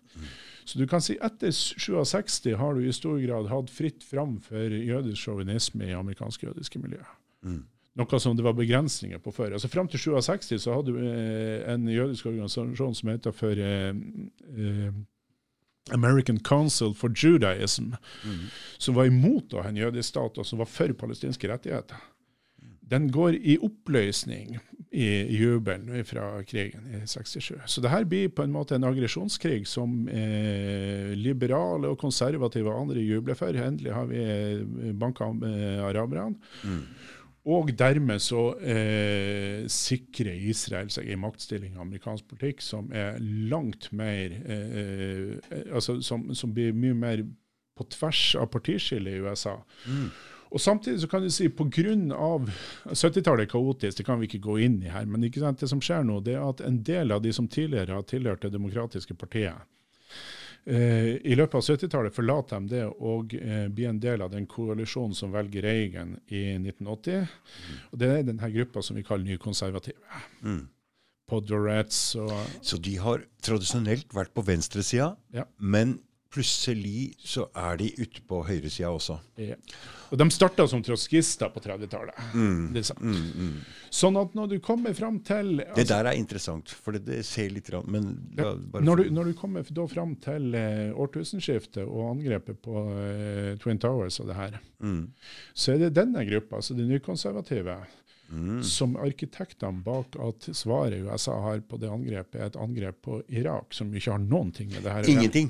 [0.65, 4.75] Så du kan si etter 67 har du i stor grad hatt fritt fram for
[4.75, 7.15] jødisk sjåvinisme i amerikansk-jødiske miljøer.
[7.41, 7.63] Mm.
[7.99, 9.51] Noe som det var begrensninger på før.
[9.57, 13.91] Altså Fram til 67 så hadde du eh, en jødisk organisasjon som heter for eh,
[13.91, 14.93] eh,
[15.91, 17.91] American Council for Judaism,
[18.23, 18.45] Mm.
[18.77, 21.97] som var imot å ha en jødisk stat, og som var for palestinske rettigheter.
[22.91, 24.57] Den går i oppløsning
[24.91, 27.55] i jubelen fra krigen i 67.
[27.65, 32.81] Så det her blir på en måte en aggresjonskrig som eh, liberale og konservative og
[32.81, 33.55] andre jubler for.
[33.55, 36.35] Endelig har vi banka eh, araberne.
[36.63, 36.83] Mm.
[37.49, 43.17] Og dermed så eh, sikrer Israel seg en maktstilling i amerikansk politikk som er
[43.49, 44.75] langt mer eh,
[45.49, 47.23] eh, altså som, som blir mye mer
[47.77, 49.55] på tvers av partiskillet i USA.
[49.87, 50.11] Mm.
[50.51, 51.95] Og samtidig så kan du si pga.
[52.91, 55.07] 70-tallet er kaotisk, det kan vi ikke gå inn i her.
[55.07, 58.03] Men det som skjer nå, det er at en del av de som tidligere har
[58.03, 59.55] tilhørt Det demokratiske partiet,
[61.25, 65.15] i løpet av 70-tallet forlater de det og eh, blir en del av den koalisjonen
[65.17, 67.25] som velger Reagan i 1980.
[67.91, 70.21] Og Det er denne gruppa som vi kaller nykonservative.
[70.45, 70.67] Mm.
[71.31, 72.31] Podorets og
[72.61, 75.45] Så de har tradisjonelt vært på venstresida, Ja.
[75.57, 75.99] men
[76.31, 79.17] plutselig så er de ute på høyresida også.
[79.41, 79.57] ja.
[80.11, 82.17] Og De starta som trotskister på 30-tallet.
[82.35, 82.73] Mm.
[82.75, 82.83] Det.
[82.99, 83.53] Mm, mm.
[83.95, 87.21] Sånn at når du kommer fram til Det altså, der er interessant, for det, det
[87.27, 91.85] ser litt rann, Men Ja, Når du, når du kommer da fram til uh, årtusenskiftet
[91.85, 95.01] og angrepet på uh, Twin Towers og det her, mm.
[95.55, 97.79] så er det denne gruppa, altså de nykonservative,
[98.31, 98.61] Mm.
[98.63, 103.73] som arkitektene bak at svaret USA har på det angrepet, er et angrep på Irak,
[103.75, 105.09] som ikke har noen ting med det her.
[105.11, 105.49] Ingenting.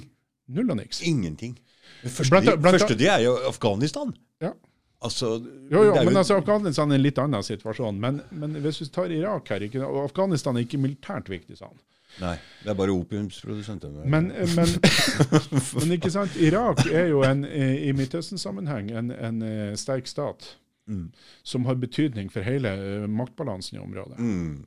[0.56, 1.02] Null og niks.
[1.08, 1.56] Ingenting.
[2.02, 4.14] Det første, Blant- de, blant- første de er jo Afghanistan.
[4.42, 4.52] Ja.
[5.02, 5.32] Altså,
[5.72, 7.98] Jo, jo, men altså Afghanistan er en litt annen situasjon.
[8.00, 11.72] Men, men hvis vi tar Irak her, ikke, og Afghanistan er ikke militært viktig, sa
[11.72, 11.80] han.
[12.22, 13.90] Nei, det er bare opiumsprodusenter.
[14.04, 14.28] Men,
[14.58, 14.74] men,
[15.80, 20.58] men ikke sant, Irak er jo en, eh, i Midtøsten-sammenheng en, en eh, sterk stat.
[20.92, 21.12] mm.
[21.44, 24.20] som har betydning for hele eh, maktbalansen i området.
[24.20, 24.66] Mm.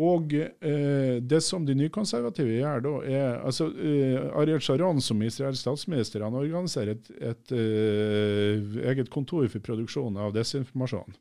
[0.00, 5.60] Og eh, det som de nykonservative gjør da, er altså eh, Ariel Sharon som Israels
[5.60, 11.18] statsminister han organiserer et, et eh, eget kontor for produksjon av desinformasjon.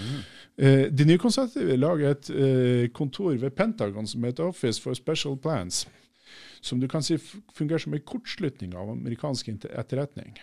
[0.00, 0.18] Mm.
[0.58, 5.86] Eh, de nykonservative lager et eh, kontor ved Pentagon som heter Office for Special Plans.
[6.60, 7.16] som du kan si
[7.54, 10.34] fungerer som en kortslutning av amerikansk etterretning.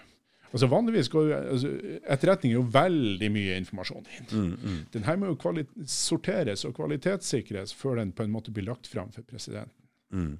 [0.52, 1.72] Altså Vanligvis går altså,
[2.14, 4.28] etterretning er jo veldig mye informasjon inn.
[4.32, 4.82] Mm, mm.
[4.94, 9.12] Den her må jo sorteres og kvalitetssikres før den på en måte blir lagt fram
[9.16, 9.76] for presidenten.
[10.16, 10.36] Mm.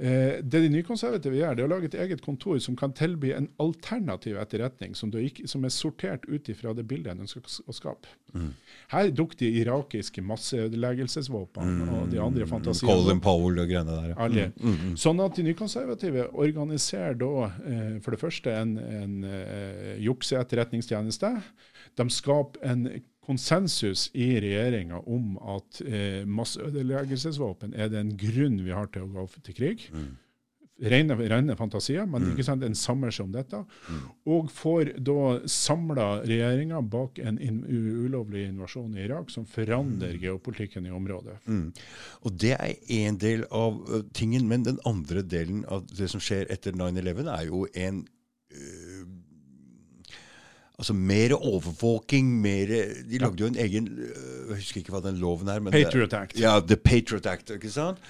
[0.00, 3.34] Eh, det de nykonservative gjør, det er å lage et eget kontor som kan tilby
[3.36, 7.74] en alternativ etterretning, som, ikke, som er sortert ut ifra det bildet en ønsker å
[7.76, 8.08] skape.
[8.32, 8.54] Mm.
[8.94, 11.92] Her dukker de irakiske masseødeleggelsesvåpnene mm.
[11.98, 14.14] og de andre fantasiene Colin Powell og greiene der.
[14.14, 14.48] Ja.
[14.56, 19.94] Mm, mm, sånn at de nykonservative organiserer da eh, for det første en, en eh,
[20.06, 21.34] jukseetterretningstjeneste.
[22.00, 22.86] De skaper en
[23.30, 29.28] konsensus i regjeringa om at eh, masseødeleggelsesvåpen er den grunn vi har til å gå
[29.46, 29.86] til krig.
[29.94, 30.10] Mm.
[30.80, 32.28] Rene, rene, fantasier, men mm.
[32.32, 33.58] ikke sant, en samler seg om dette.
[33.84, 34.04] Mm.
[34.32, 40.22] Og får da samla regjeringa bak en in ulovlig invasjon i Irak som forandrer mm.
[40.22, 41.36] geopolitikken i området.
[41.44, 41.66] Mm.
[42.24, 46.22] Og Det er én del av uh, tingen, men den andre delen av det som
[46.22, 48.00] skjer etter 9-11, er jo en
[48.56, 49.04] uh,
[50.80, 52.70] Altså mer overvåking, mer
[53.04, 54.14] De lagde jo en egen øh,
[54.48, 55.60] Jeg husker ikke hva den loven er.
[55.60, 56.38] Men Patriot Act.
[56.40, 57.52] ja, The Patriot Act.
[57.58, 58.00] ikke sant?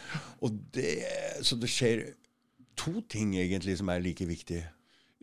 [0.40, 1.00] Og det,
[1.42, 2.04] så det skjer
[2.78, 4.62] to ting egentlig som er like viktige.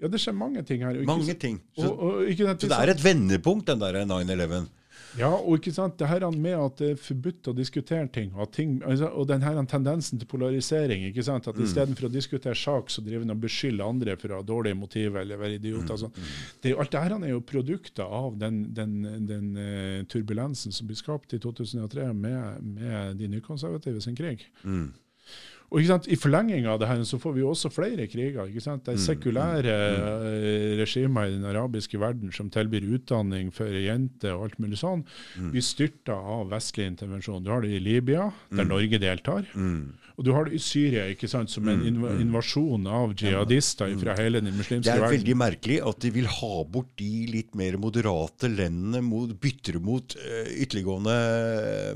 [0.01, 0.99] Ja, det skjer mange ting her.
[1.07, 1.61] mange ting.
[1.77, 4.67] Så, og, og, så det er et vendepunkt, den der 9-11.
[5.17, 8.51] Ja, og ikke sant, det her med at det er forbudt å diskutere ting, og,
[8.53, 11.07] ting, altså, og den her tendensen til polarisering.
[11.07, 11.63] ikke sant, at mm.
[11.65, 15.23] Istedenfor å diskutere sak, så driver en og beskylder andre for å ha dårlige motiver
[15.23, 15.95] eller være idioter.
[15.95, 16.01] Mm.
[16.03, 16.13] Sånn.
[16.13, 16.29] Mm.
[16.61, 18.95] Det, alt det her er jo produkter av den, den,
[19.29, 24.45] den uh, turbulensen som ble skapt i 2003 med, med de nykonservative sin krig.
[24.63, 24.91] Mm.
[25.67, 28.47] Og I forlenging av det her så får vi også flere kriger.
[28.47, 28.85] ikke sant?
[28.85, 30.77] Det er mm, sekulære mm, mm.
[30.79, 35.03] regimer i den arabiske verden som tilbyr utdanning for jenter og alt mulig sånn.
[35.35, 35.51] Mm.
[35.51, 37.43] Vi styrter av vestlig intervensjon.
[37.43, 38.71] Du har det i Libya, der mm.
[38.71, 39.49] Norge deltar.
[39.59, 39.97] Mm.
[40.17, 44.15] Og du har det i Syria, ikke sant, som en inv invasjon av jihadister fra
[44.17, 45.03] hele den muslimske verden.
[45.03, 49.35] Det er veldig merkelig at de vil ha bort de litt mer moderate landene, mot,
[49.37, 51.17] bytter mot uh, ytterliggående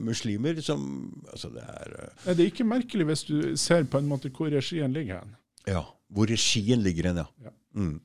[0.05, 0.61] muslimer.
[0.61, 0.85] som,
[1.31, 1.95] altså det er...
[1.97, 5.35] Uh, det er ikke merkelig hvis du ser på en måte hvor regien ligger hen.
[5.69, 7.27] Ja, hvor regien ligger hen, ja.
[7.45, 7.53] ja.
[7.77, 7.99] Mm.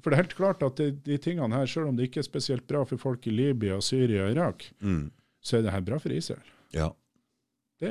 [0.00, 2.28] For det er helt klart at de, de tingene her, selv om det ikke er
[2.28, 5.10] spesielt bra for folk i Libya, Syria og Irak, mm.
[5.44, 6.54] så er det her bra for Israel.
[6.72, 6.88] Ja.
[7.80, 7.90] Det,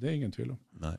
[0.00, 0.58] det er ingen tvil om.
[0.82, 0.96] Nei.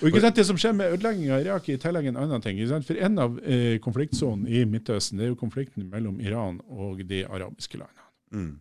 [0.00, 2.60] Og ikke sant, Det som skjer med ødelegging av Irak, i tillegg en annen ting.
[2.86, 7.22] For En av eh, konfliktsonene i Midtøsten det er jo konflikten mellom Iran og de
[7.26, 8.06] arabiske landene.
[8.32, 8.54] Mm.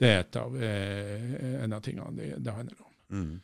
[0.00, 2.92] Det er et av, eh, en av tingene det, det handler om.
[3.10, 3.40] Mm.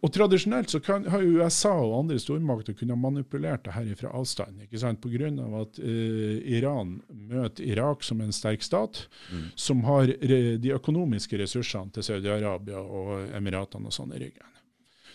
[0.00, 4.62] Og Tradisjonelt så kan, har USA og andre stormakter kunnet manipulert det her fra avstand.
[4.66, 5.00] ikke sant?
[5.02, 5.30] Pga.
[5.60, 9.44] at uh, Iran møter Irak som en sterk stat, mm.
[9.56, 14.48] som har de økonomiske ressursene til Saudi-Arabia og Emiratene og sånn i ryggen.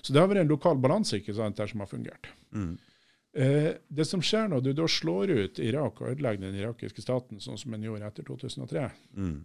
[0.01, 2.31] Så det har vært en lokal balanse ikke sant, der som har fungert.
[2.55, 2.77] Mm.
[3.37, 7.41] Uh, det som skjer når du da slår ut Irak og ødelegger den irakiske staten,
[7.43, 9.37] sånn som en gjorde etter 2003, mm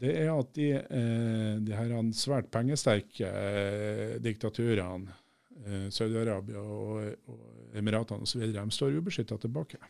[0.00, 5.14] det er at de, eh, de her svært pengesterke eh, diktaturene,
[5.64, 9.80] eh, Saudi-Arabia og, og Emiratene osv., de står ubeskytta tilbake.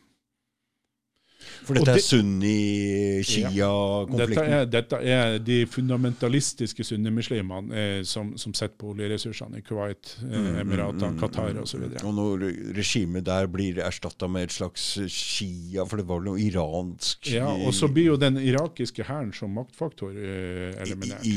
[1.67, 4.51] For dette er sunni-shia-konflikten?
[4.51, 10.17] Ja, dette, dette, er de fundamentalistiske sunnimuslimene eh, som, som sitter på oljeressursene i Kuwait,
[10.23, 11.81] eh, mm, mm, mm, Qatar mm, osv.
[11.87, 12.31] Og, og når
[12.77, 17.73] regimet der blir erstatta med et slags shia, for det var noe iransk Ja, og
[17.75, 21.23] så blir jo den irakiske hæren som maktfaktor eh, eliminert.
[21.27, 21.31] I, i,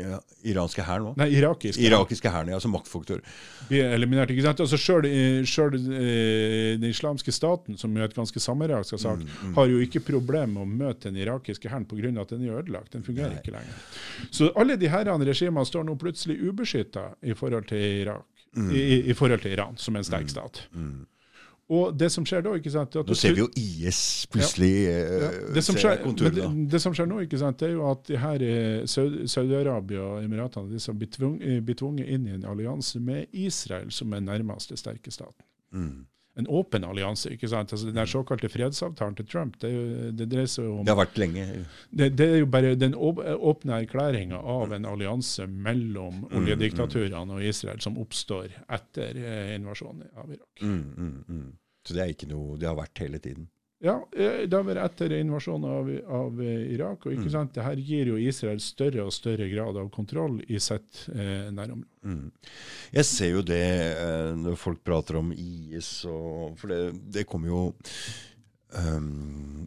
[0.00, 0.18] ja,
[0.54, 1.16] iranske hæren òg?
[1.20, 1.82] Nei, irakiske.
[1.84, 3.18] Irakiske hæren, ja, som maktfaktor.
[3.68, 4.60] Blir eliminert, ikke sant?
[4.64, 5.42] Altså Sjøl eh,
[6.78, 10.56] den islamske staten, som er et ganske samereaksk sak, mm, mm har jo ikke problem
[10.56, 12.12] med å møte den irakiske hæren pga.
[12.20, 12.92] at den er ødelagt.
[12.92, 13.40] Den fungerer Nei.
[13.40, 13.80] ikke lenger.
[14.30, 18.26] Så alle de herrene regimene står nå plutselig ubeskytta i forhold til Irak,
[18.56, 18.70] mm.
[18.70, 20.28] i, i, forhold til Iran, som en sterk mm.
[20.28, 20.62] stat.
[20.72, 21.06] Mm.
[21.74, 25.28] Og det som skjer da ikke sant, Nå ser vi jo IS plutselig ja, ja.
[25.54, 28.18] Det, som skjer, det, det som skjer nå, ikke sant, det er jo at de
[28.20, 34.12] her eh, Saudi-Arabia og Emiratene som blir tvunget inn i en allianse med Israel som
[34.12, 35.40] er nærmeste sterke staten.
[35.72, 36.04] Mm
[36.34, 37.30] en åpen allianse.
[37.30, 37.72] ikke sant?
[37.72, 39.70] Altså Den såkalte fredsavtalen til Trump det,
[40.18, 41.46] det dreier seg om Det har vært lenge.
[41.90, 47.46] Det, det er jo bare den åpne erklæringa av en allianse mellom mm, oljediktaturene og
[47.46, 50.64] Israel som oppstår etter eh, invasjonen av Irak.
[50.64, 51.50] Mm, mm, mm.
[51.84, 53.48] Så det er ikke noe Det har vært hele tiden?
[53.84, 55.88] Ja, eh, det har vært etter invasjonen av,
[56.18, 57.04] av eh, Irak.
[57.04, 57.34] og ikke mm.
[57.34, 61.50] sant, det her gir jo Israel større og større grad av kontroll i sitt eh,
[61.52, 61.90] nærområde.
[62.04, 62.30] Mm.
[62.96, 66.80] Jeg ser jo det eh, når folk prater om IS, og, for det,
[67.12, 67.62] det kommer jo
[68.76, 69.64] um,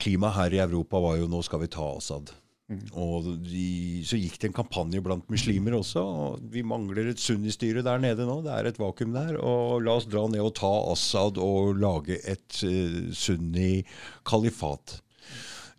[0.00, 2.32] Klimaet her i Europa var jo 'nå skal vi ta Assad'.
[2.70, 2.82] Mm.
[3.02, 3.66] Og de,
[4.06, 6.02] så gikk det en kampanje blant muslimer også.
[6.02, 8.38] og Vi mangler et sunnistyre der nede nå.
[8.46, 9.36] Det er et vakuum der.
[9.42, 15.00] og La oss dra ned og ta Assad og lage et uh, sunni-kalifat.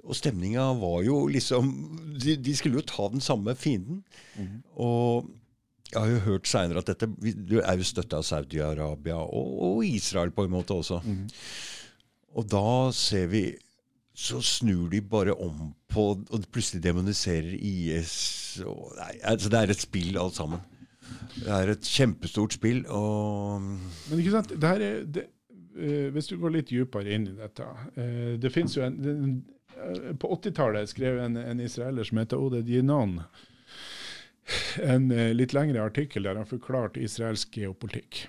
[0.01, 1.69] Og stemninga var jo liksom
[2.19, 4.03] de, de, skulle jo ta den samme fienden.
[4.35, 4.59] Mm.
[4.76, 5.30] Og
[5.91, 9.81] jeg har jo hørt seinere at dette Du er jo støtta av Saudi-Arabia og, og,
[9.85, 11.01] Israel på en måte også.
[11.05, 11.27] Mm.
[12.35, 13.45] Og da ser vi
[14.22, 18.61] så snur de bare om på Og plutselig demoniserer IS.
[18.65, 20.61] Og, nei, altså det er et spill, alt sammen.
[21.35, 22.84] Det er et kjempestort spill.
[22.88, 25.26] Og Men ikke sant, det her er, det,
[25.76, 29.34] uh, Hvis du går litt dypere inn i dette uh, Det jo en, en
[29.77, 33.23] uh, På 80-tallet skrev en, en, israeler som heter Oded Yinon
[34.84, 35.06] en
[35.38, 38.26] litt lengre artikkel der han forklarte israelsk geopolitikk.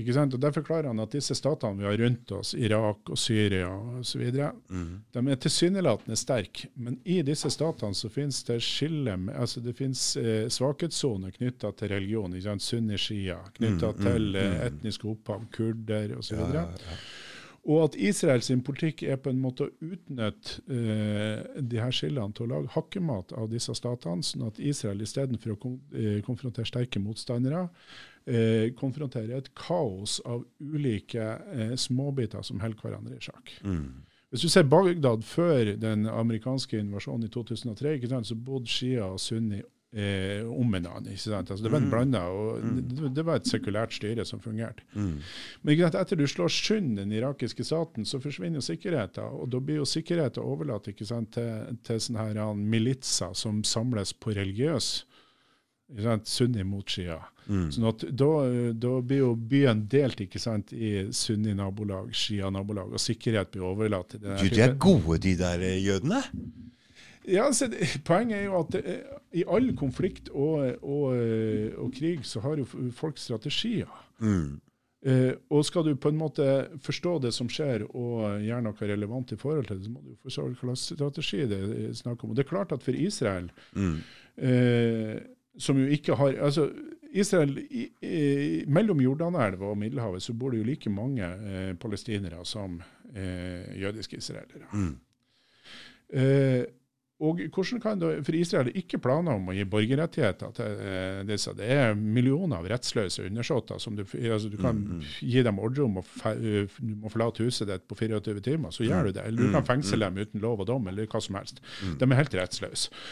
[0.00, 0.34] Ikke sant?
[0.34, 4.24] Og Der forklarer han at disse statene vi har rundt oss, Irak og Syria osv.,
[4.34, 4.88] mm.
[5.14, 6.70] de er tilsynelatende sterke.
[6.74, 11.94] Men i disse statene så finnes det skille, altså det finnes eh, svakhetssoner knytta til
[11.94, 12.34] religion.
[12.34, 12.66] ikke sant?
[12.66, 16.42] Sunni-shia, knytta mm, mm, til eh, mm, etnisk opphav, kurder osv.
[16.42, 16.98] Ja, ja, ja.
[17.64, 22.44] Og at Israels politikk er på en måte å utnytte eh, de her skillene til
[22.44, 27.00] å lage hakkemat av disse statene, sånn at Israel istedenfor å kon uh, konfrontere sterke
[27.00, 27.64] motstandere,
[28.30, 33.54] uh, konfronterer et kaos av ulike eh, småbiter som holder hverandre i sjakk.
[33.64, 34.04] Mm.
[34.34, 39.60] Hvis du ser Bagdad før den amerikanske invasjonen i 2003, så bodde Shia og Sunni
[39.94, 41.12] eh, om hverandre.
[41.14, 41.92] Altså, det var en mm.
[41.92, 42.80] blanda, og mm.
[42.88, 44.82] det, det, var et sekulært styre som fungerte.
[44.94, 45.20] Mm.
[45.62, 49.38] Men sant, etter du slår sund den irakiske staten, så forsvinner jo sikkerheten.
[49.38, 54.34] Og da blir jo sikkerheten overlatt sant, til, til sånne her militser som samles på
[54.34, 55.04] religiøs.
[56.24, 57.20] Sunni mot Shia.
[57.46, 57.68] Mm.
[57.74, 58.30] Sånn at da,
[58.72, 64.22] da, blir jo byen delt ikke sant, i sunni-nabolag, Shia-nabolag, og sikkerhet blir overlatt til
[64.24, 64.38] den.
[64.40, 66.22] Du, de er gode, de der eh, jødene?
[67.28, 67.68] Ja, altså,
[68.04, 68.98] Poenget er jo at det,
[69.34, 73.90] i all konflikt og, og, og, krig så har jo folk strategier.
[74.20, 74.60] Mm.
[75.04, 76.44] Eh, og skal du på en måte
[76.84, 80.14] forstå det som skjer og gjøre noe relevant i forhold til det, så må du
[80.24, 82.32] forstå hva slags strategi det er snakk om.
[82.32, 83.98] Og det er klart at for Israel, mm.
[84.48, 85.18] eh,
[85.58, 86.68] som jo ikke har altså
[87.14, 88.20] Israel, i, i,
[88.66, 92.80] Mellom Jordanelva og Middelhavet så bor det jo like mange eh, palestinere som
[93.14, 94.66] eh, jødiske israelere.
[94.72, 94.96] Mm.
[96.10, 96.64] Eh,
[97.22, 101.20] og hvordan kan det, For Israel er ikke planer om å gi borgerrettigheter til eh,
[101.28, 101.54] disse.
[101.54, 103.78] Det er millioner av rettsløse undersåtter.
[103.78, 105.04] som Du, altså du kan mm, mm.
[105.22, 109.12] gi dem ordre om å må forlate huset ditt på 24 timer, så gjør du
[109.14, 109.28] det.
[109.28, 110.04] Eller du kan mm, fengsle mm.
[110.08, 111.62] dem uten lov og dom, eller hva som helst.
[111.84, 111.98] Mm.
[112.02, 113.04] De er helt rettsløse.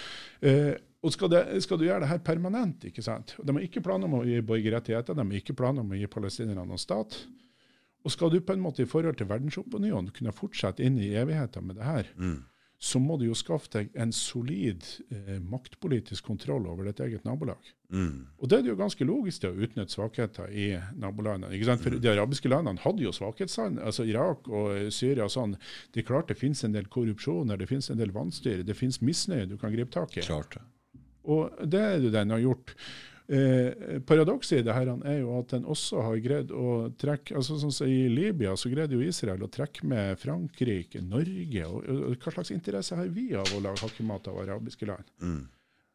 [1.02, 3.34] Og skal, det, skal, du gjøre det her permanent ikke sant?
[3.42, 6.10] De har ikke planer om å gi borgerrettigheter, de har ikke planer om å gi
[6.10, 7.16] palestinerne noen stat.
[8.02, 11.66] Og skal du på en måte i forhold til verdensopinionen kunne fortsette inn i evigheten
[11.66, 12.40] med det her, mm
[12.82, 14.82] så må du jo skaffe deg en solid
[15.14, 17.68] eh, maktpolitisk kontroll over ditt eget nabolag.
[17.94, 18.24] Mm.
[18.42, 20.64] Og det er det jo ganske logisk til å utnytte svakheter i
[20.98, 21.52] nabolandene.
[21.54, 21.84] ikke sant?
[21.84, 22.00] For mm.
[22.02, 23.78] De arabiske landene hadde jo svakhetsland.
[23.78, 25.54] altså Irak og eh, Syria og sånn.
[25.94, 28.98] Det er klart det finnes en del korrupsjoner, det finnes en del vanstyre, det finnes
[28.98, 30.26] misnøye du kan gripe tak i.
[30.26, 30.66] Klart det.
[31.30, 32.74] Og det er det den har gjort.
[33.32, 37.56] Eh, paradokset i det her er jo at den også har greid å trekke altså
[37.60, 41.64] sånn som I Libya så greide jo Israel å trekke med Frankrike, Norge.
[41.68, 45.08] og, og Hva slags interesse har vi av å lage hakkemat av arabiske land?
[45.22, 45.42] Mm.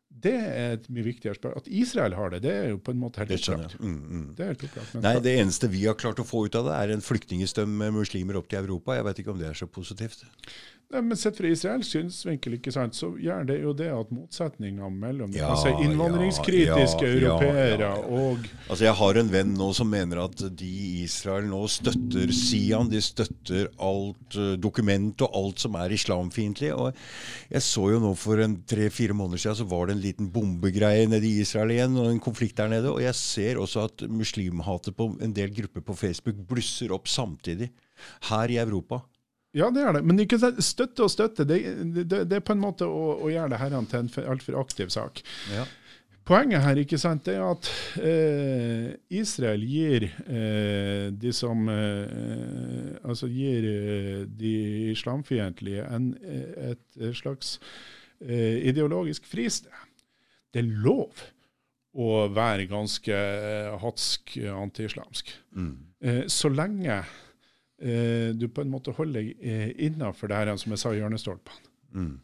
[0.07, 1.61] Det er et mye viktigere spørsmål.
[1.61, 3.75] At Israel har det, det er jo på en måte helt opplagt.
[3.83, 4.23] Mm, mm.
[4.37, 5.03] Det er.
[5.03, 7.93] Nei, det eneste vi har klart å få ut av det, er en flyktningstøm med
[7.99, 8.95] muslimer opp til Europa.
[8.97, 10.23] Jeg vet ikke om det er så positivt.
[10.87, 14.87] Nei, men Sett fra Israels synsvinkel ikke sant, så gjør det jo det at motsetninga
[14.87, 19.89] mellom ja, altså innvandringskritiske ja, europeere ja, og Altså Jeg har en venn nå som
[19.91, 22.87] mener at de i Israel nå støtter Sian.
[22.91, 26.71] De støtter alt uh, dokument og alt som er islamfiendtlig.
[26.71, 26.95] Og
[27.51, 31.11] jeg så jo nå for en tre-fire måneder siden så var det en liten bombegreie
[31.11, 32.95] nede i Israel igjen, og en konflikt der nede.
[32.95, 37.73] Og jeg ser også at muslimhatet på en del grupper på Facebook blusser opp samtidig
[38.31, 39.03] her i Europa.
[39.57, 40.03] Ja, det er det.
[40.05, 41.59] Men ikke støtte og støtte, det,
[41.97, 44.93] det, det er på en måte å, å gjøre det her til en altfor aktiv
[44.93, 45.23] sak.
[45.55, 45.65] Ja.
[46.27, 47.67] Poenget her ikke sant, det er at
[48.03, 54.51] eh, Israel gir eh, de som eh, Altså gir eh, de
[54.91, 57.55] islamfiendtlige et, et, slags
[58.19, 59.71] eh, ideologisk fristed.
[60.51, 61.23] Det er lov
[61.95, 65.31] å være ganske eh, hatsk antiislamsk.
[65.55, 65.75] Mm.
[66.29, 66.99] så lenge
[67.81, 71.69] eh, du på en måte holder deg eh, innafor det her som jeg sa, hjørnestolpene.
[71.97, 72.15] Mm.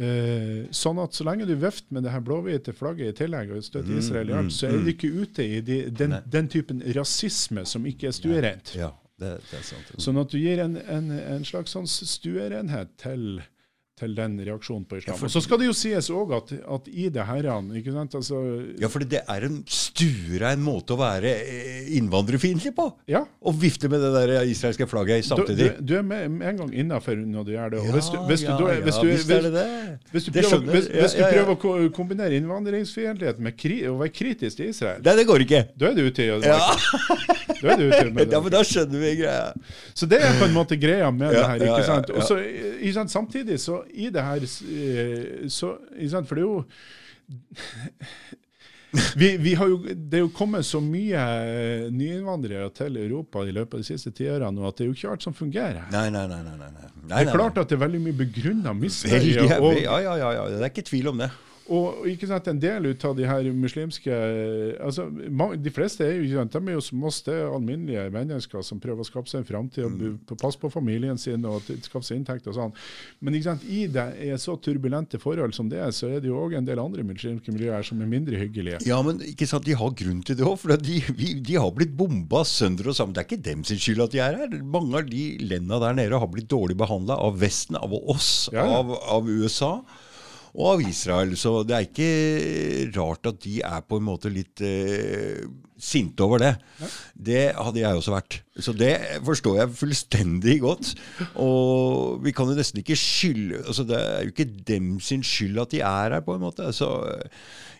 [0.00, 3.64] Eh, sånn at så lenge du vifter med det her blåhvite flagget i tillegg og
[3.66, 4.90] støtter mm, Israel i alt, mm, så er du mm.
[4.92, 8.74] ikke ute i de, den, den, typen rasisme som ikke er stuerent.
[8.78, 9.90] Ja, det, det er sant.
[10.00, 13.42] Sånn at du gir en, en, en slags sånn stuerenhet til
[14.00, 15.18] til den reaksjonen på islam.
[15.20, 17.48] Og Så skal det jo sies òg at, at, i det her...
[17.76, 18.40] ikke sant, altså,
[18.80, 22.88] Ja, for det er en stuerein måte å være eh, innvandrerfiendtlig på.
[23.10, 23.22] Ja.
[23.24, 25.70] Å vifte med det der israelske flagget samtidig.
[25.78, 27.82] Du, du, er med, med en gang innafor når du gjør det.
[27.82, 29.10] Og ja, hvis du, hvis du, ja, hvis ja, du,
[29.46, 29.66] det det.
[30.10, 31.44] Hvis du Det prøver, hvis, hvis du ja, ja, ja.
[31.44, 35.62] prøver å kombinere innvandringsfiendtlighet med kri, å være kritisk til Israel, Nei, det går ikke.
[35.80, 36.58] da er du ute i å Ja.
[37.60, 39.50] Da er du ute med ja, men da skjønner vi greia.
[39.96, 41.60] Så det er på en måte greia med det Ja, her.
[41.60, 42.12] ja, ikke ja, sant?
[42.14, 43.12] Og så, ikke sant?
[43.12, 45.74] Samtidig så i det her eh, så?
[46.26, 46.64] For det er jo
[49.20, 53.54] vi, vi har jo, Det er jo kommet så mye eh, nyinnvandrere til Europa i
[53.54, 55.84] løpet av de siste tiårene nå at det er jo ikke alt som fungerer.
[55.92, 56.40] Nei, nei, nei.
[56.46, 56.72] nei, nei.
[56.72, 56.88] nei.
[57.10, 59.46] Det er klart at det er veldig mye begrunna misnøye.
[59.46, 60.48] Ja, ja, ja, ja.
[60.56, 61.30] Det er ikke tvil om det.
[61.70, 64.10] Og ikke sant, en del ut av de her muslimske
[64.82, 67.52] altså, ma- De fleste er jo ikke sant, de er jo som oss, det er
[67.54, 70.16] alminnelige mennesker som prøver å skape seg en framtid og Mm.
[70.40, 72.72] passe på familien sin og skaffe seg inntekt og sånn.
[73.20, 76.28] Men ikke sant, i det er så turbulente forhold som det er, så er det
[76.32, 78.80] jo òg en del andre muslimske miljøer som er mindre hyggelige.
[78.86, 80.58] Ja, men ikke sant, de har grunn til det òg.
[80.58, 83.14] For de, vi, de har blitt bomba sønder og sammen.
[83.14, 84.58] Det er ikke dem sin skyld at de er her.
[84.64, 88.64] Mange av de lenda der nede har blitt dårlig behandla av Vesten, av oss, ja.
[88.66, 89.76] Av, av USA.
[90.56, 91.36] Og av Israel.
[91.38, 95.44] Så det er ikke rart at de er på en måte litt eh,
[95.80, 96.52] sinte over det.
[97.14, 98.40] Det hadde jeg også vært.
[98.60, 98.92] Så det
[99.24, 100.92] forstår jeg fullstendig godt.
[101.40, 105.62] Og vi kan jo nesten ikke skylde altså Det er jo ikke dem sin skyld
[105.62, 106.68] at de er her, på en måte.
[106.76, 106.90] Så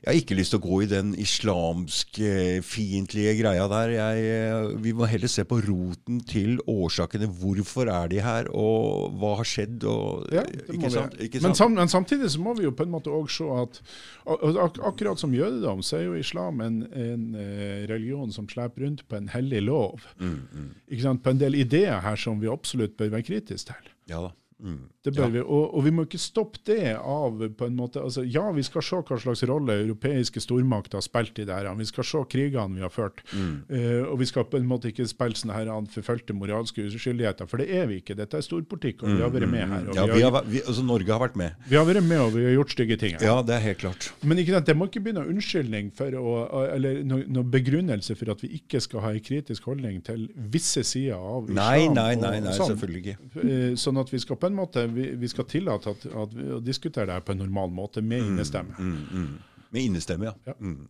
[0.01, 3.89] jeg har ikke lyst til å gå i den islamsk-fiendtlige greia der.
[3.93, 7.27] Jeg, eh, vi må heller se på roten til årsakene.
[7.41, 9.85] Hvorfor er de her, og hva har skjedd?
[9.85, 10.91] Og, Ja, må ikke vi.
[10.91, 11.15] sant?
[11.43, 13.81] Men, sam, men samtidig så må vi jo på en måte òg se at
[14.27, 18.83] ak ak akkurat som jødedom, så er jo islam en, en eh, religion som slipper
[18.87, 20.01] rundt på en hellig lov.
[20.21, 21.23] Mm, Ikke sant?
[21.23, 23.91] På en del ideer her som vi absolutt bør være kritiske til.
[24.09, 24.31] ja da.
[24.61, 24.89] Mm.
[25.03, 25.29] Det bør Ja.
[25.33, 28.61] vi, og, og vi må ikke stoppe det av på en måte, altså Ja, vi
[28.63, 31.71] skal se hva slags rolle europeiske stormakter har spilt i det her.
[31.79, 33.23] Vi skal se krigene vi har ført.
[33.33, 33.55] Mm.
[33.71, 37.57] Uh, og vi skal på en måte ikke spille sånne her forfølte moralske uskyldigheter, for
[37.63, 38.15] det er vi ikke.
[38.19, 39.89] Dette er storpolitikk, og vi har vært med her.
[39.89, 41.55] Og Mm, Ja, vi, har, vi, altså Norge har vært med.
[41.69, 43.17] vi har vært med, og vi har gjort stygge ting.
[43.17, 43.25] her.
[43.27, 44.11] Ja, det er helt klart.
[44.23, 46.35] Men ikke sant, det må ikke bli noen unnskyldning for å,
[46.77, 50.85] eller noen noe begrunnelse for at vi ikke skal ha en kritisk holdning til visse
[50.85, 51.57] sider av islam.
[51.57, 52.75] Nei, nei, nei, nei, og nei sånn.
[52.75, 53.17] selvfølgelig ikke.
[53.41, 56.49] Uh, Sånn at vi skal på en måte, vi, vi skal tillate at, at vi,
[56.67, 58.75] diskuterer det her på en normal måte, med innestemme.
[58.79, 59.63] Mm, mm.
[59.71, 60.35] Med innestemme, ja.
[60.45, 60.57] Ja.
[60.61, 60.89] Mm.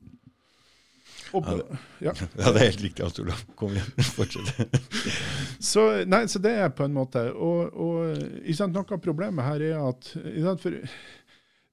[1.32, 2.12] Og, ja.
[2.38, 3.44] Ja, det er helt riktig, Hans Olav.
[3.58, 4.80] Kom igjen, fortsett.
[5.70, 9.64] Så, nei, så det er på en måte Og, og sant, noe av problemet her
[9.68, 10.78] er at sant, for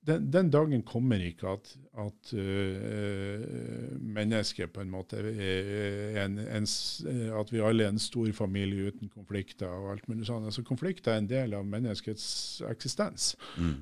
[0.08, 1.70] den, den dagen kommer ikke at,
[2.00, 3.44] at uh,
[4.00, 6.68] mennesket på en måte er en, en,
[7.40, 10.48] At vi alle er en stor familie uten konflikter og alt mulig sånn.
[10.48, 12.28] Altså, konflikter er en del av menneskets
[12.72, 13.34] eksistens.
[13.58, 13.78] Mm.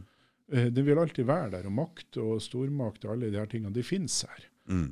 [0.53, 1.69] Uh, Det vil alltid være der.
[1.69, 4.49] Og makt og stormakt og alle de her tingene, de finnes her.
[4.71, 4.89] Mm.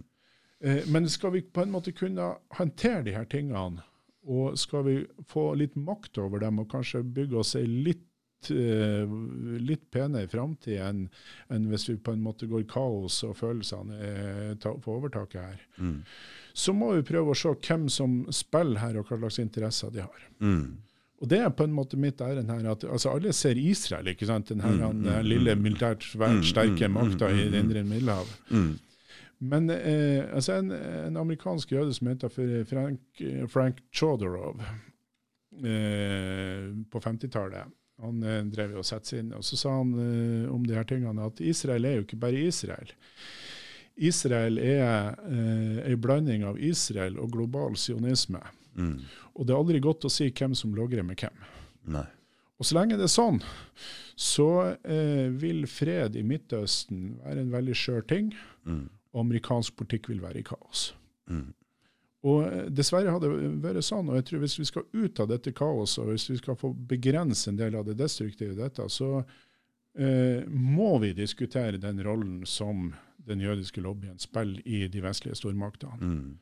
[0.63, 3.81] Uh, Men skal vi på en måte kunne håndtere de her tingene,
[4.23, 8.05] og skal vi få litt makt over dem og kanskje bygge oss ei litt,
[8.51, 11.03] litt penere framtid enn
[11.53, 16.03] enn hvis vi på en måte går kaos og følelsene på får overtaket her, Mm.
[16.53, 20.01] så må vi prøve å se hvem som spiller her, og hva slags interesser de
[20.01, 20.27] har.
[20.39, 20.77] Mm.
[21.23, 22.71] Og det er på en måte mitt ærend her.
[22.71, 24.47] at altså Alle ser Israel, ikke sant?
[24.49, 27.59] den her, Mm, den mm, lille militært svært sterke mm, makta mm, i det mm.
[27.69, 28.39] indre Middelhavet.
[28.51, 28.79] Mm.
[29.39, 32.99] Men eh, altså en, en amerikansk jøde som heter Frank,
[33.49, 34.59] Frank Chodorov
[35.63, 37.71] eh, på 50-tallet,
[38.01, 40.87] han eh, drev og satte seg inn, og så sa han eh, om de her
[40.89, 42.89] tingene at Israel er jo ikke bare Israel.
[43.95, 48.41] Israel er eh, en blanding av Israel og global sionisme.
[48.73, 48.97] Mm.
[49.37, 51.45] Og det er aldri godt å si hvem som logrer med hvem.
[51.93, 52.07] Nei.
[52.57, 53.41] Og så lenge det er sånn,
[54.15, 54.47] så
[54.87, 58.33] eh, vil fred i Midtøsten være en veldig skjør ting,
[58.63, 58.85] Mm.
[59.11, 60.93] og amerikansk politikk vil være i kaos.
[61.27, 61.49] Mm.
[62.23, 63.31] Og eh, dessverre har det
[63.63, 66.37] vært sånn, og jeg tror hvis vi skal ut av dette kaoset, og hvis vi
[66.39, 71.81] skal få begrense en del av det destruktive i dette, så eh, må vi diskutere
[71.81, 72.91] den rollen som
[73.23, 75.99] den jødiske lobbyen spiller i de vestlige stormaktene.
[75.99, 76.33] Mm.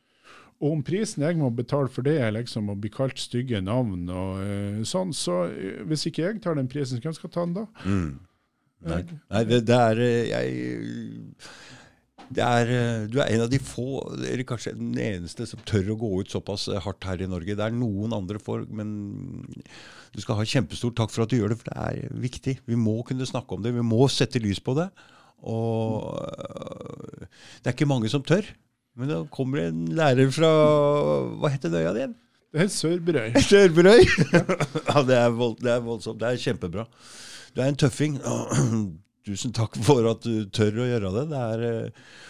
[0.61, 4.05] Og om prisen jeg må betale for det er liksom å bli kalt stygge navn
[4.13, 7.55] og eh, sånn, så eh, hvis ikke jeg tar den prisen, hvem skal ta den
[7.57, 7.65] da?
[7.81, 8.11] Mm.
[8.91, 11.25] Nei, Nei det, det er eh, Jeg
[12.39, 15.99] er, eh, du er en av de få, eller kanskje den eneste, som tør å
[15.99, 17.57] gå ut såpass eh, hardt her i Norge.
[17.57, 18.93] Det er noen andre folk, men
[20.13, 22.57] du skal ha kjempestor takk for at du gjør det, for det er viktig.
[22.67, 23.75] Vi må kunne snakke om det.
[23.75, 24.89] Vi må sette lys på det.
[25.41, 27.27] Og øh,
[27.61, 28.45] det er ikke mange som tør.
[28.99, 30.49] Men da kommer en lærer fra
[31.39, 32.09] Hva heter den øya di?
[32.51, 33.29] Det er Sørberøy.
[33.49, 34.01] Sørberøy!
[34.89, 36.19] ja, det er, vold, det er voldsomt.
[36.19, 36.83] Det er kjempebra.
[37.55, 38.19] Du er en tøffing.
[39.27, 41.25] Tusen takk for at du tør å gjøre det.
[41.31, 41.65] Det er...
[41.69, 42.29] Eh,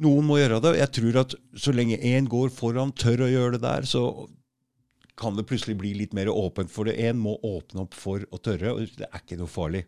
[0.00, 0.74] noen må gjøre det.
[0.80, 4.04] Jeg tror at så lenge én går foran, tør å gjøre det der, så
[5.20, 6.96] kan det plutselig bli litt mer åpent for det.
[7.04, 9.84] Én må åpne opp for å tørre, og det er ikke noe farlig.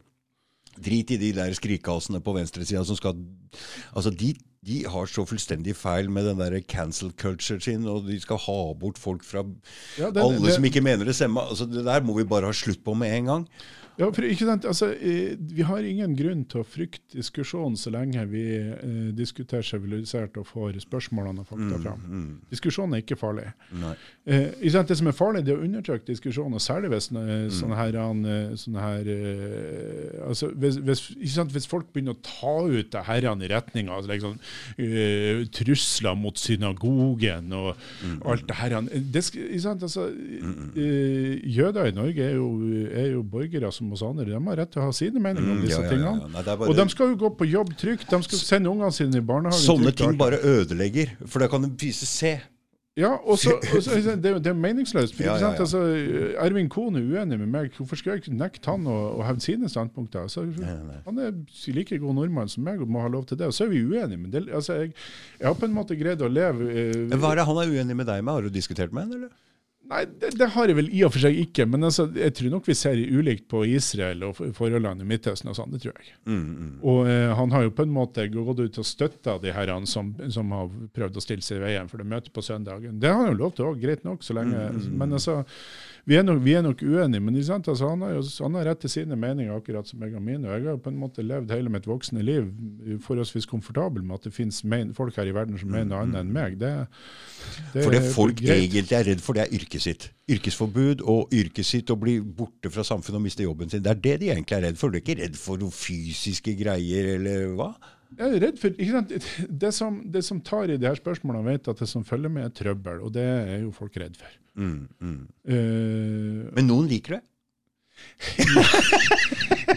[0.73, 3.19] Drit i de der skrikhalsene på venstresida som skal
[3.93, 4.31] Altså, de,
[4.65, 8.59] de, har så fullstendig feil med den der cancel culture sin, og de skal ha
[8.81, 9.45] bort folk fra
[10.01, 11.45] ja, den, alle det, som ikke mener det samme.
[11.53, 13.47] Altså, det der må vi bare ha slutt på med en gang.
[14.01, 14.89] Ja, for ikke sant, altså,
[15.53, 20.47] Vi har ingen grunn til å frykte diskusjon så lenge vi eh, diskuterer sivilisert og
[20.49, 22.05] får spørsmålene og fakta mm, fram.
[22.07, 22.37] Mm, mm.
[22.53, 23.51] Diskusjon er ikke farlig.
[24.25, 27.11] Eh, ikke sant, det som er farlig, det er å undertrykke diskusjon, og særlig hvis
[27.13, 27.53] eh, mm.
[27.59, 31.05] sånne her, eh, sånne her eh, altså, hvis, hvis,
[31.35, 34.39] sant, hvis, folk begynner å ta ut det herrene i retning av liksom,
[35.53, 37.71] trusler mot synagogen og
[38.03, 39.23] mm, alt det her det,
[39.73, 40.09] altså,
[41.53, 42.49] Jøder i Norge er jo,
[42.89, 44.29] er jo borgere som som oss andre.
[44.31, 46.31] De har rett til å ha sine meninger om mm, disse ja, ja, tingene.
[46.31, 46.71] Nei, bare...
[46.71, 48.09] Og de skal jo gå på jobb trygt.
[48.11, 51.73] De skal sende ungene sine i barnehagen Sånne ting bare ødelegger, for da kan de
[51.83, 52.37] vise se.
[52.93, 53.55] Ja, og så,
[54.21, 55.15] det, det, er meningsløst.
[55.17, 55.61] For, ja, ja, ja.
[55.65, 55.79] Altså,
[56.45, 57.71] Ervin Kohn er uenig med meg.
[57.77, 60.27] Hvorfor skal jeg nekte han å, å hevde sine standpunkter?
[60.27, 60.45] Altså.
[61.07, 61.33] Han er
[61.73, 63.49] like god nordmann som meg og må ha lov til det.
[63.49, 64.21] Og så er vi uenige.
[64.21, 64.93] Men det, altså, jeg,
[65.39, 67.97] jeg, har på en måte greid å leve eh, Hva er det han er uenig
[67.97, 68.35] med deg med?
[68.37, 69.33] Har du diskutert med han, eller?
[69.91, 71.67] Nei, det, det, har jeg vel i og for seg ikke.
[71.69, 75.59] Men altså, jeg tror nok vi ser ulikt på Israel og forholdene i Midtøsten og
[75.59, 75.73] sånn.
[75.75, 76.15] Det tror jeg.
[76.25, 76.73] Mm, mm.
[76.93, 80.15] Og eh, han har jo på en måte gått ut og støtta de herrene som,
[80.33, 83.01] som, har prøvd å stille seg i veien for det møtet på søndagen.
[83.03, 84.95] Det har han jo lov til òg, greit nok, så lenge mm, mm.
[85.03, 85.41] Men altså,
[86.05, 88.81] vi er nok, vi er nok uenige, men altså, han, har jo, han har rett
[88.83, 90.49] til sine meninger, akkurat som jeg har mine.
[90.51, 92.49] Jeg har på en måte levd hele mitt voksne liv
[93.05, 94.59] forholdsvis komfortabel med at det finnes
[94.99, 96.59] folk her i verden som mener noe annet enn meg.
[96.59, 96.73] Det,
[97.77, 98.67] det for det folk greit.
[98.67, 100.11] egentlig er redd for, det er yrket sitt.
[100.33, 103.87] Yrkesforbud og yrket sitt, å bli borte fra samfunnet og miste jobben sin.
[103.87, 104.91] Det er det de egentlig er redd for.
[104.91, 107.75] Du er ikke redd for noen fysiske greier, eller hva?
[108.19, 109.13] Jeg er redd for, ikke sant?
[109.65, 112.47] Det som, det som tar i de her spørsmålene, vet at det som følger med,
[112.49, 113.03] er trøbbel.
[113.07, 114.39] Og det er jo folk redd for.
[114.59, 115.21] Mm, mm.
[115.49, 117.23] Uh, Men noen liker det?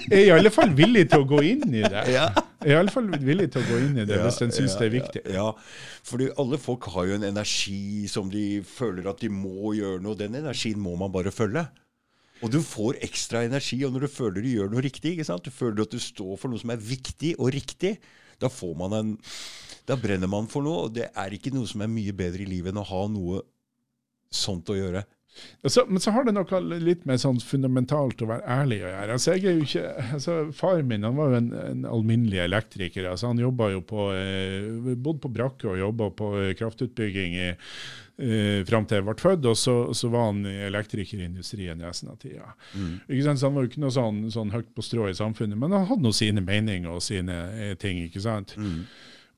[0.10, 2.04] jeg er i alle fall villig til å gå inn i det.
[2.14, 2.28] Ja.
[2.66, 4.54] Jeg er i alle fall villig til å gå inn i det ja, hvis en
[4.56, 5.22] syns ja, det er viktig.
[5.36, 5.48] Ja,
[6.08, 10.18] fordi alle folk har jo en energi som de føler at de må gjøre noe.
[10.18, 11.68] Den energien må man bare følge.
[12.44, 15.14] Og du får ekstra energi og når du føler du gjør noe riktig.
[15.14, 15.46] ikke sant?
[15.46, 17.96] Du føler at du står for noe som er viktig og riktig.
[18.42, 19.12] Da får man en
[19.86, 22.50] Da brenner man for noe, og det er ikke noe som er mye bedre i
[22.50, 23.44] livet enn å ha noe
[24.34, 25.04] sånt å gjøre.
[25.66, 29.18] Altså, men så har det noe litt mer sånn fundamentalt å være ærlig å gjøre.
[29.18, 29.84] Altså, jeg er jo ikke,
[30.16, 33.10] altså, Faren min han var jo en, en alminnelig elektriker.
[33.10, 33.52] Altså, han jo
[33.86, 39.08] på, eh, bodde på brakke og jobba på eh, kraftutbygging i, eh, fram til jeg
[39.10, 42.56] ble født, og så, så var han elektriker i industrien resten av tida.
[42.78, 42.96] Mm.
[43.26, 45.90] Så han var jo ikke noe sånn, sånn, høyt på strå i samfunnet, men han
[45.90, 48.06] hadde nå sine meninger og sine eh, ting.
[48.08, 48.56] ikke sant?
[48.56, 48.86] Mm.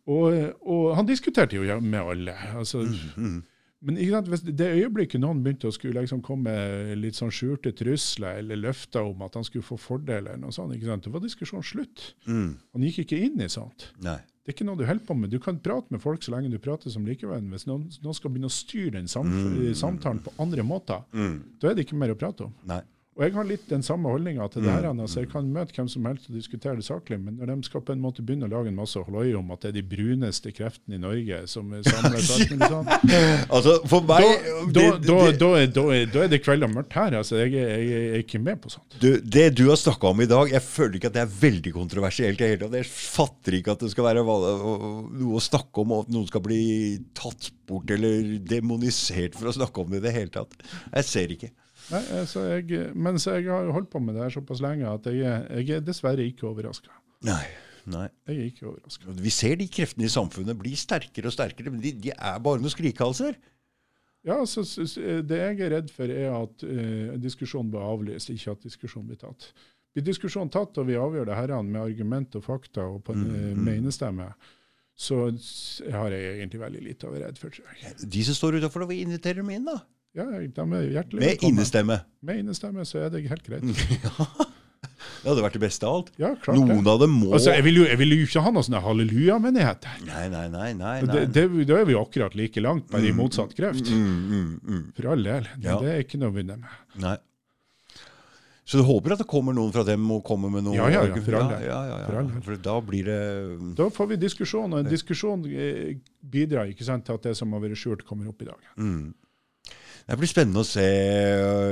[0.07, 0.34] Og,
[0.64, 2.36] og, han diskuterte jo med alle.
[2.56, 3.40] altså mm.
[3.88, 3.98] Men
[4.28, 8.60] hvis det øyeblikket noen begynte å skulle liksom komme med litt sånn skjulte trusler eller
[8.60, 12.10] løfter om at han skulle få fordeler, eller noe sånt, det var diskusjonen slutt.
[12.28, 12.50] Mm.
[12.76, 13.94] Han gikk ikke inn i sånt.
[14.04, 14.20] Nei.
[14.44, 15.32] Det er ikke noe du holder på med.
[15.32, 17.50] Du kan prate med folk så lenge du prater som likevenn.
[17.52, 19.74] Hvis noen, noen, skal begynne å styre den mm.
[19.76, 21.34] samtalen på andre måter, mm.
[21.60, 22.54] da er det ikke mer å prate om.
[22.68, 22.80] Nei.
[23.18, 24.85] Og Jeg har litt den samme holdninga til det her.
[24.94, 24.99] Mm.
[25.02, 27.81] altså Jeg kan møte hvem som helst og diskutere det saklig, men når de skal
[27.81, 30.53] på en måte begynne å lage en masse halloi om at det er de bruneste
[30.53, 32.61] kreftene i Norge som samler sånn,
[33.49, 34.27] altså, for meg
[34.76, 37.18] Da, da, da, da er det kveld og mørkt her.
[37.23, 38.99] altså Jeg, jeg, jeg er ikke med på sånt.
[39.02, 41.73] Du, det du har snakka om i dag, jeg føler ikke at det er veldig
[41.73, 42.45] kontroversielt.
[42.45, 46.45] Jeg fatter ikke at det skal være noe å snakke om, og at noen skal
[46.45, 46.61] bli
[47.18, 50.53] tatt bort eller demonisert for å snakke om det i det hele tatt.
[50.94, 51.56] Jeg ser ikke.
[51.94, 55.06] Nei, altså jeg, men så jeg har holdt på med det her såpass lenge at
[55.08, 56.92] jeg, jeg er dessverre ikke overraska.
[57.28, 57.46] Nei,
[57.88, 58.08] nei.
[58.28, 59.14] Jeg er ikke overraska.
[59.24, 62.64] Vi ser de kreftene i samfunnet bli sterkere og sterkere, men de, de er bare
[62.64, 63.40] noen skrikehalser.
[64.28, 64.66] Ja, så,
[65.24, 69.22] Det jeg er redd for, er at uh, diskusjonen blir avlyst, ikke at diskusjonen blir
[69.24, 69.52] tatt.
[69.96, 73.24] Blir diskusjonen tatt, og vi avgjør det her med argument og fakta og på en
[73.24, 74.28] mm, uh, menestemme,
[74.98, 75.28] så
[75.94, 77.54] har jeg egentlig veldig lite å være redd for.
[77.54, 77.96] tror jeg.
[78.04, 79.80] De som står utafor, inviterer dem inn, da?
[80.18, 81.99] Ja, de er hjertelig Med innestemme?
[82.26, 83.65] Med innestemme, så er det helt greit.
[85.18, 86.10] Det hadde vært det beste av alt.
[86.22, 86.91] Ja, klart Noen det.
[86.91, 90.02] av dem må altså, jeg, vil jo, jeg vil jo ikke ha noe sånn halleluja-menigheter.
[90.07, 91.26] Nei, nei, nei, nei, nei.
[91.27, 93.89] Da er vi jo akkurat like langt, bare mm, i motsatt kreft.
[93.91, 95.49] Mm, mm, mm, For all del.
[95.65, 95.80] Ja.
[95.84, 96.77] det er ikke noe å vinne med.
[97.03, 97.18] Nei.
[98.68, 100.76] Så du håper at det kommer noen fra dem og kommer med noe?
[100.76, 101.61] Ja, ja, ja, for all del.
[101.69, 103.22] Ja, ja, ja, For da blir det
[103.80, 107.56] Da får vi diskusjon, og en diskusjon eh, bidrar ikke sant, til at det som
[107.56, 108.68] har vært skjult, kommer opp i dag.
[108.76, 109.14] Mm.
[110.08, 110.84] Det blir spennende å se.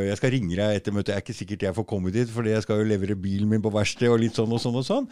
[0.10, 1.14] Jeg skal ringe deg etter møtet.
[1.14, 3.62] Jeg er ikke sikkert jeg får komme dit, for jeg skal jo levere bilen min
[3.64, 5.06] på verksted og litt sånn og sånn og sånn.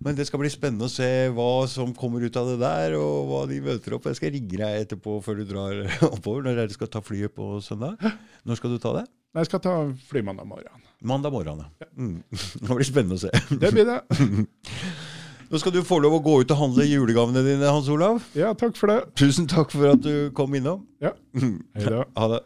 [0.00, 3.28] Men det skal bli spennende å se hva som kommer ut av det der, og
[3.28, 4.08] hva de møter opp.
[4.08, 6.48] Jeg skal ringe deg etterpå før du drar oppover.
[6.48, 8.00] Når du skal ta flyet på søndag?
[8.48, 9.04] Når skal du ta det?
[9.36, 9.74] Jeg skal ta
[10.08, 10.86] fly mandag morgen.
[11.04, 11.88] Mandag morgen, ja.
[12.00, 12.22] Mm.
[12.64, 13.58] Det blir spennende å se.
[13.60, 14.00] Det blir det.
[15.50, 18.22] Nå skal du få lov å gå ut og handle julegavene dine, Hans Olav.
[18.38, 19.02] Ja, takk for det.
[19.20, 20.86] Tusen takk for at du kom innom.
[21.02, 21.12] Ja.
[21.36, 22.06] Hei da.
[22.16, 22.40] Ha det.